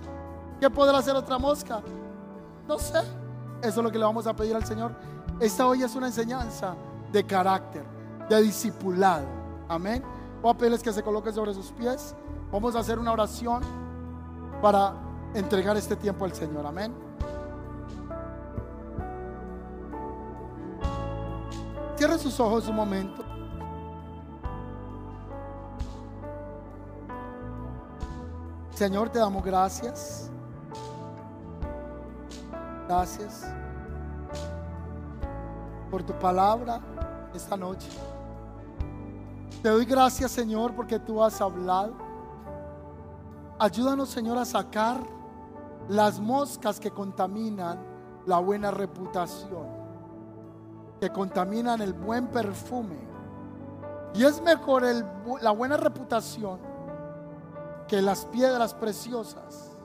¿Qué 0.61 0.71
podrá 0.71 0.99
hacer 0.99 1.15
otra 1.15 1.39
mosca? 1.39 1.83
No 2.67 2.79
sé. 2.79 2.99
Eso 3.61 3.81
es 3.81 3.85
lo 3.85 3.91
que 3.91 3.99
le 3.99 4.05
vamos 4.05 4.27
a 4.27 4.35
pedir 4.35 4.57
al 4.57 4.65
Señor. 4.65 4.95
Esta 5.41 5.67
hoy 5.67 5.83
es 5.83 5.95
una 5.95 6.07
enseñanza 6.07 6.75
de 7.13 7.25
carácter, 7.25 7.85
de 8.29 8.43
discipulado. 8.43 9.27
Amén. 9.69 10.03
Voy 10.43 10.51
a 10.51 10.55
pedirles 10.57 10.83
que 10.83 10.93
se 10.93 11.03
coloquen 11.03 11.35
sobre 11.35 11.53
sus 11.55 11.71
pies. 11.73 12.15
Vamos 12.51 12.75
a 12.75 12.81
hacer 12.81 12.99
una 12.99 13.13
oración 13.13 13.63
para 14.63 14.95
entregar 15.35 15.77
este 15.77 15.97
tiempo 15.97 16.25
al 16.25 16.33
Señor. 16.33 16.67
Amén. 16.67 17.06
Cierre 21.97 22.19
sus 22.19 22.39
ojos 22.39 22.69
un 22.69 22.77
momento. 22.77 23.25
Señor, 28.71 29.09
te 29.09 29.19
damos 29.19 29.43
gracias. 29.43 30.31
Gracias 32.87 33.47
por 35.91 36.03
tu 36.03 36.13
palabra 36.19 36.81
esta 37.35 37.57
noche. 37.57 37.89
Te 39.63 39.71
doy 39.71 39.87
gracias, 39.87 40.31
Señor, 40.31 40.75
porque 40.75 40.99
tú 40.99 41.23
has 41.23 41.41
hablado. 41.41 41.95
Ayúdanos, 43.59 44.11
Señor, 44.11 44.37
a 44.37 44.45
sacar 44.45 45.01
las 45.89 46.21
moscas 46.21 46.79
que 46.79 46.91
contaminan 46.91 47.79
la 48.27 48.39
buena 48.39 48.71
reputación, 48.71 49.67
que 51.01 51.11
contaminan 51.11 51.81
el 51.81 51.93
buen 51.93 52.29
perfume. 52.29 52.99
Y 54.15 54.25
es 54.25 54.41
mejor 54.41 54.85
la 55.43 55.51
buena 55.51 55.77
reputación 55.77 56.59
que 57.87 58.01
las 58.01 58.25
piedras 58.27 58.75
preciosas. 58.75 59.77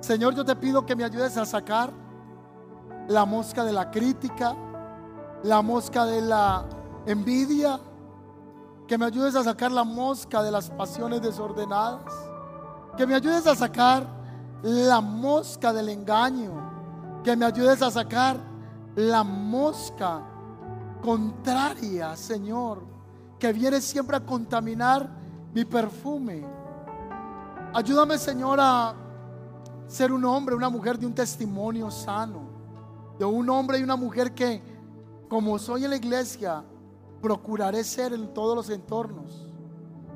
Señor, 0.00 0.34
yo 0.34 0.44
te 0.44 0.56
pido 0.56 0.84
que 0.84 0.96
me 0.96 1.04
ayudes 1.04 1.36
a 1.36 1.46
sacar 1.46 1.92
la 3.08 3.24
mosca 3.24 3.64
de 3.64 3.72
la 3.72 3.90
crítica, 3.90 4.54
la 5.42 5.62
mosca 5.62 6.04
de 6.04 6.20
la 6.20 6.64
envidia, 7.06 7.80
que 8.86 8.98
me 8.98 9.06
ayudes 9.06 9.34
a 9.34 9.44
sacar 9.44 9.72
la 9.72 9.84
mosca 9.84 10.42
de 10.42 10.50
las 10.50 10.70
pasiones 10.70 11.22
desordenadas, 11.22 12.12
que 12.96 13.06
me 13.06 13.14
ayudes 13.14 13.46
a 13.46 13.54
sacar 13.54 14.06
la 14.62 15.00
mosca 15.00 15.72
del 15.72 15.88
engaño, 15.88 17.22
que 17.22 17.36
me 17.36 17.46
ayudes 17.46 17.80
a 17.80 17.90
sacar 17.90 18.36
la 18.96 19.24
mosca 19.24 20.22
contraria, 21.02 22.16
Señor, 22.16 22.82
que 23.38 23.52
viene 23.52 23.80
siempre 23.80 24.16
a 24.16 24.20
contaminar 24.24 25.08
mi 25.52 25.64
perfume. 25.64 26.44
Ayúdame, 27.74 28.16
Señor, 28.18 28.58
a 28.60 28.94
ser 29.86 30.12
un 30.12 30.24
hombre, 30.24 30.54
una 30.54 30.70
mujer 30.70 30.98
de 30.98 31.06
un 31.06 31.14
testimonio 31.14 31.90
sano, 31.90 32.42
de 33.18 33.24
un 33.24 33.48
hombre 33.50 33.78
y 33.78 33.82
una 33.82 33.96
mujer 33.96 34.32
que, 34.32 34.62
como 35.28 35.58
soy 35.58 35.84
en 35.84 35.90
la 35.90 35.96
iglesia, 35.96 36.64
procuraré 37.20 37.82
ser 37.84 38.12
en 38.12 38.32
todos 38.32 38.56
los 38.56 38.70
entornos. 38.70 39.46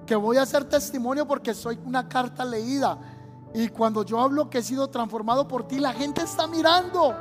Que 0.07 0.17
voy 0.17 0.37
a 0.39 0.47
ser 0.47 0.65
testimonio 0.65 1.27
porque 1.27 1.53
soy 1.53 1.79
una 1.85 2.09
carta 2.09 2.45
leída. 2.45 2.99
Y 3.53 3.69
cuando 3.69 4.05
yo 4.05 4.21
hablo 4.21 4.49
que 4.49 4.59
he 4.59 4.63
sido 4.63 4.89
transformado 4.89 5.47
por 5.47 5.67
ti, 5.67 5.79
la 5.79 5.93
gente 5.93 6.23
está 6.23 6.47
mirando 6.47 7.15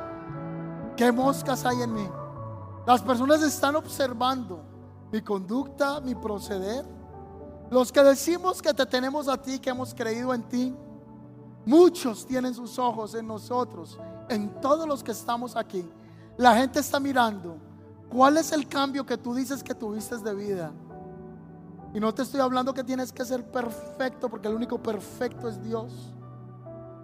qué 0.98 1.12
moscas 1.12 1.64
hay 1.64 1.80
en 1.80 1.94
mí. 1.94 2.08
Las 2.84 3.00
personas 3.02 3.40
están 3.42 3.76
observando 3.76 4.60
mi 5.12 5.22
conducta, 5.22 6.00
mi 6.00 6.16
proceder. 6.16 6.84
Los 7.70 7.92
que 7.92 8.02
decimos 8.02 8.60
que 8.60 8.74
te 8.74 8.84
tenemos 8.84 9.28
a 9.28 9.40
ti, 9.40 9.60
que 9.60 9.70
hemos 9.70 9.94
creído 9.94 10.34
en 10.34 10.42
ti, 10.42 10.74
muchos 11.64 12.26
tienen 12.26 12.52
sus 12.52 12.78
ojos 12.80 13.14
en 13.14 13.28
nosotros, 13.28 13.96
en 14.28 14.60
todos 14.60 14.88
los 14.88 15.04
que 15.04 15.12
estamos 15.12 15.54
aquí. 15.54 15.88
La 16.36 16.56
gente 16.56 16.80
está 16.80 16.98
mirando 16.98 17.56
cuál 18.10 18.36
es 18.36 18.50
el 18.50 18.66
cambio 18.66 19.06
que 19.06 19.16
tú 19.16 19.34
dices 19.34 19.62
que 19.62 19.74
tuviste 19.76 20.18
de 20.18 20.34
vida. 20.34 20.72
Y 21.94 22.00
no 22.00 22.12
te 22.12 22.22
estoy 22.22 22.40
hablando 22.40 22.74
que 22.74 22.82
tienes 22.82 23.12
que 23.12 23.24
ser 23.24 23.48
perfecto, 23.48 24.28
porque 24.28 24.48
el 24.48 24.54
único 24.54 24.82
perfecto 24.82 25.48
es 25.48 25.62
Dios. 25.62 25.92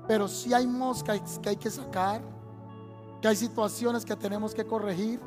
Pero 0.08 0.26
si 0.26 0.52
hay 0.52 0.66
moscas 0.66 1.38
que 1.40 1.50
hay 1.50 1.56
que 1.56 1.70
sacar, 1.70 2.33
hay 3.26 3.36
situaciones 3.36 4.04
que 4.04 4.16
tenemos 4.16 4.54
que 4.54 4.66
corregir 4.66 5.20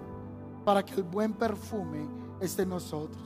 para 0.66 0.84
que 0.84 0.96
el 0.96 1.04
buen 1.04 1.34
perfume 1.34 2.08
esté 2.40 2.64
en 2.64 2.70
nosotros. 2.70 3.24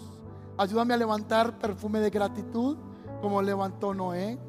Ayúdame 0.57 0.93
a 0.93 0.97
levantar 0.97 1.57
perfume 1.57 1.99
de 1.99 2.09
gratitud 2.09 2.77
como 3.21 3.41
levantó 3.41 3.93
Noé. 3.93 4.39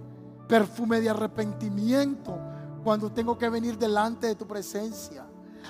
Perfume 0.49 1.01
de 1.01 1.09
arrepentimiento 1.09 2.39
cuando 2.85 3.11
tengo 3.11 3.39
que 3.39 3.49
venir 3.49 3.79
delante 3.79 4.27
de 4.27 4.35
tu 4.35 4.47
presencia. 4.47 5.27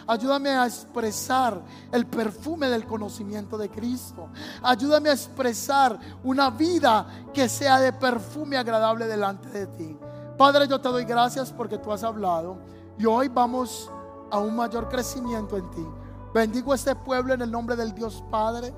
Ayúdame 0.07 0.51
a 0.51 0.67
expresar 0.67 1.63
el 1.93 2.07
perfume 2.07 2.69
del 2.69 2.87
conocimiento 2.87 3.57
de 3.57 3.71
Cristo. 3.71 4.31
Ayúdame 4.63 5.11
a 5.11 5.13
expresar 5.13 5.99
una 6.25 6.51
vida 6.51 7.07
que 7.33 7.49
sea 7.49 7.79
de 7.79 7.93
perfume 7.93 8.57
agradable 8.57 9.07
delante 9.07 9.49
de 9.51 9.67
ti. 9.67 9.97
Padre, 10.37 10.67
yo 10.67 10.81
te 10.81 10.89
doy 10.89 11.05
gracias 11.05 11.53
porque 11.53 11.79
tú 11.79 11.93
has 11.93 12.03
hablado 12.03 12.57
y 12.99 13.05
hoy 13.07 13.29
vamos 13.29 13.91
a 14.33 14.39
un 14.39 14.57
mayor 14.57 14.89
crecimiento 14.89 15.57
en 15.57 15.70
ti. 15.70 15.87
Bendigo 16.35 16.74
este 16.74 16.97
pueblo 16.97 17.35
en 17.35 17.43
el 17.43 17.51
nombre 17.51 17.76
del 17.76 17.95
Dios 17.95 18.24
Padre 18.30 18.74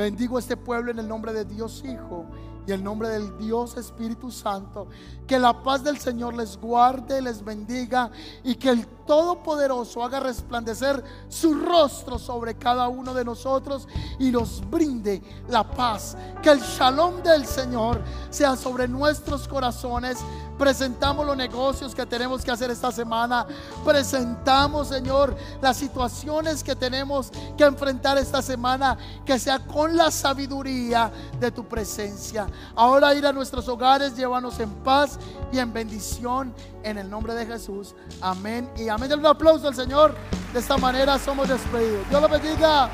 Bendigo 0.00 0.38
este 0.38 0.56
pueblo 0.56 0.90
en 0.90 0.98
el 0.98 1.06
nombre 1.06 1.30
de 1.34 1.44
Dios 1.44 1.82
Hijo 1.84 2.24
y 2.66 2.72
el 2.72 2.82
nombre 2.82 3.08
del 3.08 3.36
Dios 3.36 3.76
Espíritu 3.76 4.30
Santo. 4.30 4.88
Que 5.26 5.38
la 5.38 5.62
paz 5.62 5.84
del 5.84 5.98
Señor 5.98 6.32
les 6.34 6.56
guarde, 6.56 7.20
les 7.20 7.44
bendiga 7.44 8.10
y 8.42 8.54
que 8.54 8.70
el 8.70 8.86
Todopoderoso 9.06 10.02
haga 10.02 10.20
resplandecer 10.20 11.04
su 11.28 11.52
rostro 11.52 12.18
sobre 12.18 12.54
cada 12.54 12.88
uno 12.88 13.12
de 13.12 13.26
nosotros 13.26 13.86
y 14.18 14.30
nos 14.30 14.62
brinde 14.70 15.22
la 15.48 15.68
paz. 15.68 16.16
Que 16.42 16.50
el 16.50 16.60
shalom 16.60 17.22
del 17.22 17.44
Señor 17.44 18.00
sea 18.30 18.56
sobre 18.56 18.88
nuestros 18.88 19.46
corazones. 19.48 20.18
Presentamos 20.60 21.24
los 21.24 21.38
negocios 21.38 21.94
que 21.94 22.04
tenemos 22.04 22.44
que 22.44 22.50
hacer 22.50 22.70
esta 22.70 22.92
semana. 22.92 23.46
Presentamos, 23.82 24.88
Señor, 24.88 25.34
las 25.62 25.78
situaciones 25.78 26.62
que 26.62 26.76
tenemos 26.76 27.32
que 27.56 27.64
enfrentar 27.64 28.18
esta 28.18 28.42
semana. 28.42 28.98
Que 29.24 29.38
sea 29.38 29.60
con 29.60 29.96
la 29.96 30.10
sabiduría 30.10 31.10
de 31.40 31.50
tu 31.50 31.64
presencia. 31.64 32.46
Ahora 32.76 33.14
ir 33.14 33.26
a 33.26 33.32
nuestros 33.32 33.68
hogares, 33.68 34.14
llévanos 34.14 34.60
en 34.60 34.68
paz 34.84 35.18
y 35.50 35.58
en 35.58 35.72
bendición 35.72 36.54
en 36.82 36.98
el 36.98 37.08
nombre 37.08 37.32
de 37.32 37.46
Jesús. 37.46 37.94
Amén 38.20 38.70
y 38.76 38.90
amén. 38.90 39.08
Denle 39.08 39.24
un 39.24 39.34
aplauso 39.34 39.66
al 39.66 39.74
Señor. 39.74 40.14
De 40.52 40.60
esta 40.60 40.76
manera 40.76 41.18
somos 41.18 41.48
despedidos. 41.48 42.06
Dios 42.10 42.20
lo 42.20 42.28
bendiga. 42.28 42.90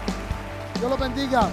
Dios 0.78 0.88
lo 0.88 0.96
bendiga. 0.96 1.50